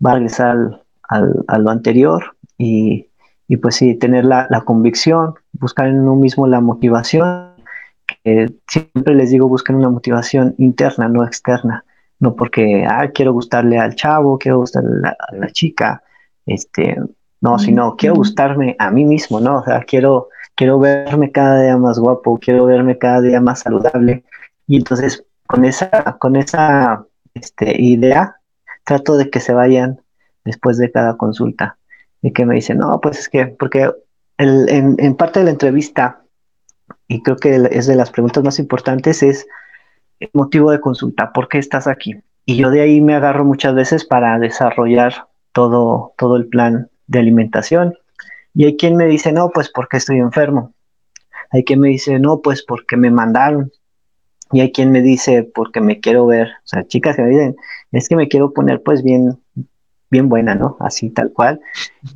va 0.05 0.11
a 0.11 0.15
regresar 0.15 0.83
al, 1.07 1.45
a 1.47 1.57
lo 1.57 1.69
anterior 1.69 2.34
y, 2.57 3.07
y 3.47 3.57
pues 3.57 3.75
sí, 3.75 3.95
tener 3.95 4.25
la, 4.25 4.47
la, 4.49 4.61
convicción, 4.61 5.35
buscar 5.53 5.87
en 5.87 5.99
uno 5.99 6.15
mismo 6.15 6.47
la 6.47 6.61
motivación. 6.61 7.53
Que 8.23 8.53
siempre 8.67 9.15
les 9.15 9.31
digo, 9.31 9.47
busquen 9.47 9.75
una 9.77 9.89
motivación 9.89 10.55
interna, 10.57 11.07
no 11.09 11.23
externa. 11.23 11.85
No 12.19 12.35
porque, 12.35 12.85
ah, 12.89 13.09
quiero 13.13 13.33
gustarle 13.33 13.77
al 13.77 13.95
chavo, 13.95 14.37
quiero 14.37 14.59
gustarle 14.59 15.07
a 15.07 15.35
la, 15.35 15.47
chica, 15.51 16.01
este, 16.45 16.97
no, 17.41 17.59
sino 17.59 17.95
quiero 17.97 18.15
gustarme 18.15 18.75
a 18.79 18.89
mí 18.89 19.05
mismo, 19.05 19.39
¿no? 19.39 19.57
O 19.59 19.63
sea, 19.63 19.81
quiero, 19.81 20.29
quiero 20.55 20.79
verme 20.79 21.31
cada 21.31 21.61
día 21.61 21.77
más 21.77 21.99
guapo, 21.99 22.39
quiero 22.39 22.65
verme 22.65 22.97
cada 22.97 23.21
día 23.21 23.41
más 23.41 23.59
saludable. 23.59 24.23
Y 24.65 24.77
entonces, 24.77 25.25
con 25.45 25.65
esa, 25.65 26.17
con 26.19 26.35
esa 26.35 27.05
este, 27.33 27.81
idea, 27.81 28.37
trato 28.85 29.17
de 29.17 29.29
que 29.29 29.39
se 29.41 29.53
vayan 29.53 29.99
después 30.45 30.77
de 30.77 30.91
cada 30.91 31.17
consulta 31.17 31.77
y 32.25 32.33
que 32.33 32.43
me 32.43 32.55
dicen, 32.55 32.79
no, 32.79 32.99
pues 33.01 33.19
es 33.19 33.29
que, 33.29 33.45
porque 33.45 33.91
el, 34.39 34.67
en, 34.67 34.95
en, 34.97 35.15
parte 35.15 35.37
de 35.37 35.45
la 35.45 35.51
entrevista, 35.51 36.23
y 37.07 37.21
creo 37.21 37.37
que 37.37 37.69
es 37.69 37.85
de 37.85 37.95
las 37.95 38.09
preguntas 38.09 38.43
más 38.43 38.57
importantes, 38.57 39.21
es 39.21 39.45
el 40.19 40.31
motivo 40.33 40.71
de 40.71 40.81
consulta, 40.81 41.31
¿por 41.33 41.47
qué 41.47 41.59
estás 41.59 41.85
aquí? 41.85 42.15
Y 42.43 42.55
yo 42.57 42.71
de 42.71 42.81
ahí 42.81 42.99
me 42.99 43.13
agarro 43.13 43.45
muchas 43.45 43.75
veces 43.75 44.05
para 44.05 44.39
desarrollar 44.39 45.27
todo, 45.51 46.15
todo 46.17 46.35
el 46.35 46.47
plan 46.47 46.89
de 47.05 47.19
alimentación. 47.19 47.93
Y 48.55 48.65
hay 48.65 48.75
quien 48.75 48.97
me 48.97 49.05
dice, 49.05 49.31
no, 49.31 49.51
pues 49.51 49.69
porque 49.69 49.97
estoy 49.97 50.17
enfermo. 50.17 50.73
Hay 51.51 51.63
quien 51.63 51.79
me 51.79 51.89
dice, 51.89 52.17
no, 52.17 52.41
pues 52.41 52.65
porque 52.65 52.97
me 52.97 53.11
mandaron. 53.11 53.71
Y 54.51 54.61
hay 54.61 54.71
quien 54.71 54.91
me 54.91 55.03
dice, 55.03 55.43
porque 55.43 55.79
me 55.79 55.99
quiero 55.99 56.25
ver. 56.25 56.47
O 56.47 56.67
sea, 56.67 56.87
chicas 56.87 57.17
que 57.17 57.21
me 57.21 57.29
dicen, 57.29 57.55
es 57.91 58.09
que 58.09 58.15
me 58.15 58.27
quiero 58.27 58.51
poner 58.51 58.81
pues 58.81 59.03
bien, 59.03 59.39
bien 60.09 60.29
buena, 60.29 60.55
¿no? 60.55 60.77
Así 60.79 61.09
tal 61.09 61.31
cual. 61.31 61.61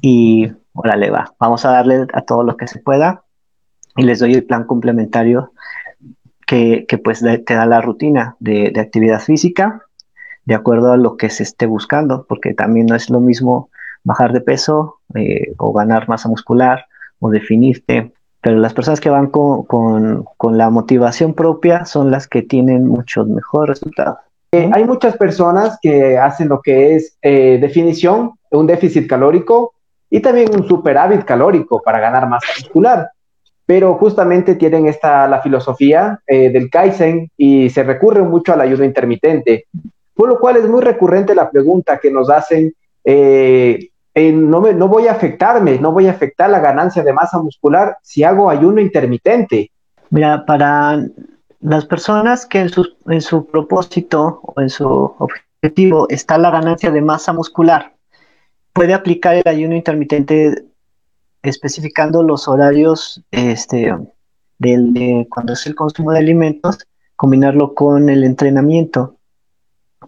Y 0.01 0.51
órale, 0.73 1.09
va, 1.09 1.33
vamos 1.39 1.65
a 1.65 1.71
darle 1.71 2.07
a 2.13 2.21
todo 2.21 2.43
lo 2.43 2.57
que 2.57 2.67
se 2.67 2.79
pueda 2.79 3.23
y 3.95 4.03
les 4.03 4.19
doy 4.19 4.33
el 4.33 4.45
plan 4.45 4.65
complementario 4.65 5.53
que, 6.45 6.85
que 6.87 6.97
pues 6.97 7.19
te 7.19 7.53
da 7.53 7.65
la 7.65 7.81
rutina 7.81 8.35
de, 8.39 8.71
de, 8.73 8.79
actividad 8.79 9.19
física 9.19 9.83
de 10.45 10.55
acuerdo 10.55 10.91
a 10.91 10.97
lo 10.97 11.15
que 11.15 11.29
se 11.29 11.43
esté 11.43 11.67
buscando, 11.67 12.25
porque 12.27 12.53
también 12.53 12.87
no 12.87 12.95
es 12.95 13.09
lo 13.09 13.19
mismo 13.19 13.69
bajar 14.03 14.33
de 14.33 14.41
peso 14.41 14.99
eh, 15.13 15.53
o 15.57 15.73
ganar 15.73 16.09
masa 16.09 16.29
muscular 16.29 16.85
o 17.19 17.29
definirte, 17.29 18.13
pero 18.41 18.57
las 18.57 18.73
personas 18.73 18.99
que 18.99 19.09
van 19.09 19.27
con, 19.27 19.63
con, 19.63 20.25
con 20.37 20.57
la 20.57 20.69
motivación 20.69 21.33
propia 21.33 21.85
son 21.85 22.09
las 22.09 22.27
que 22.27 22.41
tienen 22.41 22.87
muchos 22.87 23.27
mejores 23.27 23.79
resultados. 23.79 24.19
Eh, 24.51 24.69
hay 24.73 24.83
muchas 24.83 25.15
personas 25.15 25.77
que 25.79 26.17
hacen 26.17 26.49
lo 26.49 26.59
que 26.61 26.95
es 26.95 27.17
eh, 27.21 27.59
definición, 27.61 28.31
un 28.49 28.65
déficit 28.65 29.07
calórico 29.07 29.73
y 30.09 30.21
también 30.21 30.49
un 30.55 30.67
superávit 30.67 31.23
calórico 31.23 31.81
para 31.83 31.99
ganar 31.99 32.27
masa 32.27 32.47
muscular. 32.57 33.11
Pero 33.67 33.93
justamente 33.95 34.55
tienen 34.55 34.87
esta 34.87 35.27
la 35.27 35.41
filosofía 35.41 36.19
eh, 36.25 36.49
del 36.49 36.71
Kaizen 36.71 37.29
y 37.37 37.69
se 37.69 37.83
recurre 37.83 38.23
mucho 38.23 38.51
al 38.51 38.61
ayuno 38.61 38.83
intermitente, 38.83 39.65
por 40.15 40.27
lo 40.27 40.39
cual 40.39 40.57
es 40.57 40.67
muy 40.67 40.81
recurrente 40.81 41.35
la 41.35 41.51
pregunta 41.51 41.99
que 41.99 42.09
nos 42.09 42.31
hacen, 42.31 42.73
no, 43.05 44.61
me, 44.61 44.73
no 44.73 44.87
voy 44.87 45.07
a 45.07 45.11
afectarme, 45.11 45.77
no 45.77 45.91
voy 45.91 46.07
a 46.07 46.11
afectar 46.11 46.49
la 46.49 46.59
ganancia 46.59 47.03
de 47.03 47.13
masa 47.13 47.37
muscular 47.37 47.97
si 48.01 48.23
hago 48.23 48.49
ayuno 48.49 48.81
intermitente. 48.81 49.69
Mira, 50.09 50.43
para 50.43 50.99
las 51.59 51.85
personas 51.85 52.45
que 52.45 52.59
en 52.59 52.69
su, 52.69 52.87
en 53.07 53.21
su 53.21 53.45
propósito 53.45 54.39
o 54.43 54.61
en 54.61 54.69
su 54.69 54.87
objetivo 54.87 56.07
está 56.09 56.37
la 56.37 56.51
ganancia 56.51 56.91
de 56.91 57.01
masa 57.01 57.33
muscular, 57.33 57.95
puede 58.73 58.93
aplicar 58.93 59.35
el 59.35 59.43
ayuno 59.45 59.75
intermitente 59.75 60.65
especificando 61.41 62.23
los 62.23 62.47
horarios 62.47 63.21
este, 63.31 63.93
del, 64.57 64.93
de 64.93 65.27
cuando 65.29 65.53
es 65.53 65.65
el 65.67 65.75
consumo 65.75 66.11
de 66.11 66.19
alimentos, 66.19 66.77
combinarlo 67.15 67.73
con 67.73 68.09
el 68.09 68.23
entrenamiento. 68.23 69.17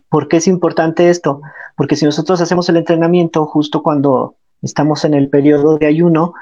¿Por 0.09 0.27
qué 0.27 0.37
es 0.37 0.47
importante 0.47 1.09
esto? 1.09 1.41
Porque 1.75 1.95
si 1.95 2.05
nosotros 2.05 2.39
hacemos 2.41 2.69
el 2.69 2.77
entrenamiento 2.77 3.45
justo 3.45 3.83
cuando 3.83 4.35
estamos 4.61 5.03
en 5.03 5.13
el 5.13 5.29
periodo 5.29 5.77
de 5.77 5.87
ayuno, 5.87 6.33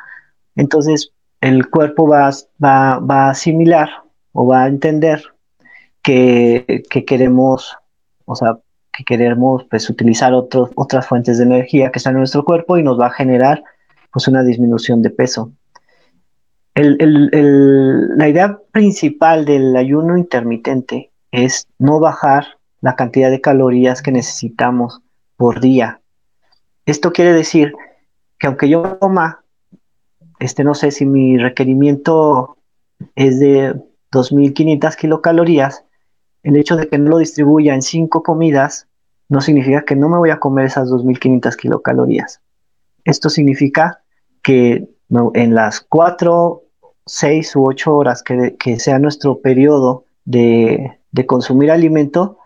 entonces 0.55 1.13
el 1.41 1.69
cuerpo 1.69 2.07
va, 2.07 2.29
va, 2.63 2.99
va 2.99 3.27
a 3.27 3.29
asimilar 3.31 3.89
o 4.41 4.47
va 4.47 4.63
a 4.63 4.67
entender 4.67 5.21
que, 6.01 6.85
queremos, 7.05 7.75
o 8.23 8.35
sea, 8.37 8.57
que 8.93 9.03
queremos 9.03 9.65
pues, 9.69 9.89
utilizar 9.89 10.33
otros, 10.33 10.69
otras 10.75 11.05
fuentes 11.07 11.39
de 11.39 11.43
energía 11.43 11.91
que 11.91 11.99
están 11.99 12.13
en 12.13 12.19
nuestro 12.19 12.45
cuerpo 12.45 12.77
y 12.77 12.83
nos 12.83 12.97
va 12.97 13.07
a 13.07 13.11
generar 13.11 13.61
pues 14.13 14.29
una 14.29 14.41
disminución 14.41 15.01
de 15.01 15.09
peso. 15.09 15.51
la 16.73 18.29
idea 18.29 18.57
principal 18.71 19.43
del 19.43 19.75
ayuno 19.75 20.15
intermitente 20.15 21.11
es 21.31 21.67
no 21.77 21.99
bajar 21.99 22.45
la 22.79 22.95
cantidad 22.95 23.29
de 23.29 23.41
calorías 23.41 24.01
que 24.01 24.13
necesitamos 24.13 25.01
por 25.35 25.59
día. 25.59 25.99
Esto 26.85 27.11
quiere 27.11 27.33
decir 27.33 27.73
que 28.37 28.47
aunque 28.47 28.69
yo 28.69 28.99
coma, 28.99 29.43
este 30.39 30.63
no 30.63 30.75
sé 30.75 30.91
si 30.91 31.05
mi 31.05 31.37
requerimiento 31.37 32.55
es 33.15 33.41
de 33.41 33.88
2.500 34.11 34.95
kilocalorías, 34.95 35.85
el 36.43 36.55
hecho 36.55 36.75
de 36.75 36.87
que 36.87 36.97
no 36.97 37.09
lo 37.11 37.17
distribuya 37.17 37.73
en 37.73 37.81
cinco 37.81 38.23
comidas 38.23 38.87
no 39.27 39.41
significa 39.41 39.83
que 39.83 39.95
no 39.95 40.09
me 40.09 40.17
voy 40.17 40.31
a 40.31 40.39
comer 40.39 40.65
esas 40.65 40.89
2.500 40.89 41.55
kilocalorías. 41.55 42.41
Esto 43.05 43.29
significa 43.29 44.01
que 44.41 44.89
en 45.33 45.55
las 45.55 45.81
4, 45.81 46.63
6 47.05 47.55
u 47.55 47.65
8 47.67 47.95
horas 47.95 48.23
que, 48.23 48.79
sea 48.79 48.99
nuestro 48.99 49.39
periodo 49.39 50.05
de, 50.25 50.99
consumir 51.27 51.71
alimento, 51.71 52.37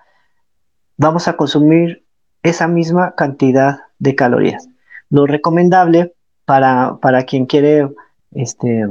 vamos 0.97 1.27
a 1.27 1.37
consumir 1.37 2.05
esa 2.43 2.67
misma 2.67 3.15
cantidad 3.15 3.79
de 3.99 4.15
calorías. 4.15 4.67
Lo 5.09 5.25
recomendable 5.25 6.13
para, 6.45 6.97
para 7.01 7.23
quien 7.23 7.45
quiere 7.45 7.89
este, 8.31 8.85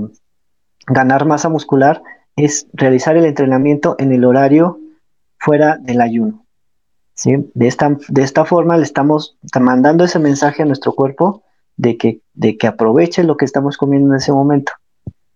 ganar 0.86 1.26
masa 1.26 1.48
muscular 1.48 2.02
es 2.36 2.66
realizar 2.72 3.16
el 3.16 3.24
entrenamiento 3.24 3.96
en 3.98 4.12
el 4.12 4.24
horario 4.24 4.78
fuera 5.38 5.78
del 5.78 6.00
ayuno. 6.00 6.44
¿sí? 7.14 7.50
De, 7.54 7.68
esta, 7.68 7.96
de 8.08 8.22
esta 8.22 8.44
forma 8.44 8.76
le 8.76 8.84
estamos 8.84 9.36
mandando 9.60 10.04
ese 10.04 10.18
mensaje 10.18 10.62
a 10.62 10.66
nuestro 10.66 10.92
cuerpo 10.92 11.42
de 11.76 11.96
que, 11.96 12.20
de 12.34 12.56
que 12.56 12.66
aproveche 12.66 13.24
lo 13.24 13.36
que 13.36 13.44
estamos 13.44 13.76
comiendo 13.76 14.10
en 14.10 14.16
ese 14.16 14.32
momento, 14.32 14.72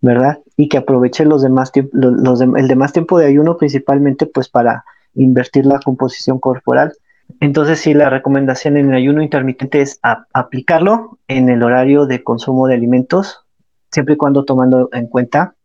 ¿verdad? 0.00 0.40
Y 0.56 0.68
que 0.68 0.78
aproveche 0.78 1.24
los 1.24 1.42
demás 1.42 1.72
los, 1.92 2.40
el 2.40 2.68
demás 2.68 2.92
tiempo 2.92 3.18
de 3.18 3.26
ayuno 3.26 3.56
principalmente 3.56 4.26
pues 4.26 4.48
para 4.48 4.84
invertir 5.14 5.66
la 5.66 5.80
composición 5.80 6.38
corporal 6.38 6.92
Entonces, 7.40 7.80
sí, 7.80 7.94
la 7.94 8.10
recomendación 8.10 8.76
en 8.76 8.90
el 8.90 8.96
ayuno 8.96 9.22
intermitente 9.22 9.80
es 9.80 9.98
aplicarlo 10.02 11.18
en 11.26 11.48
el 11.48 11.62
horario 11.62 12.06
de 12.06 12.22
consumo 12.22 12.68
de 12.68 12.74
alimentos, 12.74 13.44
siempre 13.90 14.14
y 14.14 14.16
cuando 14.16 14.44
tomando 14.44 14.88
en 14.92 15.08
cuenta, 15.08 15.55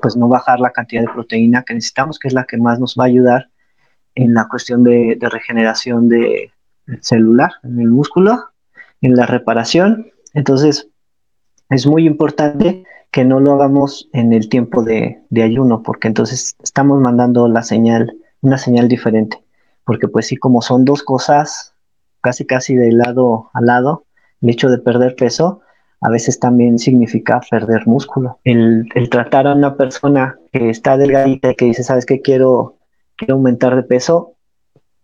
pues 0.00 0.16
no 0.16 0.28
bajar 0.28 0.60
la 0.60 0.70
cantidad 0.70 1.02
de 1.02 1.12
proteína 1.12 1.62
que 1.62 1.74
necesitamos, 1.74 2.18
que 2.18 2.28
es 2.28 2.34
la 2.34 2.44
que 2.44 2.58
más 2.58 2.78
nos 2.78 2.96
va 2.98 3.04
a 3.04 3.08
ayudar 3.08 3.50
en 4.14 4.34
la 4.34 4.48
cuestión 4.48 4.84
de, 4.84 5.18
regeneración 5.20 6.08
de 6.08 6.52
celular 7.00 7.52
en 7.64 7.80
el 7.80 7.88
músculo, 7.88 8.50
en 9.00 9.16
la 9.16 9.26
reparación. 9.26 10.10
Entonces, 10.34 10.88
es 11.70 11.86
muy 11.86 12.06
importante 12.06 12.84
que 13.10 13.24
no 13.24 13.40
lo 13.40 13.54
hagamos 13.54 14.08
en 14.12 14.32
el 14.32 14.48
tiempo 14.48 14.82
de, 14.82 15.22
ayuno, 15.42 15.82
porque 15.82 16.08
entonces 16.08 16.56
estamos 16.62 17.00
mandando 17.00 17.48
la 17.48 17.62
señal, 17.62 18.16
una 18.40 18.58
señal 18.58 18.88
diferente 18.88 19.42
porque 19.86 20.08
pues 20.08 20.26
sí, 20.26 20.36
como 20.36 20.60
son 20.60 20.84
dos 20.84 21.02
cosas 21.02 21.72
casi 22.20 22.44
casi 22.44 22.74
de 22.74 22.90
lado 22.90 23.50
a 23.54 23.60
lado, 23.60 24.04
el 24.42 24.50
hecho 24.50 24.68
de 24.68 24.78
perder 24.78 25.14
peso 25.14 25.60
a 26.00 26.10
veces 26.10 26.38
también 26.38 26.78
significa 26.78 27.40
perder 27.50 27.86
músculo. 27.86 28.38
El, 28.44 28.88
tratar 29.10 29.46
a 29.46 29.54
una 29.54 29.76
persona 29.76 30.38
que 30.52 30.70
está 30.70 30.96
delgadita 30.96 31.50
y 31.50 31.54
que 31.54 31.64
dice, 31.66 31.82
¿sabes 31.82 32.06
qué? 32.06 32.20
Quiero, 32.20 32.76
quiero 33.16 33.34
aumentar 33.34 33.74
de 33.76 33.82
peso 33.82 34.34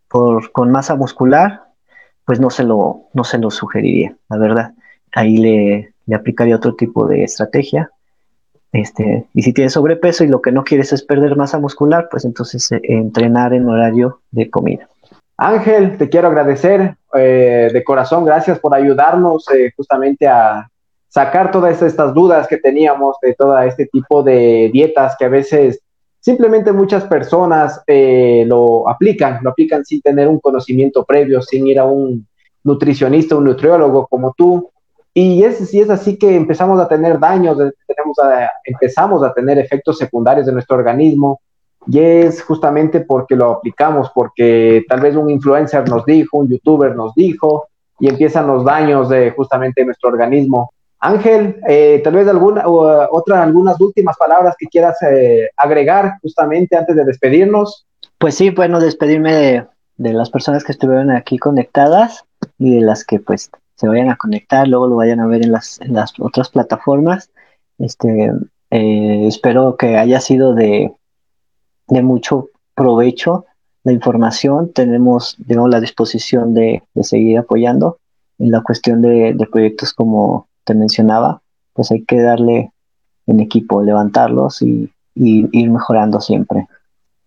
por, 0.08 0.52
con 0.52 0.70
masa 0.70 0.94
muscular, 0.94 1.62
pues 2.24 2.40
no 2.40 2.50
se 2.50 2.64
lo, 2.64 3.08
no 3.14 3.24
se 3.24 3.38
lo 3.38 3.50
sugeriría, 3.50 4.16
la 4.28 4.38
verdad. 4.38 4.72
Ahí 5.12 5.38
le, 5.38 5.92
le 6.06 6.14
aplicaría 6.14 6.56
otro 6.56 6.74
tipo 6.74 7.06
de 7.06 7.24
estrategia. 7.24 7.90
Este, 8.72 9.26
y 9.34 9.42
si 9.42 9.52
tienes 9.52 9.74
sobrepeso 9.74 10.24
y 10.24 10.28
lo 10.28 10.40
que 10.40 10.52
no 10.52 10.64
quieres 10.64 10.92
es 10.92 11.02
perder 11.02 11.36
masa 11.36 11.58
muscular, 11.58 12.08
pues 12.10 12.24
entonces 12.24 12.72
eh, 12.72 12.80
entrenar 12.82 13.52
en 13.52 13.68
horario 13.68 14.20
de 14.30 14.48
comida. 14.48 14.88
Ángel, 15.36 15.98
te 15.98 16.08
quiero 16.08 16.28
agradecer 16.28 16.96
eh, 17.14 17.70
de 17.72 17.84
corazón, 17.84 18.24
gracias 18.24 18.58
por 18.58 18.74
ayudarnos 18.74 19.50
eh, 19.50 19.72
justamente 19.76 20.26
a 20.26 20.68
sacar 21.12 21.50
todas 21.50 21.82
estas 21.82 22.14
dudas 22.14 22.48
que 22.48 22.56
teníamos 22.56 23.16
de 23.20 23.34
todo 23.34 23.58
este 23.60 23.84
tipo 23.84 24.22
de 24.22 24.70
dietas 24.72 25.14
que 25.18 25.26
a 25.26 25.28
veces 25.28 25.78
simplemente 26.20 26.72
muchas 26.72 27.04
personas 27.04 27.82
lo 28.46 28.88
aplican, 28.88 29.40
lo 29.42 29.50
aplican 29.50 29.84
sin 29.84 30.00
tener 30.00 30.26
un 30.26 30.40
conocimiento 30.40 31.04
previo, 31.04 31.42
sin 31.42 31.66
ir 31.66 31.78
a 31.78 31.84
un 31.84 32.26
nutricionista, 32.64 33.36
un 33.36 33.44
nutriólogo 33.44 34.06
como 34.06 34.32
tú, 34.32 34.70
y 35.12 35.42
es, 35.42 35.58
si 35.68 35.80
es 35.80 35.90
así 35.90 36.16
que 36.16 36.34
empezamos 36.34 36.80
a 36.80 36.88
tener 36.88 37.18
daños, 37.18 37.58
tenemos 37.86 38.16
empezamos 38.64 39.22
a 39.22 39.34
tener 39.34 39.58
efectos 39.58 39.98
secundarios 39.98 40.46
de 40.46 40.52
nuestro 40.52 40.76
organismo, 40.76 41.40
y 41.88 41.98
es 41.98 42.42
justamente 42.42 43.00
porque 43.00 43.36
lo 43.36 43.50
aplicamos, 43.50 44.10
porque 44.14 44.84
tal 44.88 45.00
vez 45.00 45.14
un 45.14 45.28
influencer 45.28 45.86
nos 45.90 46.06
dijo, 46.06 46.38
un 46.38 46.48
youtuber 46.48 46.96
nos 46.96 47.14
dijo, 47.14 47.66
y 48.00 48.08
empiezan 48.08 48.46
los 48.46 48.64
daños 48.64 49.10
de 49.10 49.32
justamente 49.32 49.84
nuestro 49.84 50.08
organismo. 50.08 50.72
Ángel, 51.02 51.60
eh, 51.68 52.00
tal 52.04 52.14
vez 52.14 52.28
alguna, 52.28 52.62
otra, 52.66 53.42
algunas 53.42 53.80
últimas 53.80 54.16
palabras 54.16 54.54
que 54.58 54.66
quieras 54.66 54.96
eh, 55.02 55.50
agregar 55.56 56.14
justamente 56.22 56.76
antes 56.76 56.94
de 56.94 57.04
despedirnos. 57.04 57.86
Pues 58.18 58.36
sí, 58.36 58.50
bueno, 58.50 58.78
despedirme 58.78 59.32
de, 59.34 59.66
de 59.96 60.12
las 60.12 60.30
personas 60.30 60.64
que 60.64 60.72
estuvieron 60.72 61.10
aquí 61.10 61.38
conectadas 61.38 62.24
y 62.58 62.76
de 62.76 62.80
las 62.82 63.04
que 63.04 63.18
pues 63.18 63.50
se 63.74 63.88
vayan 63.88 64.10
a 64.10 64.16
conectar, 64.16 64.68
luego 64.68 64.86
lo 64.86 64.96
vayan 64.96 65.20
a 65.20 65.26
ver 65.26 65.42
en 65.42 65.52
las, 65.52 65.80
otras 66.20 66.50
plataformas. 66.50 67.30
Este, 67.78 68.30
eh, 68.70 69.26
espero 69.26 69.76
que 69.76 69.96
haya 69.96 70.20
sido 70.20 70.54
de, 70.54 70.92
mucho 71.88 72.48
provecho 72.74 73.46
la 73.82 73.92
información. 73.92 74.72
Tenemos, 74.72 75.36
digamos, 75.38 75.70
la 75.70 75.80
disposición 75.80 76.54
de, 76.54 76.82
seguir 77.02 77.38
apoyando 77.38 77.98
en 78.38 78.52
la 78.52 78.62
cuestión 78.62 79.02
de, 79.02 79.36
proyectos 79.50 79.92
como 79.92 80.46
te 80.64 80.74
mencionaba, 80.74 81.42
pues 81.72 81.90
hay 81.90 82.04
que 82.04 82.20
darle 82.20 82.72
en 83.26 83.40
equipo, 83.40 83.82
levantarlos 83.82 84.62
y, 84.62 84.90
ir 85.14 85.70
mejorando 85.70 86.20
siempre. 86.22 86.66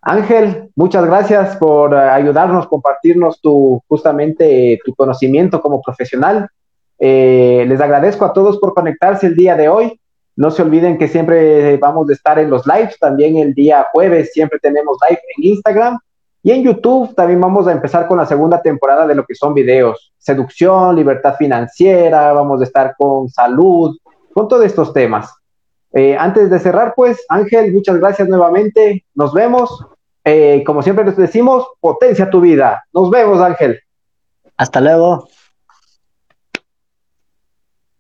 Ángel, 0.02 0.72
muchas 0.76 1.06
gracias 1.06 1.56
por 1.58 1.94
eh, 1.94 1.98
ayudarnos, 1.98 2.68
compartirnos 2.68 3.40
tu, 3.42 3.82
justamente 3.88 4.80
tu 4.84 4.96
conocimiento 4.96 5.62
como 5.62 5.82
profesional. 5.82 6.50
Eh, 6.98 7.64
les 7.68 7.80
agradezco 7.80 8.26
a 8.26 8.34
todos 8.34 8.58
por 8.58 8.74
conectarse 8.74 9.28
el 9.28 9.36
día 9.36 9.56
de 9.56 9.70
hoy. 9.70 10.00
No 10.36 10.50
se 10.50 10.64
olviden 10.64 10.98
que 10.98 11.08
siempre 11.08 11.78
vamos 11.78 12.10
a 12.10 12.14
estar 12.14 12.40
en 12.40 12.50
los 12.50 12.66
lives, 12.66 12.98
también 13.00 13.38
el 13.38 13.54
día 13.54 13.86
jueves 13.94 14.34
siempre 14.34 14.58
tenemos 14.60 14.98
live 15.08 15.22
en 15.38 15.52
Instagram 15.52 16.00
y 16.46 16.52
en 16.52 16.62
YouTube 16.62 17.16
también 17.16 17.41
vamos 17.41 17.68
a 17.68 17.72
empezar 17.72 18.08
con 18.08 18.20
la 18.20 18.26
segunda 18.28 18.62
temporada 18.62 19.08
de 19.08 19.16
lo 19.16 19.26
que 19.26 19.34
son 19.34 19.56
videos, 19.56 20.14
seducción, 20.20 20.96
libertad 20.96 21.36
financiera, 21.36 22.32
vamos 22.34 22.62
a 22.62 22.66
estar 22.66 22.93
con 22.96 23.28
salud, 23.30 23.98
con 24.32 24.48
todos 24.48 24.64
estos 24.64 24.93
temas. 24.93 25.34
Eh, 25.91 26.16
antes 26.16 26.52
de 26.52 26.60
cerrar, 26.60 26.93
pues, 26.96 27.26
Ángel, 27.30 27.74
muchas 27.74 27.98
gracias 27.98 28.30
nuevamente. 28.30 29.04
Nos 29.16 29.34
vemos. 29.34 29.88
Eh, 30.24 30.64
como 30.68 30.84
siempre 30.84 31.04
les 31.04 31.18
decimos, 31.18 31.66
potencia 31.80 32.30
tu 32.30 32.41
vida. 32.41 32.86
Nos 32.93 33.10
vemos, 33.10 33.41
Ángel. 33.41 33.80
Hasta 34.56 34.82
luego. 34.82 35.28